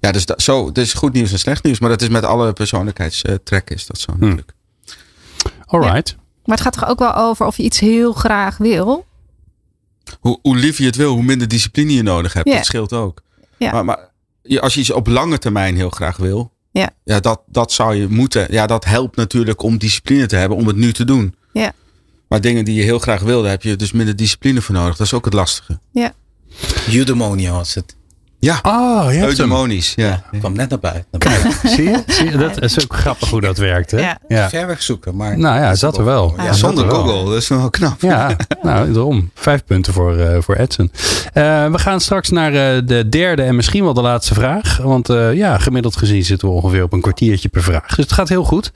Ja, 0.00 0.12
dus 0.12 0.26
dat, 0.26 0.42
zo, 0.42 0.72
dus 0.72 0.92
goed 0.94 1.12
nieuws 1.12 1.32
en 1.32 1.38
slecht 1.38 1.62
nieuws. 1.64 1.78
Maar 1.78 1.90
dat 1.90 2.02
is 2.02 2.08
met 2.08 2.24
alle 2.24 2.52
persoonlijkheidstrekken 2.52 3.76
is 3.76 3.86
dat 3.86 3.98
zo 3.98 4.12
Hm. 4.12 4.18
natuurlijk. 4.20 4.52
Alright. 5.66 6.16
Maar 6.44 6.56
het 6.56 6.60
gaat 6.60 6.72
toch 6.72 6.88
ook 6.88 6.98
wel 6.98 7.14
over 7.14 7.46
of 7.46 7.56
je 7.56 7.62
iets 7.62 7.78
heel 7.80 8.12
graag 8.12 8.56
wil. 8.56 9.06
Hoe, 10.20 10.38
hoe 10.42 10.56
liever 10.56 10.80
je 10.82 10.86
het 10.86 10.96
wil, 10.96 11.12
hoe 11.14 11.22
minder 11.22 11.48
discipline 11.48 11.92
je 11.92 12.02
nodig 12.02 12.32
hebt. 12.32 12.48
Ja. 12.48 12.54
Dat 12.54 12.64
scheelt 12.64 12.92
ook. 12.92 13.22
Ja. 13.56 13.82
Maar, 13.82 14.09
als 14.60 14.74
je 14.74 14.80
iets 14.80 14.90
op 14.90 15.06
lange 15.06 15.38
termijn 15.38 15.76
heel 15.76 15.90
graag 15.90 16.16
wil, 16.16 16.52
Ja. 16.72 16.90
ja, 17.04 17.20
dat, 17.20 17.40
dat 17.46 17.72
zou 17.72 17.94
je 17.94 18.08
moeten. 18.08 18.46
Ja, 18.50 18.66
dat 18.66 18.84
helpt 18.84 19.16
natuurlijk 19.16 19.62
om 19.62 19.78
discipline 19.78 20.26
te 20.26 20.36
hebben 20.36 20.58
om 20.58 20.66
het 20.66 20.76
nu 20.76 20.92
te 20.92 21.04
doen. 21.04 21.34
Ja. 21.52 21.72
Maar 22.28 22.40
dingen 22.40 22.64
die 22.64 22.74
je 22.74 22.82
heel 22.82 22.98
graag 22.98 23.20
wil, 23.22 23.40
daar 23.42 23.50
heb 23.50 23.62
je 23.62 23.76
dus 23.76 23.92
minder 23.92 24.16
discipline 24.16 24.60
voor 24.60 24.74
nodig. 24.74 24.96
Dat 24.96 25.06
is 25.06 25.14
ook 25.14 25.24
het 25.24 25.34
lastige. 25.34 25.78
Eudaimonia 26.92 27.52
was 27.52 27.74
het. 27.74 27.96
Ja, 28.40 28.58
Oh, 28.62 29.12
je 29.12 29.20
eudemonisch. 29.20 29.92
Ja. 29.96 30.22
kwam 30.38 30.52
net 30.52 30.68
naar 30.70 30.78
buiten. 30.78 31.04
Naar 31.10 31.20
buiten. 31.20 31.70
Zie 31.70 31.84
je? 31.84 32.02
Zie 32.16 32.30
je? 32.30 32.36
Dat 32.36 32.62
is 32.62 32.82
ook 32.82 32.94
grappig 32.96 33.30
hoe 33.30 33.40
dat 33.40 33.58
werkt. 33.58 33.90
Hè? 33.90 33.98
Ja. 33.98 34.18
Ja. 34.28 34.48
Ver 34.48 34.66
weg 34.66 34.82
zoeken, 34.82 35.16
maar... 35.16 35.38
Nou 35.38 35.60
ja, 35.60 35.74
zat 35.74 35.98
er 35.98 36.04
wel. 36.04 36.34
Ja, 36.36 36.44
Ja, 36.44 36.52
zonder. 36.52 36.90
Google, 36.90 37.24
dat 37.24 37.42
is 37.42 37.48
wel 37.48 37.70
knap. 37.70 38.00
Ja, 38.00 38.36
nou, 38.62 38.92
daarom. 38.92 39.30
Vijf 39.34 39.64
punten 39.64 39.92
voor, 39.92 40.16
eh 40.16 40.36
voor 40.42 40.54
Edson. 40.54 40.90
Eh, 41.32 41.70
we 41.70 41.78
gaan 41.78 42.00
straks 42.00 42.30
naar 42.30 42.52
eh, 42.54 42.82
de 42.84 43.08
derde 43.08 43.42
en 43.42 43.56
misschien 43.56 43.84
wel 43.84 43.94
de 43.94 44.00
laatste 44.02 44.34
vraag. 44.34 44.76
Want 44.76 45.08
eh, 45.08 45.34
ja, 45.34 45.58
gemiddeld 45.58 45.96
gezien 45.96 46.24
zitten 46.24 46.48
we 46.48 46.54
ongeveer 46.54 46.82
op 46.82 46.92
een 46.92 47.00
kwartiertje 47.00 47.48
per 47.48 47.62
vraag. 47.62 47.86
Dus 47.86 48.04
het 48.04 48.12
gaat 48.12 48.28
heel 48.28 48.44
goed. 48.44 48.72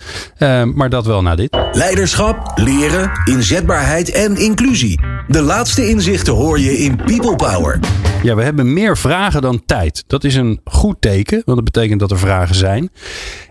Maar 0.75 0.91
dat 0.91 1.07
wel 1.07 1.23
na 1.23 1.35
dit. 1.35 1.57
Leiderschap, 1.73 2.53
leren, 2.55 3.11
inzetbaarheid 3.25 4.11
en 4.11 4.37
inclusie. 4.37 5.01
De 5.29 5.43
laatste 5.43 5.89
inzichten 5.89 6.33
hoor 6.33 6.61
je 6.61 6.79
in 6.79 6.97
People 6.97 7.37
Power. 7.37 7.79
Ja, 8.25 8.35
we 8.35 8.43
hebben 8.43 8.73
meer 8.73 8.97
vragen 8.97 9.43
dan 9.43 9.63
tijd. 9.67 10.05
Dat 10.07 10.25
is 10.25 10.35
een 10.35 10.61
goed 10.65 10.97
teken, 11.01 11.43
want 11.45 11.57
dat 11.57 11.65
betekent 11.73 12.01
dat 12.01 12.11
er 12.11 12.19
vragen 12.19 12.55
zijn. 12.55 12.91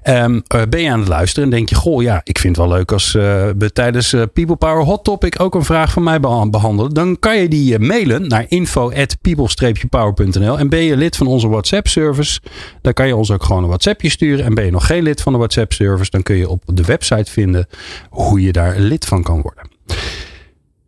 Ehm, 0.01 0.39
eh, 0.47 0.61
ben 0.69 0.81
je 0.81 0.91
aan 0.91 0.99
het 0.99 1.07
luisteren 1.07 1.43
en 1.43 1.49
denk 1.49 1.69
je, 1.69 1.75
goh 1.75 2.01
ja, 2.01 2.21
ik 2.23 2.39
vind 2.39 2.55
het 2.55 2.65
wel 2.65 2.75
leuk 2.75 2.91
als 2.91 3.15
eh, 3.15 3.49
we 3.57 3.71
tijdens 3.73 4.13
eh, 4.13 4.21
People 4.33 4.55
Power 4.55 4.83
Hot 4.83 5.03
Topic 5.03 5.39
ook 5.39 5.55
een 5.55 5.63
vraag 5.63 5.91
van 5.91 6.03
mij 6.03 6.19
beha- 6.19 6.49
behandelen. 6.49 6.93
Dan 6.93 7.19
kan 7.19 7.37
je 7.37 7.47
die 7.47 7.79
mailen 7.79 8.27
naar 8.27 8.45
info@people-power.nl 8.47 10.59
en 10.59 10.69
ben 10.69 10.83
je 10.83 10.97
lid 10.97 11.15
van 11.15 11.27
onze 11.27 11.47
WhatsApp 11.47 11.87
service, 11.87 12.39
dan 12.81 12.93
kan 12.93 13.07
je 13.07 13.15
ons 13.15 13.31
ook 13.31 13.43
gewoon 13.43 13.61
een 13.61 13.69
WhatsAppje 13.69 14.09
sturen. 14.09 14.45
En 14.45 14.53
ben 14.53 14.65
je 14.65 14.71
nog 14.71 14.85
geen 14.85 15.03
lid 15.03 15.21
van 15.21 15.31
de 15.31 15.37
WhatsApp 15.37 15.73
service, 15.73 16.09
dan 16.09 16.23
kun 16.23 16.35
je 16.35 16.49
op 16.49 16.63
de 16.65 16.83
website 16.83 17.31
vinden 17.31 17.67
hoe 18.09 18.41
je 18.41 18.51
daar 18.51 18.79
lid 18.79 19.05
van 19.05 19.23
kan 19.23 19.41
worden. 19.41 19.69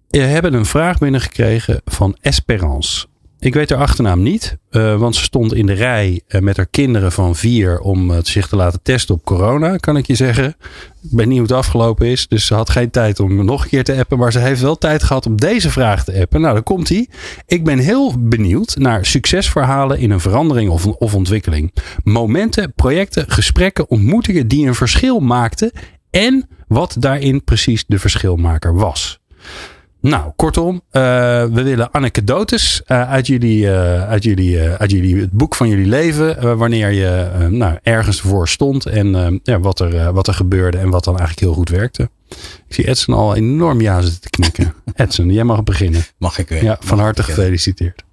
We 0.08 0.19
hebben 0.19 0.54
een 0.54 0.65
vraag 0.65 0.98
binnengekregen 0.98 1.82
van 1.86 2.17
Esperance. 2.21 3.06
Ik 3.39 3.54
weet 3.54 3.69
haar 3.69 3.80
achternaam 3.80 4.21
niet, 4.24 4.58
eh, 4.69 4.98
want 4.98 5.15
ze 5.15 5.24
stond 5.24 5.54
in 5.54 5.65
de 5.65 5.74
rij 5.74 6.21
eh, 6.28 6.41
met 6.41 6.58
haar 6.58 6.65
kinderen 6.65 7.12
van 7.12 7.36
vier 7.36 7.80
om 7.80 8.12
eh, 8.12 8.17
zich 8.21 8.48
te 8.48 8.56
laten 8.56 8.80
testen 8.84 9.15
op 9.15 9.24
corona, 9.24 9.78
kan 9.78 9.98
ik 9.98 10.08
je 10.08 10.15
zeggen. 10.15 10.56
Ik 11.02 11.10
weet 11.12 11.28
niet 11.28 11.38
hoe 11.38 11.48
het 11.48 11.56
afgelopen 11.56 12.08
is, 12.08 12.28
dus 12.28 12.45
ze 12.45 12.54
had 12.54 12.69
geen 12.69 12.89
tijd 12.89 13.19
om 13.19 13.45
nog 13.45 13.63
een 13.63 13.69
keer 13.69 13.84
te 13.84 13.95
appen, 13.95 14.17
maar 14.17 14.32
ze 14.32 14.39
heeft 14.39 14.62
wel 14.62 14.78
tijd 14.78 15.04
gehad 15.04 15.26
om 15.26 15.36
deze 15.36 15.69
vraag 15.69 16.04
te 16.04 16.19
appen. 16.19 16.41
Nou, 16.41 16.54
daar 16.54 16.63
komt 16.63 16.89
hij. 16.89 17.10
Ik 17.45 17.63
ben 17.63 17.80
heel 17.80 18.13
benieuwd 18.19 18.76
naar 18.78 19.06
succesverhalen 19.06 20.00
in 20.00 20.12
een 20.12 20.19
verandering 20.19 20.69
of, 20.69 20.86
of 20.88 21.15
ontwikkeling. 21.15 21.74
Momenten, 22.04 22.74
projecten, 22.74 23.26
gesprekken, 23.28 23.89
ontmoetingen 23.89 24.48
die 24.48 24.67
een 24.67 24.75
verschil 24.75 25.19
maakten 25.19 25.71
en 26.10 26.48
wat 26.67 26.96
daarin 27.00 27.44
precies 27.44 27.86
de 27.88 28.00
verschilmaker 28.00 28.75
was. 28.75 29.19
Nou, 30.10 30.31
kortom, 30.35 30.81
eh, 30.91 31.01
we 31.45 31.63
willen 31.63 31.93
anekdotes 31.93 32.83
eh, 32.85 33.10
uit, 33.10 33.27
jullie, 33.27 33.71
eh, 33.71 34.10
uit, 34.10 34.23
jullie, 34.23 34.62
uit 34.62 34.91
jullie, 34.91 35.19
het 35.19 35.31
boek 35.31 35.56
van 35.56 35.67
jullie 35.67 35.85
leven. 35.85 36.58
wanneer 36.58 36.91
je 36.91 37.47
nou, 37.49 37.77
ergens 37.83 38.21
voor 38.21 38.47
stond 38.47 38.85
en 38.85 39.39
ja, 39.43 39.60
wat, 39.60 39.79
er, 39.79 40.13
wat 40.13 40.27
er 40.27 40.33
gebeurde 40.33 40.77
en 40.77 40.89
wat 40.89 41.03
dan 41.03 41.17
eigenlijk 41.17 41.47
heel 41.47 41.58
goed 41.58 41.69
werkte. 41.69 42.10
Ik 42.67 42.73
zie 42.73 42.87
Edson 42.87 43.15
al 43.15 43.35
enorm 43.35 43.81
ja 43.81 44.01
zitten 44.01 44.21
te 44.21 44.29
knikken. 44.29 44.73
Edson, 44.95 45.31
jij 45.31 45.43
mag 45.43 45.63
beginnen. 45.63 46.03
Mag 46.17 46.37
ik 46.37 46.49
weer? 46.49 46.63
Ja, 46.63 46.77
van 46.79 46.99
harte 46.99 47.23
gefeliciteerd. 47.23 48.03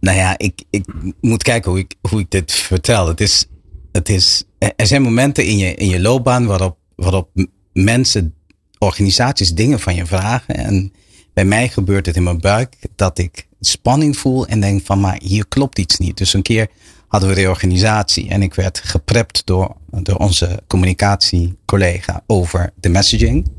Nou 0.00 0.16
ja, 0.16 0.34
ik, 0.38 0.62
ik 0.70 0.84
moet 1.20 1.42
kijken 1.42 1.70
hoe 1.70 1.80
ik, 1.80 1.94
hoe 2.10 2.20
ik 2.20 2.30
dit 2.30 2.52
vertel. 2.52 3.08
Het 3.08 3.20
is, 3.20 3.46
het 3.92 4.08
is, 4.08 4.44
er 4.58 4.86
zijn 4.86 5.02
momenten 5.02 5.44
in 5.44 5.58
je, 5.58 5.74
in 5.74 5.88
je 5.88 6.00
loopbaan 6.00 6.46
waarop, 6.46 6.76
waarop 6.96 7.28
mensen, 7.72 8.34
organisaties 8.78 9.54
dingen 9.54 9.80
van 9.80 9.94
je 9.94 10.06
vragen. 10.06 10.56
En 10.56 10.92
bij 11.34 11.44
mij 11.44 11.68
gebeurt 11.68 12.06
het 12.06 12.16
in 12.16 12.22
mijn 12.22 12.40
buik 12.40 12.76
dat 12.96 13.18
ik 13.18 13.46
spanning 13.60 14.16
voel 14.16 14.46
en 14.46 14.60
denk 14.60 14.84
van, 14.84 15.00
maar 15.00 15.18
hier 15.22 15.46
klopt 15.48 15.78
iets 15.78 15.98
niet. 15.98 16.16
Dus 16.16 16.32
een 16.32 16.42
keer 16.42 16.68
had 17.06 17.16
hadden 17.16 17.28
we 17.28 17.34
reorganisatie. 17.34 18.28
En 18.28 18.42
ik 18.42 18.54
werd 18.54 18.78
geprept 18.78 19.42
door, 19.44 19.76
door 19.90 20.16
onze 20.16 20.62
communicatiecollega 20.66 22.22
over 22.26 22.72
de 22.80 22.88
messaging. 22.88 23.50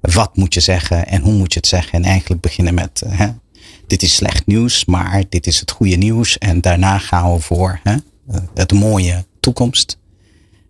Wat 0.00 0.36
moet 0.36 0.54
je 0.54 0.60
zeggen 0.60 1.06
en 1.06 1.22
hoe 1.22 1.32
moet 1.32 1.52
je 1.52 1.58
het 1.58 1.68
zeggen? 1.68 1.92
En 1.92 2.04
eigenlijk 2.04 2.40
beginnen 2.40 2.74
met, 2.74 3.02
hè, 3.06 3.28
dit 3.86 4.02
is 4.02 4.14
slecht 4.14 4.46
nieuws, 4.46 4.84
maar 4.84 5.24
dit 5.28 5.46
is 5.46 5.60
het 5.60 5.70
goede 5.70 5.96
nieuws. 5.96 6.38
En 6.38 6.60
daarna 6.60 6.98
gaan 6.98 7.32
we 7.32 7.40
voor 7.40 7.80
hè, 7.82 7.96
het 8.54 8.72
mooie 8.72 9.24
toekomst. 9.40 9.98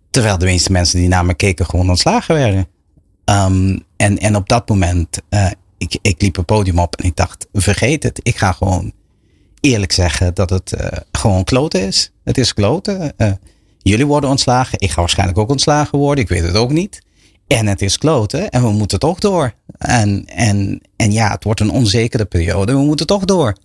Terwijl 0.09 0.37
de 0.37 0.45
meeste 0.45 0.71
mensen 0.71 0.99
die 0.99 1.07
naar 1.07 1.25
me 1.25 1.33
keken 1.33 1.65
gewoon 1.65 1.89
ontslagen 1.89 2.35
werden. 2.35 2.67
Um, 3.29 3.83
en, 3.97 4.17
en 4.17 4.35
op 4.35 4.49
dat 4.49 4.69
moment, 4.69 5.21
uh, 5.29 5.51
ik, 5.77 5.97
ik 6.01 6.21
liep 6.21 6.35
het 6.35 6.45
podium 6.45 6.79
op 6.79 6.95
en 6.95 7.05
ik 7.05 7.15
dacht, 7.15 7.47
vergeet 7.53 8.03
het. 8.03 8.19
Ik 8.23 8.37
ga 8.37 8.51
gewoon 8.51 8.91
eerlijk 9.59 9.91
zeggen 9.91 10.33
dat 10.33 10.49
het 10.49 10.73
uh, 10.79 10.87
gewoon 11.11 11.43
kloten 11.43 11.81
is. 11.81 12.11
Het 12.23 12.37
is 12.37 12.53
kloten. 12.53 13.13
Uh, 13.17 13.31
jullie 13.77 14.05
worden 14.05 14.29
ontslagen. 14.29 14.79
Ik 14.79 14.91
ga 14.91 14.99
waarschijnlijk 14.99 15.39
ook 15.39 15.49
ontslagen 15.49 15.97
worden. 15.97 16.23
Ik 16.23 16.29
weet 16.29 16.43
het 16.43 16.55
ook 16.55 16.71
niet. 16.71 17.01
En 17.47 17.67
het 17.67 17.81
is 17.81 17.97
kloten 17.97 18.49
en 18.49 18.61
we 18.61 18.69
moeten 18.69 18.99
toch 18.99 19.19
door. 19.19 19.53
En, 19.77 20.25
en, 20.25 20.81
en 20.95 21.11
ja, 21.11 21.31
het 21.31 21.43
wordt 21.43 21.59
een 21.59 21.69
onzekere 21.69 22.25
periode. 22.25 22.73
We 22.73 22.79
moeten 22.79 23.07
toch 23.07 23.25
door. 23.25 23.55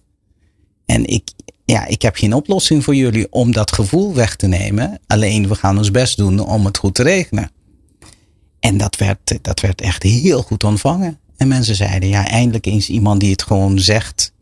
En 0.87 1.07
ik, 1.07 1.31
ja, 1.65 1.87
ik 1.87 2.03
heb 2.03 2.17
geen 2.17 2.35
oplossing 2.35 2.85
voor 2.85 2.95
jullie 2.95 3.27
om 3.31 3.53
dat 3.53 3.73
gevoel 3.73 4.15
weg 4.15 4.37
te 4.37 4.47
nemen. 4.47 4.99
Alleen 5.07 5.49
we 5.49 5.55
gaan 5.55 5.79
ons 5.79 5.91
best 5.91 6.17
doen 6.17 6.39
om 6.39 6.65
het 6.65 6.79
goed 6.79 6.95
te 6.95 7.03
regelen. 7.03 7.51
En 8.63 8.77
dat 8.77 8.97
werd, 8.97 9.39
dat 9.45 9.61
werd 9.61 9.81
echt 9.81 10.03
heel 10.03 10.43
goed 10.43 10.65
ontvangen. 10.65 11.19
En 11.37 11.49
mensen 11.49 11.75
zeiden, 11.75 12.09
ja, 12.09 12.27
eindelijk 12.27 12.67
eens 12.67 12.89
iemand 12.89 13.21
die 13.21 13.31
het 13.31 13.43
gewoon 13.43 13.79
zegt. 13.79 14.33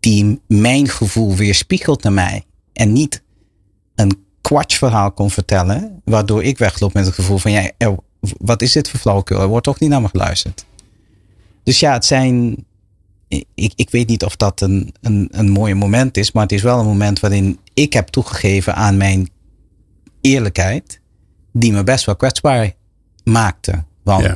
Die 0.00 0.40
mijn 0.46 0.88
gevoel 0.88 1.34
weerspiegelt 1.34 2.02
naar 2.02 2.12
mij. 2.12 2.44
En 2.72 2.92
niet 2.92 3.22
een 3.94 4.24
kwartsverhaal 4.40 5.12
kon 5.12 5.30
vertellen. 5.30 6.00
Waardoor 6.04 6.44
ik 6.44 6.58
wegloop 6.58 6.92
met 6.92 7.06
het 7.06 7.14
gevoel 7.14 7.38
van, 7.38 7.50
ja, 7.50 7.70
wat 8.20 8.62
is 8.62 8.72
dit 8.72 8.88
voor 8.88 9.00
flauwekul? 9.00 9.40
Er 9.40 9.48
wordt 9.48 9.64
toch 9.64 9.80
niet 9.80 9.90
naar 9.90 10.02
me 10.02 10.08
geluisterd. 10.08 10.64
Dus 11.62 11.80
ja, 11.80 11.92
het 11.92 12.04
zijn. 12.04 12.64
Ik, 13.54 13.72
ik 13.74 13.90
weet 13.90 14.08
niet 14.08 14.24
of 14.24 14.36
dat 14.36 14.60
een, 14.60 14.94
een, 15.00 15.28
een 15.30 15.50
mooi 15.50 15.74
moment 15.74 16.16
is, 16.16 16.32
maar 16.32 16.42
het 16.42 16.52
is 16.52 16.62
wel 16.62 16.78
een 16.78 16.86
moment 16.86 17.20
waarin 17.20 17.58
ik 17.74 17.92
heb 17.92 18.08
toegegeven 18.08 18.74
aan 18.74 18.96
mijn 18.96 19.28
eerlijkheid, 20.20 21.00
die 21.52 21.72
me 21.72 21.84
best 21.84 22.04
wel 22.04 22.16
kwetsbaar 22.16 22.78
maakte. 23.30 23.84
Want 24.02 24.22
ja. 24.22 24.34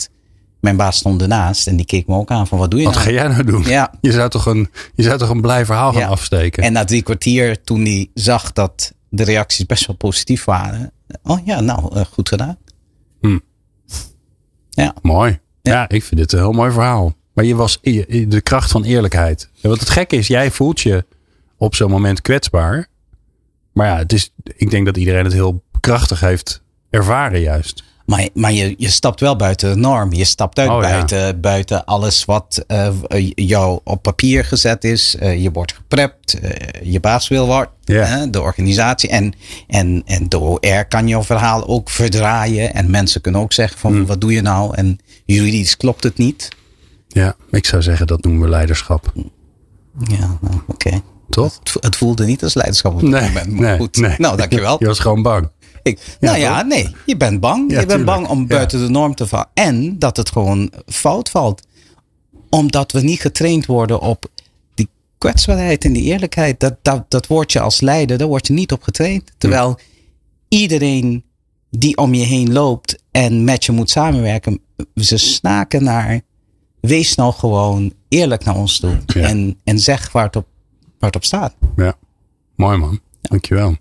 mijn 0.61 0.77
baas 0.77 0.97
stond 0.97 1.23
ernaast 1.23 1.67
en 1.67 1.77
die 1.77 1.87
keek 1.87 2.07
me 2.07 2.15
ook 2.17 2.31
aan 2.31 2.47
van 2.47 2.59
wat 2.59 2.71
doe 2.71 2.81
je 2.81 2.87
wat 2.87 2.95
nou? 2.95 3.07
ga 3.07 3.13
jij 3.13 3.29
nou 3.29 3.45
doen? 3.45 3.63
Ja. 3.63 3.93
Je, 4.01 4.13
zou 4.13 4.31
toch 4.31 4.47
een, 4.47 4.71
je 4.95 5.03
zou 5.03 5.19
toch 5.19 5.29
een 5.29 5.41
blij 5.41 5.65
verhaal 5.65 5.93
gaan 5.93 6.01
Ja. 6.01 6.09
afsteken? 6.09 6.63
En 6.63 6.73
na 6.73 6.85
drie 6.85 7.03
kwartier, 7.03 7.63
toen 7.63 7.85
hij 7.85 8.11
zag 8.15 8.53
dat 8.53 8.93
de 9.09 9.25
reacties 9.25 9.67
best 9.67 9.87
wel 9.87 9.97
positief 9.97 10.45
waren. 10.45 10.93
Oh 11.23 11.47
ja, 11.47 11.61
nou, 11.61 11.97
eh, 11.97 12.05
goed 12.05 12.29
gedaan. 12.29 12.59
Mooi. 15.03 15.41
Ja. 15.63 15.73
Ja. 15.73 15.89
ik 15.89 16.05
vind 16.05 16.21
dit 16.21 16.33
een 16.33 16.39
heel 16.39 16.53
mooi 16.53 16.71
verhaal. 16.73 17.15
Maar 17.33 17.45
je 17.45 17.55
was 17.55 17.79
de 17.83 18.41
kracht 18.43 18.71
van 18.71 18.85
eerlijkheid. 18.85 19.49
En 19.61 19.69
wat 19.71 19.81
het 19.81 19.91
gekke 19.91 20.17
is, 20.17 20.27
jij 20.27 20.51
voelt 20.51 20.81
je 20.81 21.05
op 21.57 21.75
zo'n 21.75 21.91
moment 21.91 22.21
kwetsbaar. 22.21 22.87
Maar 23.73 23.87
ja, 23.87 23.97
het 23.97 24.13
is, 24.13 24.33
ik 24.57 24.71
denk 24.71 24.87
dat 24.87 24.97
iedereen 24.97 25.25
het 25.25 25.33
heel 25.33 25.63
krachtig 25.81 26.21
heeft 26.21 26.63
ervaren 26.91 27.41
juist. 27.41 27.85
Maar, 28.07 28.29
maar 28.35 28.53
je, 28.53 28.75
je 28.79 28.89
stapt 28.91 29.21
wel 29.21 29.37
buiten 29.37 29.71
de 29.73 29.77
norm. 29.81 30.13
Je 30.13 30.25
stapt 30.25 30.59
uit 30.59 30.69
Oh, 30.71 30.75
ja. 30.83 30.89
buiten, 30.89 31.41
buiten 31.41 31.85
alles 31.85 32.25
wat 32.25 32.65
eh, 32.67 32.89
jou 33.35 33.81
op 33.85 34.03
papier 34.03 34.45
gezet 34.45 34.85
is. 34.85 35.17
Eh, 35.17 35.43
je 35.43 35.51
wordt 35.51 35.73
geprept. 35.75 36.39
eh, 36.41 36.51
je 36.93 37.01
baas 37.01 37.29
wil 37.29 37.47
wat. 37.47 37.69
De 38.31 38.41
organisatie. 38.41 39.09
En, 39.09 39.33
en, 39.69 40.03
en 40.07 40.29
de 40.29 40.39
OR 40.39 40.85
kan 40.89 41.09
jouw 41.09 41.23
verhaal 41.23 41.67
ook 41.67 41.91
verdraaien. 41.91 42.75
En 42.75 42.91
mensen 42.91 43.21
kunnen 43.21 43.41
ook 43.41 43.53
zeggen 43.53 43.79
van 43.79 43.93
Hmm. 43.93 44.07
wat 44.07 44.21
doe 44.21 44.33
je 44.33 44.41
nou? 44.43 44.75
En 44.77 44.99
juridisch 45.25 45.77
klopt 45.77 46.03
het 46.05 46.17
niet. 46.19 46.49
Ja, 47.09 47.35
ik 47.51 47.67
zou 47.67 47.83
zeggen 47.83 48.07
dat 48.07 48.23
noemen 48.25 48.43
we 48.43 48.49
leiderschap. 48.49 49.13
Ja, 50.09 50.39
nou, 50.41 50.61
oké. 50.67 51.01
Toch? 51.29 51.59
Het, 51.59 51.71
vo- 51.71 51.79
het 51.81 51.97
voelde 51.97 52.25
niet 52.25 52.43
als 52.43 52.55
leiderschap 52.55 52.93
op 52.93 53.01
dat 53.01 53.11
moment. 53.11 53.35
Maar 53.35 53.69
nee, 53.69 53.79
goed. 53.79 53.97
nee. 53.97 54.15
Nou, 54.19 54.37
dankjewel. 54.37 54.77
Je 54.81 54.87
was 54.87 54.99
gewoon 54.99 55.23
bang. 55.23 55.51
Ik, 55.85 56.17
nou 56.21 56.39
ja, 56.39 56.63
nee. 56.63 56.95
Je 57.07 57.17
bent 57.17 57.41
bang. 57.41 57.71
Ja, 57.71 57.81
je 57.81 57.87
bent 57.87 57.99
tuurlijk. 57.99 58.07
bang 58.19 58.29
om 58.29 58.41
Ja. 58.41 58.47
buiten 58.47 58.79
de 58.81 58.89
norm 58.89 59.15
te 59.15 59.27
vallen. 59.27 59.49
En 59.55 59.99
dat 59.99 60.17
het 60.17 60.31
gewoon 60.31 60.73
fout 60.87 61.31
valt. 61.31 61.63
Omdat 62.51 62.93
we 62.93 63.01
niet 63.01 63.21
getraind 63.21 63.67
worden 63.67 64.01
op 64.01 64.27
die 64.75 64.89
kwetsbaarheid 65.19 65.85
en 65.85 65.93
die 65.93 66.03
eerlijkheid. 66.03 66.61
Dat, 66.61 66.75
dat, 66.83 67.11
dat 67.11 67.27
word 67.27 67.53
je 67.53 67.61
als 67.61 67.81
leider, 67.81 68.19
daar 68.19 68.29
word 68.29 68.47
je 68.47 68.53
niet 68.53 68.73
op 68.73 68.83
getraind. 68.83 69.33
Terwijl 69.39 69.79
iedereen 70.49 71.25
die 71.71 71.97
om 71.97 72.15
je 72.15 72.25
heen 72.25 72.53
loopt 72.53 73.03
en 73.11 73.45
met 73.45 73.65
je 73.65 73.73
moet 73.73 73.91
samenwerken. 73.91 74.61
Ze 74.95 75.17
snaken 75.17 75.85
naar, 75.85 76.21
wees 76.81 77.15
nou 77.15 77.33
gewoon 77.33 77.93
eerlijk 78.09 78.45
naar 78.45 78.57
ons 78.57 78.79
toe. 78.79 78.99
Ja. 79.07 79.21
En, 79.29 79.61
en 79.65 79.79
zeg 79.79 80.13
waar 80.13 80.25
het 80.25 80.37
op, 80.37 80.47
waar 80.99 81.11
het 81.11 81.17
op 81.17 81.25
staat. 81.25 81.55
Ja, 81.77 81.95
mooi 82.57 82.79
man. 82.79 83.01
Dankjewel. 83.21 83.77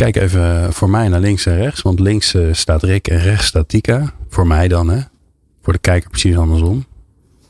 Kijk 0.00 0.16
even 0.16 0.72
voor 0.72 0.90
mij 0.90 1.08
naar 1.08 1.20
links 1.20 1.46
en 1.46 1.56
rechts. 1.56 1.82
Want 1.82 2.00
links 2.00 2.34
eh, 2.34 2.42
staat 2.52 2.82
Rick 2.82 3.08
en 3.08 3.18
rechts 3.18 3.46
staat 3.46 3.68
Tika. 3.68 4.12
Voor 4.28 4.46
mij 4.46 4.68
dan, 4.68 4.88
hè. 4.88 5.00
Voor 5.62 5.72
de 5.72 5.78
kijker 5.78 6.10
precies 6.10 6.36
andersom. 6.36 6.84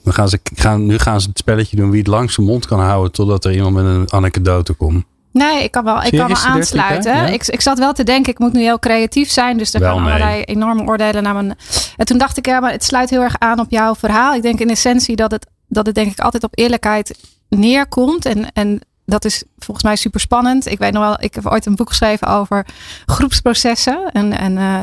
Dan 0.05 0.13
gaan 0.13 0.29
ze, 0.29 0.41
gaan, 0.55 0.87
nu 0.87 0.99
gaan 0.99 1.21
ze 1.21 1.29
het 1.29 1.39
spelletje 1.39 1.77
doen 1.77 1.91
wie 1.91 1.99
het 1.99 2.09
langst 2.09 2.35
zijn 2.35 2.47
mond 2.47 2.67
kan 2.67 2.81
houden. 2.81 3.13
Totdat 3.13 3.45
er 3.45 3.53
iemand 3.53 3.75
met 3.75 3.85
een 3.85 4.13
anekdote 4.13 4.73
komt. 4.73 5.05
Nee, 5.33 5.63
ik 5.63 5.71
kan 5.71 5.85
wel, 5.85 6.03
ik 6.03 6.19
kan 6.19 6.27
wel 6.27 6.37
aansluiten. 6.37 7.15
Ja? 7.15 7.27
Ik, 7.27 7.47
ik 7.47 7.61
zat 7.61 7.79
wel 7.79 7.93
te 7.93 8.05
denken, 8.05 8.33
ik 8.33 8.39
moet 8.39 8.53
nu 8.53 8.61
heel 8.61 8.79
creatief 8.79 9.31
zijn. 9.31 9.59
Dus 9.59 9.75
er 9.75 9.81
Wel 9.81 9.95
gaan 9.95 10.03
mee. 10.03 10.13
allerlei 10.13 10.43
enorme 10.43 10.83
oordelen 10.83 11.23
naar 11.23 11.35
mijn... 11.35 11.57
En 11.97 12.07
toen 12.07 12.19
dacht 12.19 12.37
ik, 12.37 12.47
ja, 12.47 12.61
maar 12.61 12.73
het 12.73 12.85
sluit 12.85 13.11
heel 13.11 13.23
erg 13.23 13.39
aan 13.39 13.61
op 13.61 13.71
jouw 13.71 13.95
verhaal. 13.95 14.35
Ik 14.35 14.43
denk 14.43 14.61
in 14.61 14.71
essentie 14.71 15.17
dat 15.17 15.31
het, 15.31 15.47
dat 15.69 15.87
het 15.87 15.95
denk 15.95 16.11
ik 16.13 16.21
altijd 16.21 16.45
op 16.45 16.53
eerlijkheid 16.55 17.19
neerkomt. 17.49 18.25
En, 18.25 18.53
en 18.53 18.81
dat 19.11 19.25
is 19.25 19.45
volgens 19.59 19.87
mij 19.87 19.97
super 19.97 20.21
spannend. 20.21 20.67
Ik 20.67 20.79
weet 20.79 20.93
nog 20.93 21.03
wel, 21.03 21.17
ik 21.21 21.35
heb 21.35 21.47
ooit 21.47 21.67
een 21.67 21.77
boek 21.77 21.89
geschreven 21.89 22.27
over 22.27 22.67
groepsprocessen. 23.07 24.11
En, 24.13 24.33
en, 24.33 24.59
eh, 24.59 24.83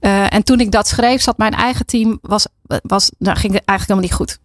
eh, 0.00 0.32
en 0.32 0.42
toen 0.42 0.60
ik 0.60 0.70
dat 0.70 0.88
schreef, 0.88 1.22
zat 1.22 1.38
mijn 1.38 1.54
eigen 1.54 1.86
team, 1.86 2.18
was, 2.22 2.46
was, 2.82 3.10
nou, 3.18 3.36
ging 3.36 3.52
het 3.54 3.64
eigenlijk 3.64 4.00
helemaal 4.00 4.00
niet 4.00 4.12
goed. 4.12 4.38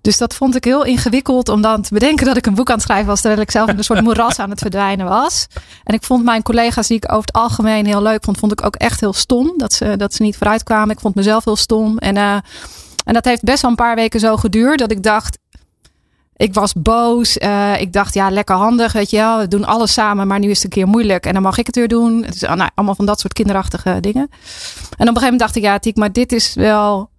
Dus 0.00 0.18
dat 0.18 0.34
vond 0.34 0.56
ik 0.56 0.64
heel 0.64 0.84
ingewikkeld 0.84 1.48
om 1.48 1.60
dan 1.60 1.82
te 1.82 1.94
bedenken 1.94 2.26
dat 2.26 2.36
ik 2.36 2.46
een 2.46 2.54
boek 2.54 2.68
aan 2.68 2.74
het 2.74 2.84
schrijven 2.84 3.06
was. 3.06 3.20
Terwijl 3.20 3.42
ik 3.42 3.50
zelf 3.50 3.68
in 3.68 3.78
een 3.78 3.84
soort 3.84 4.00
moeras 4.00 4.38
aan 4.38 4.50
het 4.50 4.60
verdwijnen 4.60 5.06
was. 5.06 5.46
En 5.84 5.94
ik 5.94 6.02
vond 6.02 6.24
mijn 6.24 6.42
collega's 6.42 6.86
die 6.86 6.96
ik 6.96 7.12
over 7.12 7.26
het 7.26 7.32
algemeen 7.32 7.86
heel 7.86 8.02
leuk 8.02 8.24
vond, 8.24 8.38
vond 8.38 8.52
ik 8.52 8.64
ook 8.64 8.76
echt 8.76 9.00
heel 9.00 9.12
stom. 9.12 9.54
Dat 9.56 9.72
ze, 9.72 9.96
dat 9.96 10.14
ze 10.14 10.22
niet 10.22 10.36
vooruit 10.36 10.62
kwamen. 10.62 10.90
Ik 10.90 11.00
vond 11.00 11.14
mezelf 11.14 11.44
heel 11.44 11.56
stom. 11.56 11.98
En, 11.98 12.16
eh, 12.16 12.36
en 13.04 13.14
dat 13.14 13.24
heeft 13.24 13.42
best 13.42 13.62
wel 13.62 13.70
een 13.70 13.76
paar 13.76 13.94
weken 13.94 14.20
zo 14.20 14.36
geduurd. 14.36 14.78
Dat 14.78 14.90
ik 14.90 15.02
dacht, 15.02 15.38
ik 16.42 16.54
was 16.54 16.72
boos. 16.74 17.38
Eh, 17.38 17.80
ik 17.80 17.92
dacht, 17.92 18.14
ja, 18.14 18.30
lekker 18.30 18.54
handig. 18.54 18.92
Weet 18.92 19.10
je 19.10 19.16
wel, 19.16 19.38
we 19.38 19.48
doen 19.48 19.64
alles 19.64 19.92
samen. 19.92 20.26
Maar 20.26 20.38
nu 20.38 20.50
is 20.50 20.54
het 20.54 20.64
een 20.64 20.70
keer 20.70 20.86
moeilijk. 20.86 21.26
En 21.26 21.32
dan 21.32 21.42
mag 21.42 21.58
ik 21.58 21.66
het 21.66 21.76
weer 21.76 21.88
doen. 21.88 22.26
Nou, 22.40 22.70
allemaal 22.74 22.94
van 22.94 23.06
dat 23.06 23.20
soort 23.20 23.32
kinderachtige 23.32 24.00
dingen. 24.00 24.22
En 24.22 24.28
op 24.28 24.98
een 24.98 25.06
gegeven 25.06 25.22
moment 25.22 25.38
dacht 25.38 25.56
ik, 25.56 25.62
ja, 25.62 25.78
Tiek, 25.78 25.96
maar 25.96 26.12
dit 26.12 26.32
is 26.32 26.54
wel 26.54 27.10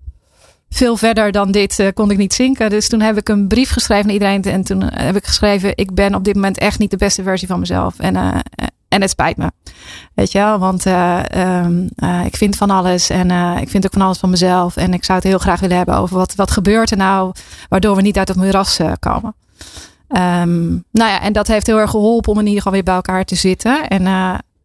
veel 0.69 0.97
verder 0.97 1.31
dan 1.31 1.51
dit 1.51 1.79
eh, 1.79 1.87
kon 1.93 2.11
ik 2.11 2.17
niet 2.17 2.33
zinken. 2.33 2.69
Dus 2.69 2.89
toen 2.89 3.01
heb 3.01 3.17
ik 3.17 3.29
een 3.29 3.47
brief 3.47 3.69
geschreven 3.69 4.05
naar 4.05 4.13
iedereen. 4.13 4.43
En 4.43 4.63
toen 4.63 4.83
heb 4.83 5.15
ik 5.15 5.25
geschreven: 5.25 5.71
Ik 5.75 5.93
ben 5.93 6.15
op 6.15 6.23
dit 6.23 6.35
moment 6.35 6.57
echt 6.57 6.79
niet 6.79 6.91
de 6.91 6.97
beste 6.97 7.23
versie 7.23 7.47
van 7.47 7.59
mezelf. 7.59 7.99
En, 7.99 8.15
en 8.93 9.01
het 9.01 9.09
spijt 9.09 9.37
me. 9.37 9.51
Weet 10.13 10.31
je 10.31 10.37
wel, 10.37 10.59
want 10.59 10.85
eh, 10.85 11.31
ehm, 11.31 11.87
eh, 11.95 12.25
ik 12.25 12.35
vind 12.35 12.55
van 12.55 12.69
alles. 12.69 13.09
En 13.09 13.31
eh, 13.31 13.57
ik 13.61 13.69
vind 13.69 13.85
ook 13.85 13.93
van 13.93 14.01
alles 14.01 14.17
van 14.17 14.29
mezelf. 14.29 14.75
En 14.75 14.93
ik 14.93 15.03
zou 15.03 15.17
het 15.17 15.27
heel 15.27 15.37
graag 15.37 15.59
willen 15.59 15.77
hebben 15.77 15.95
over 15.95 16.17
wat, 16.17 16.35
wat 16.35 16.51
gebeurt 16.51 16.91
er 16.91 16.97
nou. 16.97 17.31
Waardoor 17.69 17.95
we 17.95 18.01
niet 18.01 18.17
uit 18.17 18.27
het 18.27 18.37
moeras 18.37 18.79
komen. 18.99 19.35
Ehm, 20.07 20.69
nou 20.71 21.11
ja, 21.11 21.21
en 21.21 21.33
dat 21.33 21.47
heeft 21.47 21.67
heel 21.67 21.79
erg 21.79 21.89
geholpen 21.89 22.31
om 22.31 22.39
in 22.39 22.45
ieder 22.45 22.57
geval 22.57 22.73
weer 22.73 22.83
bij 22.83 22.95
elkaar 22.95 23.25
te 23.25 23.35
zitten. 23.35 23.87
En 23.87 24.03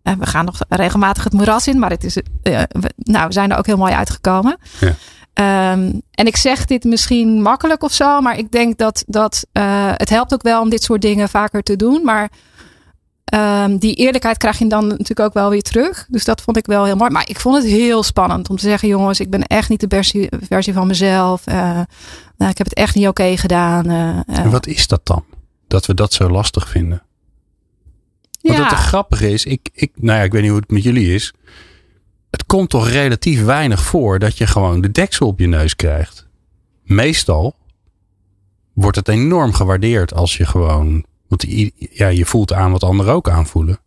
we 0.03 0.27
gaan 0.27 0.45
nog 0.45 0.59
regelmatig 0.69 1.25
het 1.25 1.33
moeras 1.33 1.67
in. 1.67 1.79
Maar 1.79 1.91
het 1.91 2.05
is, 2.05 2.15
we, 2.43 2.69
nou, 2.97 3.27
we 3.27 3.33
zijn 3.33 3.51
er 3.51 3.59
ook 3.59 3.67
heel 3.67 3.77
mooi 3.77 3.93
uitgekomen. 3.93 4.57
Ja. 4.81 4.95
Ehm, 5.33 5.93
en 6.11 6.27
ik 6.27 6.37
zeg 6.37 6.65
dit 6.65 6.85
misschien 6.85 7.43
makkelijk 7.43 7.83
of 7.83 7.93
zo, 7.93 8.21
maar 8.21 8.39
ik 8.39 8.53
denk 8.53 8.79
dat, 8.79 9.05
dat 9.07 9.47
het 9.97 10.11
helpt 10.11 10.35
ook 10.35 10.43
wel 10.43 10.61
om 10.61 10.69
dit 10.69 10.83
soort 10.83 11.03
dingen 11.03 11.29
vaker 11.29 11.63
te 11.63 11.77
doen. 11.77 12.01
Maar 12.05 12.31
ehm, 13.29 13.77
die 13.77 13.95
eerlijkheid 13.95 14.37
krijg 14.37 14.59
je 14.59 14.67
dan 14.67 14.87
natuurlijk 14.87 15.21
ook 15.21 15.33
wel 15.33 15.51
weer 15.51 15.63
terug. 15.63 16.07
Dus 16.09 16.25
dat 16.25 16.41
vond 16.41 16.57
ik 16.57 16.67
wel 16.67 16.85
heel 16.85 16.97
mooi. 16.97 17.11
Maar 17.11 17.29
ik 17.29 17.41
vond 17.41 17.57
het 17.57 17.67
heel 17.73 18.03
spannend 18.03 18.51
om 18.51 18.57
te 18.57 18.69
zeggen: 18.69 18.89
jongens, 18.89 19.21
ik 19.21 19.31
ben 19.31 19.43
echt 19.43 19.69
niet 19.69 19.81
de 19.81 19.87
versie, 19.89 20.29
versie 20.49 20.73
van 20.73 20.87
mezelf. 20.87 21.47
Eh, 21.47 21.81
nou, 22.37 22.51
ik 22.51 22.59
heb 22.59 22.67
het 22.67 22.75
echt 22.75 22.95
niet 22.95 23.09
oké 23.09 23.37
gedaan. 23.37 23.87
eh, 23.87 24.09
eh. 24.09 24.45
En 24.45 24.51
wat 24.51 24.67
is 24.67 24.87
dat 24.87 25.07
dan? 25.07 25.25
Dat 25.67 25.87
we 25.87 25.95
dat 25.95 26.13
zo 26.13 26.29
lastig 26.31 26.69
vinden. 26.69 27.03
Ja. 28.41 28.69
het 28.69 28.79
grappige 28.79 29.31
is, 29.31 29.45
ik, 29.45 29.69
ik, 29.73 29.93
nou 29.95 30.19
ja, 30.19 30.25
ik 30.25 30.33
weet 30.33 30.43
niet 30.43 30.51
hoe 30.51 30.61
het 30.61 30.71
met 30.71 30.83
jullie 30.83 31.15
is. 31.15 31.35
Het 32.31 32.47
komt 32.47 32.71
toch 32.71 32.89
relatief 32.89 33.45
weinig 33.45 33.83
voor 33.83 34.19
dat 34.19 34.39
je 34.39 34.47
gewoon 34.47 34.81
de 34.81 34.91
deksel 34.91 35.27
op 35.27 35.39
je 35.39 35.47
neus 35.47 35.77
krijgt. 35.77 36.27
Meestal 36.83 37.57
wordt 38.73 38.97
het 38.97 39.09
enorm 39.09 39.53
gewaardeerd 39.53 40.15
als 40.15 40.37
je 40.37 40.47
gewoon. 40.47 41.05
Want 41.29 41.45
ja, 41.93 42.09
je 42.09 42.25
voelt 42.25 42.53
aan 42.53 42.73
wat 42.73 42.83
anderen 42.83 43.15
ook 43.15 43.29
aanvoelen. 43.29 43.79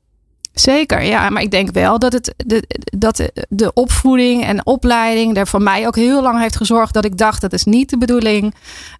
Zeker, 0.54 1.04
ja. 1.04 1.30
Maar 1.30 1.42
ik 1.42 1.52
denk 1.52 1.72
wel 1.72 2.00
dat, 2.00 2.14
het, 2.14 2.34
de, 2.38 2.64
dat 2.98 3.30
de 3.50 3.74
opvoeding 3.74 4.44
en 4.44 4.66
opleiding 4.66 5.38
er 5.38 5.48
voor 5.48 5.62
mij 5.62 5.88
ook 5.88 5.96
heel 5.96 6.22
lang 6.22 6.39
heeft 6.39 6.56
gezorgd 6.56 6.94
dat 6.94 7.06
ik 7.06 7.18
dacht 7.18 7.42
dat 7.42 7.54
is 7.54 7.64
niet 7.64 7.89
de 7.89 7.98
bedoeling. 7.98 8.56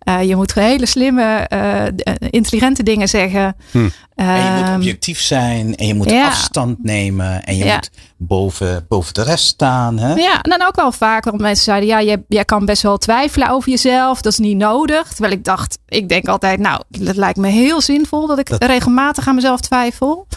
Uh, 0.08 0.24
je 0.24 0.36
moet 0.36 0.54
hele 0.54 0.86
slimme, 0.86 1.50
uh, 1.54 1.84
intelligente 2.30 2.84
dingen 2.84 3.10
zeggen. 3.10 3.56
Hm. 3.72 3.89
En 4.28 4.45
je 4.45 4.59
moet 4.59 4.67
ehm, 4.67 4.76
objectief 4.76 5.22
zijn 5.22 5.76
en 5.76 5.88
je 5.88 5.93
moet 5.93 6.09
ja. 6.09 6.28
afstand 6.28 6.84
nemen 6.84 7.43
en 7.43 7.57
je 7.57 7.65
ja. 7.65 7.76
moet 7.76 7.89
boven, 8.17 8.86
boven 8.88 9.13
de 9.13 9.24
rest 9.24 9.45
staan. 9.45 9.97
Hè? 9.97 10.13
Ja, 10.13 10.41
en 10.41 10.49
dan 10.49 10.67
ook 10.67 10.76
wel 10.76 10.91
vaak 10.91 11.24
want 11.24 11.39
mensen 11.39 11.63
zeiden, 11.63 11.89
ja, 11.89 12.01
jij, 12.01 12.24
jij 12.28 12.45
kan 12.45 12.65
best 12.65 12.82
wel 12.82 12.97
twijfelen 12.97 13.49
over 13.49 13.69
jezelf. 13.69 14.22
Dat 14.22 14.32
is 14.32 14.39
niet 14.39 14.57
nodig. 14.57 15.07
Terwijl 15.07 15.34
ik 15.34 15.43
dacht, 15.43 15.78
ik 15.88 16.09
denk 16.09 16.28
altijd, 16.28 16.59
nou, 16.59 16.82
het 17.03 17.15
lijkt 17.15 17.38
me 17.38 17.47
heel 17.47 17.82
zinvol 17.82 18.28
dat 18.28 18.39
ik 18.39 18.49
dat... 18.49 18.63
regelmatig 18.63 19.28
aan 19.28 19.36
mezelf 19.36 19.59
twijfel. 19.59 20.28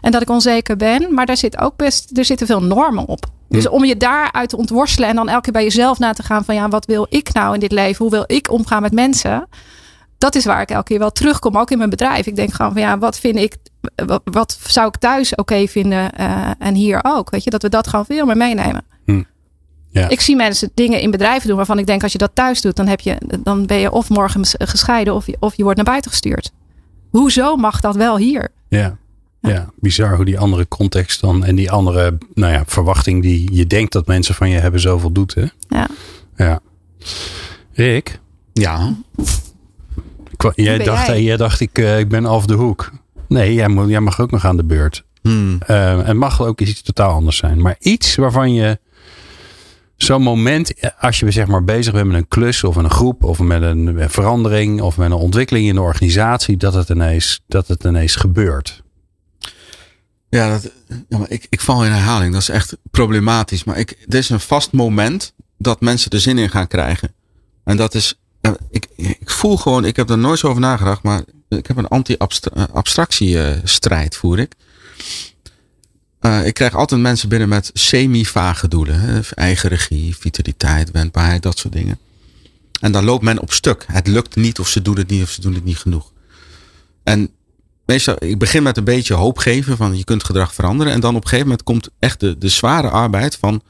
En 0.00 0.10
dat 0.10 0.22
ik 0.22 0.30
onzeker 0.30 0.76
ben. 0.76 1.14
Maar 1.14 1.26
daar 1.26 1.36
zit 1.36 1.58
ook 1.58 1.76
best, 1.76 2.18
er 2.18 2.24
zitten 2.24 2.46
veel 2.46 2.62
normen 2.62 3.06
op. 3.06 3.26
Dus 3.48 3.68
om 3.68 3.84
je 3.84 3.96
daaruit 3.96 4.48
te 4.48 4.56
ontworstelen 4.56 5.08
en 5.08 5.16
dan 5.16 5.28
elke 5.28 5.40
keer 5.40 5.52
bij 5.52 5.62
jezelf 5.62 5.98
na 5.98 6.12
te 6.12 6.22
gaan 6.22 6.44
van 6.44 6.54
ja, 6.54 6.68
wat 6.68 6.86
wil 6.86 7.06
ik 7.08 7.32
nou 7.32 7.54
in 7.54 7.60
dit 7.60 7.72
leven? 7.72 7.96
Hoe 8.04 8.10
wil 8.10 8.24
ik 8.26 8.50
omgaan 8.50 8.82
met 8.82 8.92
mensen? 8.92 9.48
Dat 10.24 10.34
is 10.34 10.44
waar 10.44 10.60
ik 10.60 10.70
elke 10.70 10.84
keer 10.84 10.98
wel 10.98 11.12
terugkom, 11.12 11.56
ook 11.56 11.70
in 11.70 11.78
mijn 11.78 11.90
bedrijf. 11.90 12.26
Ik 12.26 12.36
denk 12.36 12.52
gewoon 12.52 12.72
van 12.72 12.80
ja, 12.80 12.98
wat 12.98 13.18
vind 13.18 13.36
ik, 13.36 13.56
wat, 14.06 14.20
wat 14.24 14.58
zou 14.66 14.86
ik 14.86 14.96
thuis 14.96 15.34
oké 15.34 15.66
vinden 15.66 16.10
uh, 16.20 16.50
en 16.58 16.74
hier 16.74 17.00
ook? 17.02 17.30
Weet 17.30 17.44
je, 17.44 17.50
dat 17.50 17.62
we 17.62 17.68
dat 17.68 17.88
gewoon 17.88 18.04
veel 18.04 18.26
meer 18.26 18.36
meenemen. 18.36 18.84
Hm. 19.04 19.22
Ja. 19.90 20.08
Ik 20.08 20.20
zie 20.20 20.36
mensen 20.36 20.70
dingen 20.74 21.00
in 21.00 21.10
bedrijven 21.10 21.48
doen 21.48 21.56
waarvan 21.56 21.78
ik 21.78 21.86
denk 21.86 22.02
als 22.02 22.12
je 22.12 22.18
dat 22.18 22.30
thuis 22.34 22.60
doet, 22.60 22.76
dan, 22.76 22.86
heb 22.86 23.00
je, 23.00 23.16
dan 23.42 23.66
ben 23.66 23.78
je 23.78 23.90
of 23.90 24.08
morgen 24.08 24.44
gescheiden 24.58 25.14
of 25.14 25.26
je, 25.26 25.36
of 25.40 25.56
je 25.56 25.62
wordt 25.62 25.76
naar 25.76 25.86
buiten 25.86 26.10
gestuurd. 26.10 26.52
Hoezo 27.10 27.56
mag 27.56 27.80
dat 27.80 27.96
wel 27.96 28.16
hier? 28.16 28.48
Ja. 28.68 28.96
Ja, 29.40 29.70
bizar 29.80 30.16
hoe 30.16 30.24
die 30.24 30.38
andere 30.38 30.68
context 30.68 31.20
dan 31.20 31.44
en 31.44 31.54
die 31.54 31.70
andere 31.70 32.18
nou 32.34 32.52
ja, 32.52 32.62
verwachting 32.66 33.22
die 33.22 33.54
je 33.54 33.66
denkt 33.66 33.92
dat 33.92 34.06
mensen 34.06 34.34
van 34.34 34.50
je 34.50 34.58
hebben 34.58 34.80
zoveel 34.80 35.12
doet. 35.12 35.34
Hè? 35.34 35.44
Ja. 35.68 35.88
ja. 36.36 36.60
Rick? 37.72 38.20
Ja. 38.52 38.94
Jij 40.54 40.78
dacht, 40.78 41.06
jij? 41.06 41.22
jij 41.22 41.36
dacht 41.36 41.60
ik, 41.60 41.78
uh, 41.78 41.98
ik 41.98 42.08
ben 42.08 42.26
af 42.26 42.46
de 42.46 42.54
hoek. 42.54 42.90
Nee, 43.28 43.54
jij, 43.54 43.68
moet, 43.68 43.88
jij 43.88 44.00
mag 44.00 44.20
ook 44.20 44.30
nog 44.30 44.44
aan 44.44 44.56
de 44.56 44.64
beurt. 44.64 45.04
Hmm. 45.22 45.58
Uh, 45.70 46.08
en 46.08 46.16
mag 46.16 46.42
ook 46.42 46.60
iets 46.60 46.82
totaal 46.82 47.12
anders 47.12 47.36
zijn. 47.36 47.60
Maar 47.60 47.76
iets 47.78 48.14
waarvan 48.14 48.52
je 48.52 48.78
zo'n 49.96 50.22
moment, 50.22 50.72
als 50.98 51.18
je 51.18 51.30
zeg 51.30 51.46
maar 51.46 51.64
bezig 51.64 51.92
bent 51.92 52.06
met 52.06 52.16
een 52.16 52.28
klus 52.28 52.64
of 52.64 52.76
een 52.76 52.90
groep 52.90 53.24
of 53.24 53.38
met 53.38 53.62
een 53.62 54.10
verandering 54.10 54.80
of 54.80 54.96
met 54.96 55.06
een 55.06 55.16
ontwikkeling 55.16 55.66
in 55.66 55.74
de 55.74 55.80
organisatie, 55.80 56.56
dat 56.56 56.74
het 56.74 56.88
ineens, 56.88 57.42
dat 57.46 57.68
het 57.68 57.84
ineens 57.84 58.16
gebeurt. 58.16 58.82
Ja, 60.28 60.50
dat, 60.50 60.72
ja 61.08 61.18
maar 61.18 61.30
ik, 61.30 61.46
ik 61.48 61.60
val 61.60 61.84
in 61.84 61.90
herhaling. 61.90 62.32
Dat 62.32 62.42
is 62.42 62.48
echt 62.48 62.76
problematisch. 62.90 63.64
Maar 63.64 63.78
ik, 63.78 63.96
er 64.08 64.18
is 64.18 64.30
een 64.30 64.40
vast 64.40 64.72
moment 64.72 65.34
dat 65.58 65.80
mensen 65.80 66.10
er 66.10 66.20
zin 66.20 66.38
in 66.38 66.50
gaan 66.50 66.66
krijgen. 66.66 67.14
En 67.64 67.76
dat 67.76 67.94
is, 67.94 68.20
voel 69.44 69.56
gewoon, 69.56 69.84
ik 69.84 69.96
heb 69.96 70.10
er 70.10 70.18
nooit 70.18 70.38
zo 70.38 70.48
over 70.48 70.60
nagedacht, 70.60 71.02
maar 71.02 71.22
ik 71.48 71.66
heb 71.66 71.76
een 71.76 71.88
anti-abstractiestrijd 71.88 74.16
voer 74.16 74.38
ik. 74.38 74.52
Uh, 76.20 76.46
ik 76.46 76.54
krijg 76.54 76.74
altijd 76.74 77.00
mensen 77.00 77.28
binnen 77.28 77.48
met 77.48 77.70
semi-vage 77.72 78.68
doelen. 78.68 79.00
Hè? 79.00 79.20
Eigen 79.34 79.68
regie, 79.68 80.16
vitaliteit, 80.16 80.90
wendbaarheid, 80.90 81.42
dat 81.42 81.58
soort 81.58 81.72
dingen. 81.72 81.98
En 82.80 82.92
dan 82.92 83.04
loopt 83.04 83.22
men 83.22 83.40
op 83.40 83.52
stuk. 83.52 83.84
Het 83.92 84.06
lukt 84.06 84.36
niet 84.36 84.58
of 84.58 84.68
ze 84.68 84.82
doen 84.82 84.96
het 84.96 85.10
niet 85.10 85.22
of 85.22 85.30
ze 85.30 85.40
doen 85.40 85.54
het 85.54 85.64
niet 85.64 85.78
genoeg. 85.78 86.12
En 87.02 87.30
meestal, 87.86 88.16
ik 88.18 88.38
begin 88.38 88.62
met 88.62 88.76
een 88.76 88.84
beetje 88.84 89.14
hoop 89.14 89.38
geven 89.38 89.76
van 89.76 89.96
je 89.96 90.04
kunt 90.04 90.24
gedrag 90.24 90.54
veranderen. 90.54 90.92
En 90.92 91.00
dan 91.00 91.16
op 91.16 91.22
een 91.22 91.28
gegeven 91.28 91.46
moment 91.46 91.66
komt 91.66 91.88
echt 91.98 92.20
de, 92.20 92.38
de 92.38 92.48
zware 92.48 92.88
arbeid 92.88 93.36
van 93.36 93.62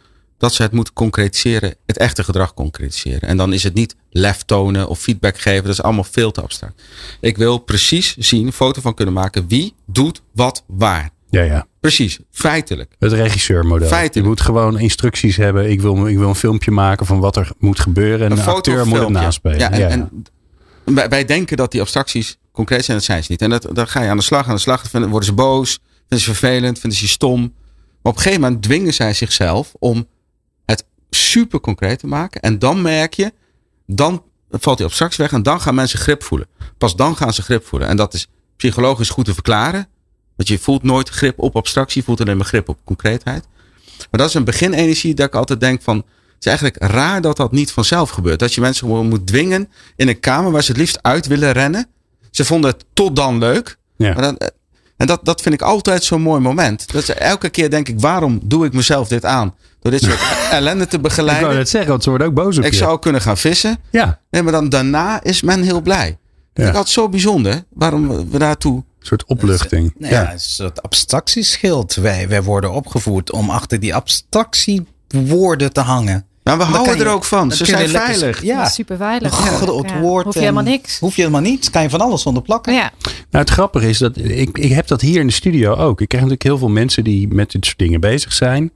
dat 0.45 0.55
ze 0.55 0.63
het 0.63 0.73
moeten 0.73 0.95
concretiseren, 0.95 1.75
het 1.87 1.99
echte 1.99 2.25
gedrag 2.25 2.55
concretiseren. 2.55 3.29
En 3.29 3.37
dan 3.37 3.53
is 3.53 3.63
het 3.63 3.75
niet 3.75 3.97
lef 4.11 4.43
tonen 4.43 4.89
of 4.89 4.99
feedback 4.99 5.39
geven, 5.39 5.63
dat 5.63 5.73
is 5.73 5.83
allemaal 5.83 6.05
veel 6.05 6.31
te 6.31 6.43
abstract. 6.43 6.83
Ik 7.21 7.37
wil 7.37 7.59
precies 7.59 8.17
zien, 8.17 8.47
een 8.47 8.53
foto 8.53 8.81
van 8.81 8.95
kunnen 8.95 9.15
maken, 9.15 9.49
wie 9.49 9.75
doet 9.87 10.23
wat 10.33 10.65
waar. 10.67 11.11
Ja, 11.31 11.43
ja. 11.43 11.67
Precies, 11.81 12.19
feitelijk. 12.31 12.95
Het 12.99 13.13
regisseurmodel. 13.13 13.89
Feitelijk. 13.89 14.15
Je 14.15 14.23
moet 14.23 14.41
gewoon 14.41 14.79
instructies 14.79 15.37
hebben. 15.37 15.71
Ik 15.71 15.81
wil, 15.81 16.07
ik 16.07 16.19
wil 16.19 16.29
een 16.29 16.35
filmpje 16.35 16.71
maken 16.71 17.07
van 17.07 17.21
wat 17.21 17.37
er 17.37 17.51
moet 17.59 17.81
gebeuren. 17.81 18.27
En 18.27 18.33
een, 18.33 18.39
Een 18.39 18.45
foto 18.45 18.57
acteur 18.57 18.87
moet 18.87 18.99
het 18.99 19.09
naspelen. 19.09 19.59
Ja, 19.59 19.71
en, 19.71 19.79
Ja, 19.79 19.89
ja. 19.89 19.93
en 19.93 20.25
wij, 20.95 21.09
wij 21.09 21.25
denken 21.25 21.57
dat 21.57 21.73
die 21.73 21.81
abstracties 21.81 22.39
concreet 22.53 22.85
zijn, 22.85 22.97
dat 22.97 23.07
zijn 23.07 23.23
ze 23.23 23.31
niet. 23.31 23.43
En 23.43 23.51
dat, 23.51 23.69
dan 23.73 23.89
ga 23.89 24.03
je 24.03 24.09
aan 24.09 24.17
de 24.17 24.23
slag, 24.23 24.49
aan 24.49 24.55
de 24.55 24.61
slag. 24.61 24.91
Dan 24.91 25.09
worden 25.09 25.29
ze 25.29 25.35
boos, 25.35 25.79
vinden 26.09 26.27
ze 26.27 26.35
vervelend, 26.35 26.79
vinden 26.79 26.99
ze 26.99 27.09
stom. 27.09 27.41
Maar 27.41 28.13
op 28.13 28.17
een 28.19 28.23
gegeven 28.23 28.41
moment 28.41 28.63
dwingen 28.63 28.95
zij 28.95 29.13
zichzelf 29.13 29.73
om 29.79 30.07
super 31.11 31.61
concreet 31.61 31.99
te 31.99 32.07
maken. 32.07 32.41
En 32.41 32.59
dan 32.59 32.83
merk 32.83 33.15
je, 33.15 33.33
dan 33.87 34.23
valt 34.51 34.77
die 34.77 34.87
abstractie 34.87 35.25
weg 35.25 35.33
en 35.33 35.43
dan 35.43 35.61
gaan 35.61 35.75
mensen 35.75 35.99
grip 35.99 36.23
voelen. 36.23 36.47
Pas 36.79 36.97
dan 36.97 37.17
gaan 37.17 37.33
ze 37.33 37.43
grip 37.43 37.67
voelen. 37.67 37.89
En 37.89 37.97
dat 37.97 38.15
is 38.15 38.29
psychologisch 38.57 39.09
goed 39.09 39.25
te 39.25 39.35
verklaren. 39.35 39.89
Want 40.37 40.49
je 40.49 40.59
voelt 40.59 40.83
nooit 40.83 41.09
grip 41.09 41.39
op 41.39 41.57
abstractie, 41.57 42.01
je 42.01 42.07
voelt 42.07 42.21
alleen 42.21 42.37
maar 42.37 42.47
grip 42.47 42.69
op 42.69 42.79
concreetheid. 42.85 43.47
Maar 44.11 44.21
dat 44.21 44.29
is 44.29 44.35
een 44.35 44.45
beginenergie 44.45 45.15
dat 45.15 45.27
ik 45.27 45.35
altijd 45.35 45.61
denk 45.61 45.83
van... 45.83 45.97
Het 45.97 46.53
is 46.53 46.61
eigenlijk 46.61 46.93
raar 46.93 47.21
dat 47.21 47.37
dat 47.37 47.53
niet 47.53 47.73
vanzelf 47.73 48.11
gebeurt. 48.11 48.39
Dat 48.39 48.55
je 48.55 48.61
mensen 48.61 48.87
gewoon 48.87 49.09
moet 49.09 49.27
dwingen 49.27 49.71
in 49.97 50.09
een 50.09 50.21
kamer 50.21 50.51
waar 50.51 50.63
ze 50.63 50.71
het 50.71 50.81
liefst 50.81 50.99
uit 51.03 51.27
willen 51.27 51.53
rennen. 51.53 51.89
Ze 52.31 52.45
vonden 52.45 52.71
het 52.71 52.85
tot 52.93 53.17
dan 53.17 53.39
leuk. 53.39 53.79
Ja. 53.97 54.13
Maar 54.13 54.23
dan, 54.23 54.39
en 54.97 55.07
dat, 55.07 55.25
dat 55.25 55.41
vind 55.41 55.55
ik 55.55 55.63
altijd 55.63 56.05
zo'n 56.05 56.23
mooi 56.23 56.41
moment. 56.41 56.93
Dat 56.93 57.03
is, 57.03 57.09
elke 57.09 57.49
keer 57.49 57.71
denk 57.71 57.89
ik, 57.89 58.01
waarom 58.01 58.41
doe 58.43 58.67
ik 58.67 58.73
mezelf 58.73 59.09
dit 59.09 59.25
aan? 59.25 59.55
Door 59.85 59.93
dit 59.93 60.03
soort 60.03 60.20
ellende 60.51 60.87
te 60.87 60.97
Ik 60.97 61.03
begeleiden. 61.03 61.45
wou 61.47 61.59
net 61.59 61.68
zeggen, 61.68 61.91
want 61.91 62.03
ze 62.03 62.09
worden 62.09 62.26
ook 62.28 62.35
boos 62.35 62.59
op 62.59 62.64
Ik 62.64 62.70
je. 62.70 62.76
zou 62.76 62.99
kunnen 62.99 63.20
gaan 63.20 63.37
vissen. 63.39 63.78
Ja, 63.91 64.20
Nee, 64.30 64.43
maar 64.43 64.53
dan 64.53 64.68
daarna 64.68 65.22
is 65.22 65.43
men 65.43 65.62
heel 65.62 65.80
blij. 65.80 66.07
Dat 66.09 66.16
vind 66.55 66.68
ik 66.68 66.74
altijd 66.74 66.95
zo 66.95 67.09
bijzonder. 67.09 67.64
Waarom 67.72 68.30
we 68.30 68.39
daartoe... 68.39 68.74
een 68.76 68.85
soort 69.07 69.24
opluchting. 69.24 69.95
Nou 69.99 70.12
ja, 70.14 70.32
een 70.32 70.41
soort 70.41 70.82
abstractieschild. 70.82 71.95
Wij, 71.95 72.28
wij 72.28 72.43
worden 72.43 72.72
opgevoed 72.72 73.32
om 73.32 73.51
achter 73.51 73.80
die 73.80 73.95
abstractiewoorden 73.95 75.72
te 75.72 75.80
hangen. 75.80 76.26
Maar 76.43 76.59
we 76.59 76.64
Dan 76.64 76.72
houden 76.72 76.97
je- 76.99 77.05
er 77.05 77.11
ook 77.11 77.24
van. 77.24 77.53
Ze 77.53 77.64
zijn 77.64 77.91
lekker- 77.91 78.14
veilig. 78.14 78.43
Ja, 78.43 78.68
Super 78.68 78.97
veilig. 78.97 79.32
groot 79.35 79.89
Ja. 79.91 80.01
woord. 80.01 80.24
Hoef 80.24 80.35
je 80.35 80.41
helemaal 80.41 80.62
niks. 80.62 80.99
Hoef 80.99 81.14
je 81.16 81.20
helemaal 81.22 81.43
niets. 81.43 81.70
Kan 81.70 81.82
je 81.82 81.91
van 81.91 82.01
alles 82.01 82.26
onder 82.26 82.43
plakken. 82.43 82.72
Ja, 82.74 82.91
Nou, 83.03 83.45
het 83.45 83.51
grappige 83.51 83.89
is 83.89 83.99
dat 83.99 84.16
ik, 84.16 84.59
ik 84.59 84.72
heb 84.72 84.87
dat 84.87 85.01
hier 85.01 85.20
in 85.20 85.26
de 85.26 85.32
studio 85.32 85.74
ook. 85.74 86.01
Ik 86.01 86.09
krijg 86.09 86.22
natuurlijk 86.24 86.43
heel 86.43 86.59
veel 86.59 86.68
mensen 86.68 87.05
die 87.05 87.28
met 87.28 87.51
dit 87.51 87.64
soort 87.64 87.78
dingen 87.78 88.01
bezig 88.01 88.32
zijn. 88.32 88.70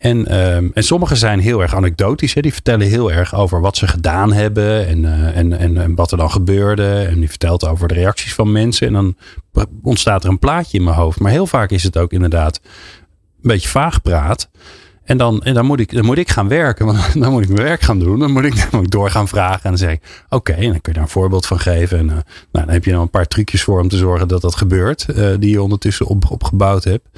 En, 0.00 0.26
ehm, 0.26 0.68
en 0.74 0.82
sommigen 0.82 1.16
zijn 1.16 1.40
heel 1.40 1.60
erg 1.60 1.74
anekdotisch. 1.74 2.34
Hè. 2.34 2.40
Die 2.40 2.52
vertellen 2.52 2.86
heel 2.86 3.12
erg 3.12 3.34
over 3.34 3.60
wat 3.60 3.76
ze 3.76 3.86
gedaan 3.86 4.32
hebben 4.32 4.86
en, 4.86 5.04
eh, 5.04 5.36
en, 5.36 5.58
en, 5.58 5.76
en 5.78 5.94
wat 5.94 6.12
er 6.12 6.18
dan 6.18 6.30
gebeurde. 6.30 7.06
En 7.10 7.18
die 7.18 7.28
vertelt 7.28 7.66
over 7.66 7.88
de 7.88 7.94
reacties 7.94 8.34
van 8.34 8.52
mensen. 8.52 8.86
En 8.86 8.92
dan 8.92 9.16
ontstaat 9.82 10.24
er 10.24 10.30
een 10.30 10.38
plaatje 10.38 10.78
in 10.78 10.84
mijn 10.84 10.96
hoofd. 10.96 11.20
Maar 11.20 11.32
heel 11.32 11.46
vaak 11.46 11.70
is 11.70 11.82
het 11.82 11.98
ook 11.98 12.12
inderdaad 12.12 12.60
een 13.42 13.48
beetje 13.48 13.68
vaag 13.68 14.02
praat. 14.02 14.50
En 15.04 15.16
dan, 15.16 15.42
en 15.42 15.54
dan, 15.54 15.66
moet 15.66 15.80
ik, 15.80 15.92
dan 15.92 16.04
moet 16.04 16.18
ik 16.18 16.30
gaan 16.30 16.48
werken. 16.48 16.86
Want 16.86 17.12
dan 17.22 17.32
moet 17.32 17.42
ik 17.42 17.48
mijn 17.48 17.66
werk 17.66 17.80
gaan 17.80 17.98
doen. 17.98 18.18
Dan 18.18 18.30
moet 18.30 18.44
ik, 18.44 18.56
dan 18.60 18.68
moet 18.72 18.84
ik 18.84 18.90
door 18.90 19.10
gaan 19.10 19.28
vragen. 19.28 19.62
En 19.62 19.70
dan 19.70 19.78
zeg 19.78 19.90
ik, 19.90 20.24
oké, 20.28 20.52
en 20.52 20.70
dan 20.70 20.80
kun 20.80 20.92
je 20.92 20.92
daar 20.92 21.02
een 21.02 21.08
voorbeeld 21.08 21.46
van 21.46 21.58
geven. 21.58 21.98
En 21.98 22.08
eh, 22.08 22.14
nou, 22.52 22.66
dan 22.66 22.68
heb 22.68 22.84
je 22.84 22.90
dan 22.92 23.00
een 23.00 23.10
paar 23.10 23.26
trucjes 23.26 23.62
voor 23.62 23.80
om 23.80 23.88
te 23.88 23.96
zorgen 23.96 24.28
dat 24.28 24.40
dat 24.40 24.56
gebeurt. 24.56 25.08
eh, 25.08 25.28
die 25.38 25.50
je 25.50 25.62
ondertussen 25.62 26.06
op, 26.06 26.30
opgebouwd 26.30 26.84
hebt. 26.84 27.08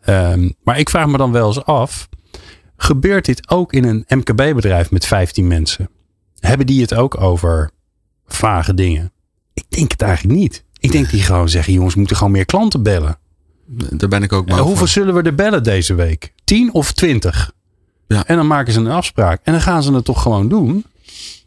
Ehm, 0.00 0.50
maar 0.64 0.78
ik 0.78 0.90
vraag 0.90 1.06
me 1.06 1.16
dan 1.16 1.32
wel 1.32 1.46
eens 1.46 1.64
af. 1.64 2.08
Gebeurt 2.84 3.24
dit 3.24 3.50
ook 3.50 3.72
in 3.72 3.84
een 3.84 4.04
MKB-bedrijf 4.08 4.90
met 4.90 5.06
15 5.06 5.46
mensen? 5.46 5.88
Hebben 6.38 6.66
die 6.66 6.80
het 6.80 6.94
ook 6.94 7.20
over 7.20 7.70
vage 8.26 8.74
dingen? 8.74 9.12
Ik 9.54 9.64
denk 9.68 9.90
het 9.90 10.02
eigenlijk 10.02 10.38
niet. 10.38 10.64
Ik 10.78 10.92
denk 10.92 11.10
die 11.10 11.22
gewoon 11.22 11.48
zeggen, 11.48 11.72
jongens, 11.72 11.92
we 11.92 11.98
moeten 11.98 12.16
gewoon 12.16 12.32
meer 12.32 12.44
klanten 12.44 12.82
bellen. 12.82 13.18
Daar 13.66 14.08
ben 14.08 14.22
ik 14.22 14.32
ook 14.32 14.48
En 14.48 14.54
bang 14.54 14.66
hoeveel 14.66 14.86
zullen 14.86 15.14
we 15.14 15.22
er 15.22 15.34
bellen 15.34 15.62
deze 15.62 15.94
week? 15.94 16.32
10 16.44 16.72
of 16.72 16.92
20? 16.92 17.52
Ja. 18.06 18.26
En 18.26 18.36
dan 18.36 18.46
maken 18.46 18.72
ze 18.72 18.78
een 18.80 18.86
afspraak. 18.90 19.40
En 19.44 19.52
dan 19.52 19.60
gaan 19.62 19.82
ze 19.82 19.92
het 19.92 20.04
toch 20.04 20.22
gewoon 20.22 20.48
doen. 20.48 20.84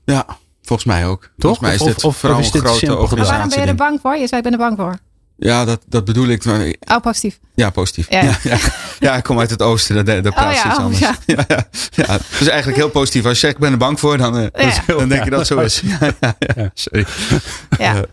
Ja, 0.06 0.26
volgens 0.62 0.88
mij 0.88 1.08
ook. 1.08 1.32
Volgens 1.38 1.62
mij 1.62 1.74
is 1.74 1.82
Of- 1.82 1.88
dit 1.88 1.98
of- 1.98 2.04
of 2.06 2.18
vooral 2.18 2.40
is 2.40 2.46
een 2.46 2.52
dit 2.52 2.62
grote 2.62 2.78
simpel 2.78 3.08
gedaan? 3.08 3.18
maar 3.18 3.28
waarom 3.28 3.50
ben 3.50 3.58
je 3.58 3.64
er 3.64 3.70
organisatie. 3.72 4.00
bang 4.02 4.14
voor? 4.14 4.22
Je 4.22 4.28
zei, 4.28 4.42
ik 4.42 4.50
ben 4.52 4.60
er 4.60 4.66
bang 4.70 4.78
voor. 4.78 5.00
Ja, 5.40 5.66
dat, 5.66 5.82
dat 5.88 6.06
bedoel 6.06 6.28
ik. 6.28 6.46
maar- 6.46 6.74
Oh, 6.80 6.98
positief. 7.02 7.40
Ja, 7.56 7.70
positief. 7.70 8.10
Ja. 8.12 8.22
Ja, 8.22 8.38
ja. 8.44 8.58
Ja, 9.00 9.16
ik 9.16 9.24
kom 9.24 9.40
uit 9.40 9.50
het 9.50 9.62
oosten. 9.62 10.06
Daar, 10.06 10.22
daar 10.22 10.34
praat 10.34 10.46
Oh 10.56 10.62
ja, 10.64 10.66
iets 10.70 10.78
oh, 10.78 10.84
anders. 10.84 11.00
ja. 11.00 11.16
Ja. 11.26 11.44
Ja, 11.48 11.66
ja. 11.92 12.18
Dus 12.40 12.48
eigenlijk 12.48 12.78
heel 12.78 12.90
positief. 12.90 13.24
Als 13.26 13.34
je 13.34 13.40
zegt, 13.40 13.54
ik 13.54 13.60
ben 13.60 13.72
er 13.72 13.78
bang 13.78 14.00
voor, 14.00 14.18
dan, 14.18 14.38
eh, 14.38 14.72
Ja. 14.72 14.82
dan 14.88 15.10
denk 15.10 15.24
je 15.24 15.30
dat 15.30 15.40
het 15.40 15.48
zo 15.48 15.60
is. 15.60 15.82
Ja, 16.00 16.12
ja, 16.20 16.36
ja. 16.56 16.70
Sorry. 16.74 17.06
Ja. 17.78 17.94
ja, 17.94 18.04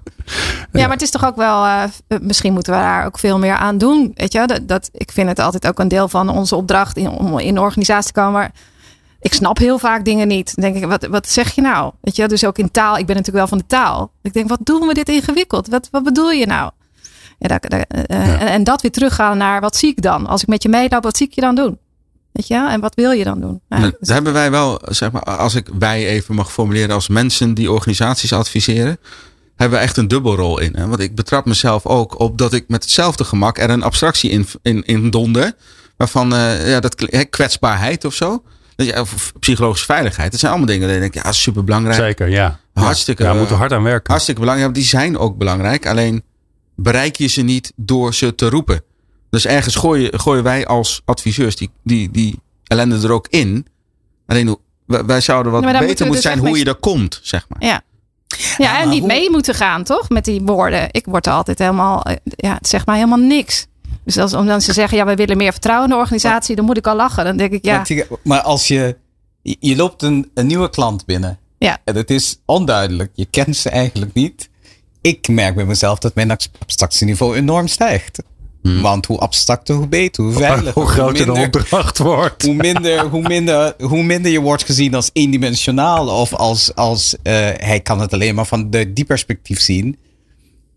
maar 0.72 0.90
het 0.90 1.02
is 1.02 1.10
toch 1.10 1.24
ook 1.24 1.36
wel, 1.36 1.64
eh, 1.64 1.82
misschien 2.20 2.52
moeten 2.52 2.72
we 2.72 2.78
daar 2.78 3.06
ook 3.06 3.18
veel 3.18 3.38
meer 3.38 3.54
aan 3.56 3.78
doen. 3.78 4.12
Weet 4.14 4.32
je, 4.32 4.46
dat, 4.46 4.68
dat, 4.68 4.88
ik 4.92 5.12
vind 5.12 5.28
het 5.28 5.38
altijd 5.38 5.66
ook 5.66 5.78
een 5.78 5.88
deel 5.88 6.08
van 6.08 6.28
onze 6.28 6.56
opdracht 6.56 6.96
in, 6.96 7.08
om 7.08 7.38
in 7.38 7.54
de 7.54 7.60
organisatie 7.60 8.12
te 8.12 8.20
komen. 8.20 8.32
Maar 8.32 8.50
ik 9.20 9.34
snap 9.34 9.58
heel 9.58 9.78
vaak 9.78 10.04
dingen 10.04 10.28
niet. 10.28 10.52
Dan 10.54 10.72
denk 10.72 10.84
ik, 10.84 10.90
wat, 10.90 11.06
wat 11.06 11.28
zeg 11.28 11.54
je 11.54 11.60
nou? 11.60 11.92
Weet 12.00 12.16
je, 12.16 12.28
dus 12.28 12.44
ook 12.44 12.58
in 12.58 12.70
taal. 12.70 12.98
Ik 12.98 13.06
ben 13.06 13.16
natuurlijk 13.16 13.48
wel 13.48 13.58
van 13.58 13.58
de 13.58 13.66
taal. 13.66 14.10
Ik 14.22 14.32
denk, 14.32 14.48
wat 14.48 14.60
doen 14.62 14.86
we 14.86 14.94
dit 14.94 15.08
ingewikkeld? 15.08 15.68
Wat, 15.68 15.88
wat 15.90 16.02
bedoel 16.04 16.30
je 16.30 16.46
nou? 16.46 16.70
Ja, 17.38 17.48
daar, 17.48 17.60
daar, 17.60 17.84
uh, 18.10 18.28
en, 18.28 18.48
en, 18.48 18.64
dat 18.64 18.82
weer 18.82 18.90
teruggaan 18.90 19.38
naar 19.38 19.60
wat 19.60 19.76
zie 19.76 19.90
ik 19.90 20.02
dan? 20.02 20.26
Als 20.26 20.42
ik 20.42 20.48
met 20.48 20.62
je 20.62 20.68
meeloop, 20.68 21.02
wat 21.02 21.16
zie 21.16 21.26
ik 21.26 21.34
je 21.34 21.40
dan 21.40 21.54
doen? 21.54 21.78
Weet 22.32 22.46
je, 22.46 22.68
en 22.68 22.80
wat 22.80 22.94
wil 22.94 23.10
je 23.10 23.24
dan 23.24 23.40
doen? 23.40 23.60
Ja, 23.68 23.92
dus 24.00 24.08
hebben 24.08 24.32
wij 24.32 24.50
wel, 24.50 24.80
zeg 24.88 25.12
maar, 25.12 25.22
als 25.22 25.54
ik 25.54 25.68
wij 25.78 26.06
even 26.06 26.34
mag 26.34 26.52
formuleren 26.52 26.94
als 26.94 27.08
mensen 27.08 27.54
die 27.54 27.72
organisaties 27.72 28.32
adviseren, 28.32 28.98
hebben 29.56 29.78
we 29.78 29.84
echt 29.84 29.96
een 29.96 30.08
dubbelrol 30.08 30.58
in. 30.58 30.76
Hè? 30.76 30.86
Want 30.86 31.00
ik 31.00 31.14
betrap 31.14 31.44
mezelf 31.44 31.86
ook 31.86 32.20
op 32.20 32.38
dat 32.38 32.52
ik 32.52 32.64
met 32.68 32.82
hetzelfde 32.82 33.24
gemak 33.24 33.58
er 33.58 33.70
een 33.70 33.82
abstractie 33.82 34.30
in, 34.30 34.46
in, 34.62 34.84
in 34.84 35.10
donder. 35.10 35.52
Waarvan, 35.96 36.34
uh, 36.34 36.68
ja, 36.68 36.80
dat 36.80 36.94
kwetsbaarheid 37.30 38.04
of 38.04 38.14
zo. 38.14 38.42
Of 39.00 39.32
psychologische 39.40 39.86
veiligheid. 39.86 40.30
Dat 40.30 40.40
zijn 40.40 40.52
allemaal 40.52 40.70
dingen. 40.70 40.88
Die 40.88 40.98
denk 40.98 41.14
ik, 41.14 41.24
ja, 41.24 41.32
super 41.32 41.64
belangrijk. 41.64 41.96
Zeker, 41.96 42.28
ja. 42.28 42.58
Hartstikke. 42.72 43.22
Ja, 43.22 43.34
moeten 43.34 43.54
we 43.54 43.60
hard 43.60 43.72
aan 43.72 43.82
werken. 43.82 44.10
Hartstikke 44.10 44.40
belangrijk. 44.40 44.74
Die 44.74 44.84
zijn 44.84 45.18
ook 45.18 45.38
belangrijk. 45.38 45.86
Alleen 45.86 46.24
bereik 46.76 47.16
je 47.16 47.26
ze 47.26 47.42
niet 47.42 47.72
door 47.76 48.14
ze 48.14 48.34
te 48.34 48.48
roepen. 48.48 48.82
Dus 49.30 49.46
ergens 49.46 49.74
gooien, 49.74 50.20
gooien 50.20 50.42
wij 50.42 50.66
als 50.66 51.02
adviseurs 51.04 51.56
die, 51.56 51.70
die, 51.82 52.10
die 52.10 52.40
ellende 52.64 53.06
er 53.06 53.12
ook 53.12 53.26
in. 53.28 53.66
Alleen 54.26 54.56
wij 54.86 55.20
zouden 55.20 55.52
wat 55.52 55.62
beter 55.62 55.86
moeten 55.86 56.10
dus 56.10 56.20
zijn 56.20 56.38
hoe 56.38 56.58
je 56.58 56.64
er 56.64 56.74
komt, 56.74 57.20
zeg 57.22 57.46
maar. 57.48 57.68
Ja. 57.68 57.82
Ja, 58.58 58.80
en 58.80 58.88
niet 58.88 59.04
mee 59.04 59.30
moeten 59.30 59.54
gaan, 59.54 59.84
toch? 59.84 60.08
Met 60.08 60.24
die 60.24 60.40
woorden. 60.42 60.88
Ik 60.90 61.06
word 61.06 61.26
er 61.26 61.32
altijd 61.32 61.58
helemaal, 61.58 62.02
eh, 62.02 62.16
ja, 62.24 62.54
het 62.54 62.68
zegt 62.68 62.86
mij 62.86 62.96
helemaal 62.96 63.18
niks. 63.18 63.66
Dus 64.04 64.18
als 64.18 64.34
om 64.34 64.46
dan 64.46 64.60
ze 64.60 64.72
zeggen, 64.72 64.98
ja, 64.98 65.06
we 65.06 65.14
willen 65.14 65.36
meer 65.36 65.52
vertrouwen 65.52 65.88
in 65.88 65.94
de 65.94 66.00
organisatie, 66.00 66.56
dan 66.56 66.64
moet 66.64 66.76
ik 66.76 66.86
al 66.86 66.96
lachen. 66.96 67.24
Dan 67.24 67.36
denk 67.36 67.52
ik, 67.52 67.64
ja. 67.64 67.84
Maar 68.22 68.40
als 68.40 68.68
je, 68.68 68.96
je 69.42 69.76
loopt 69.76 70.02
een, 70.02 70.30
een 70.34 70.46
nieuwe 70.46 70.70
klant 70.70 71.04
binnen. 71.04 71.38
Ja. 71.58 71.78
En 71.84 71.96
het 71.96 72.10
is 72.10 72.40
onduidelijk. 72.44 73.10
Je 73.14 73.24
kent 73.24 73.56
ze 73.56 73.70
eigenlijk 73.70 74.14
niet. 74.14 74.48
Ik 75.04 75.28
merk 75.28 75.54
bij 75.54 75.64
mezelf 75.64 75.98
dat 75.98 76.14
mijn 76.14 76.30
abstractieniveau 76.30 77.36
enorm 77.36 77.68
stijgt. 77.68 78.22
Hmm. 78.62 78.82
Want 78.82 79.06
hoe 79.06 79.18
abstracter, 79.18 79.74
hoe 79.74 79.88
beter, 79.88 80.24
hoe 80.24 80.32
veiliger. 80.42 80.72
Hoe 80.72 80.86
groter 80.86 81.26
de 81.26 81.32
opdracht 81.32 81.98
wordt. 81.98 82.42
Hoe 82.42 82.54
minder, 82.54 83.06
hoe, 83.06 83.22
minder, 83.22 83.74
hoe 83.78 84.02
minder 84.02 84.32
je 84.32 84.40
wordt 84.40 84.64
gezien 84.64 84.94
als 84.94 85.10
eendimensionaal. 85.12 86.20
Of 86.20 86.34
als, 86.34 86.74
als 86.74 87.14
uh, 87.14 87.32
hij 87.56 87.80
kan 87.80 88.00
het 88.00 88.12
alleen 88.12 88.34
maar 88.34 88.46
van 88.46 88.70
de, 88.70 88.92
die 88.92 89.04
perspectief 89.04 89.60
zien. 89.60 89.98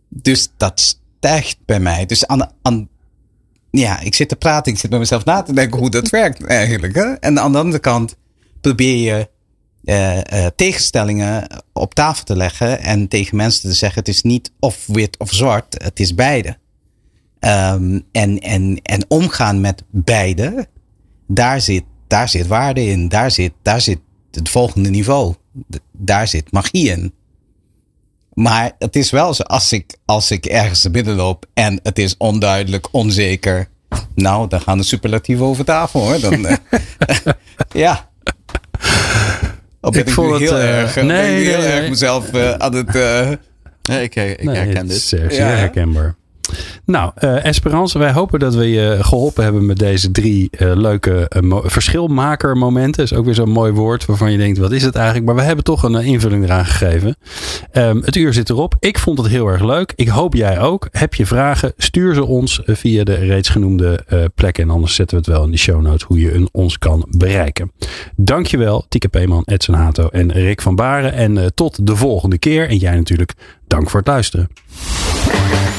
Dus 0.10 0.50
dat 0.58 0.98
stijgt 1.20 1.58
bij 1.66 1.80
mij. 1.80 2.06
Dus 2.06 2.28
aan, 2.28 2.52
aan, 2.62 2.88
ja, 3.72 4.00
ik 4.00 4.16
zit 4.16 4.30
te 4.30 4.36
praten. 4.36 4.72
Ik 4.72 4.80
zit 4.80 4.90
bij 4.90 5.00
mezelf 5.00 5.26
na 5.26 5.42
te 5.42 5.54
denken 5.54 5.80
hoe 5.80 5.90
dat 5.90 6.10
werkt 6.20 6.44
eigenlijk. 6.44 6.96
Hè? 6.96 7.14
En 7.14 7.40
aan 7.40 7.52
de 7.52 7.58
andere 7.58 7.80
kant 7.80 8.16
probeer 8.62 9.14
je 9.14 9.30
uh, 9.88 10.16
uh, 10.16 10.46
tegenstellingen 10.56 11.48
op 11.74 11.94
tafel 11.94 12.24
te 12.24 12.36
leggen. 12.36 12.82
En 12.82 13.08
tegen 13.08 13.38
mensen 13.38 13.70
te 13.70 13.76
zeggen 13.76 14.00
het 14.00 14.08
is 14.08 14.22
niet 14.22 14.52
of 14.60 14.86
wit 14.88 15.18
of 15.18 15.32
zwart. 15.32 15.84
Het 15.84 16.00
is 16.00 16.16
beide. 16.16 16.58
Um, 17.40 18.04
en, 18.12 18.40
en, 18.40 18.80
en 18.84 19.06
omgaan 19.08 19.62
met 19.62 19.84
beide, 19.90 20.68
daar 21.28 21.62
zit, 21.62 21.84
daar 22.08 22.30
zit 22.30 22.48
waarde 22.48 22.86
in. 22.86 23.10
Daar 23.10 23.32
zit, 23.32 23.54
daar 23.62 23.82
zit 23.82 24.00
het 24.32 24.50
volgende 24.50 24.90
niveau. 24.90 25.36
Daar 25.92 26.28
zit 26.28 26.52
magie 26.52 26.90
in. 26.90 27.14
Maar 28.34 28.72
het 28.80 28.96
is 28.96 29.12
wel 29.12 29.34
zo, 29.34 29.44
als 29.44 29.72
ik, 29.72 29.98
als 30.06 30.32
ik 30.32 30.46
ergens 30.46 30.92
binnenloop 30.92 31.46
en 31.54 31.80
het 31.84 32.00
is 32.00 32.16
onduidelijk, 32.18 32.88
onzeker. 32.92 33.70
Nou, 34.16 34.48
dan 34.48 34.62
gaan 34.62 34.78
de 34.78 34.84
superlatieven 34.84 35.46
over 35.46 35.66
tafel 35.66 36.00
hoor. 36.00 36.20
Dan, 36.20 36.46
uh, 36.46 36.56
ja. 37.84 38.10
Of 39.82 39.92
ben 39.92 40.02
ik, 40.02 40.08
ik 40.08 40.14
vond 40.14 40.32
het, 40.32 40.40
heel 40.40 40.58
uh, 40.58 40.80
erg, 40.80 40.96
nee, 40.96 41.06
nee, 41.06 41.46
heel 41.46 41.60
nee, 41.60 41.68
erg 41.68 41.90
mezelf 41.90 42.34
uh, 42.34 42.54
aan 42.54 42.76
het... 42.76 42.94
nee, 43.84 44.04
ik, 44.04 44.16
ik 44.16 44.50
herken 44.50 44.88
dit. 44.88 45.10
Ja. 45.30 45.46
herkenbaar. 45.46 46.16
Nou, 46.88 47.12
uh, 47.20 47.46
Esperance, 47.46 48.00
wij 48.00 48.12
hopen 48.12 48.40
dat 48.40 48.56
we 48.56 48.70
je 48.70 48.98
geholpen 49.02 49.44
hebben 49.44 49.66
met 49.66 49.78
deze 49.78 50.12
drie 50.12 50.50
uh, 50.60 50.76
leuke 50.76 51.32
uh, 51.44 51.60
verschilmaker 51.64 52.58
momenten. 52.58 53.04
Is 53.04 53.14
ook 53.14 53.26
weer 53.26 53.34
zo'n 53.34 53.50
mooi 53.50 53.72
woord 53.72 54.06
waarvan 54.06 54.32
je 54.32 54.38
denkt, 54.38 54.58
wat 54.58 54.72
is 54.72 54.84
het 54.84 54.96
eigenlijk? 54.96 55.26
Maar 55.26 55.36
we 55.36 55.42
hebben 55.42 55.64
toch 55.64 55.84
een 55.84 55.96
invulling 55.96 56.44
eraan 56.44 56.66
gegeven. 56.66 57.16
Um, 57.74 58.02
het 58.04 58.16
uur 58.16 58.34
zit 58.34 58.50
erop. 58.50 58.76
Ik 58.80 59.00
vond 59.00 59.18
het 59.18 59.28
heel 59.28 59.48
erg 59.48 59.64
leuk. 59.64 59.94
Ik 59.96 60.08
hoop 60.08 60.34
jij 60.34 60.60
ook. 60.60 60.88
Heb 60.92 61.14
je 61.14 61.26
vragen? 61.26 61.74
Stuur 61.78 62.14
ze 62.14 62.26
ons 62.26 62.62
via 62.66 63.04
de 63.04 63.14
reeds 63.14 63.50
genoemde 63.50 64.06
plekken. 64.36 64.64
En 64.64 64.70
anders 64.70 64.96
zetten 64.96 65.18
we 65.18 65.24
het 65.24 65.34
wel 65.34 65.46
in 65.46 65.52
de 65.52 65.58
show 65.58 65.82
notes 65.82 66.04
hoe 66.04 66.20
je 66.20 66.50
ons 66.52 66.78
kan 66.78 67.08
bereiken. 67.10 67.72
Dankjewel, 68.16 68.86
Tieke 68.90 69.08
Peeman, 69.08 69.44
Edson 69.46 69.76
Hato 69.76 70.08
en 70.08 70.32
Rick 70.32 70.62
van 70.62 70.76
Baren. 70.76 71.14
En 71.14 71.52
tot 71.54 71.88
de 71.88 71.96
volgende 71.96 72.38
keer. 72.38 72.70
En 72.70 72.78
jij 72.78 72.96
natuurlijk, 72.96 73.34
dank 73.68 73.90
voor 73.90 74.00
het 74.00 74.10
luisteren. 74.10 74.50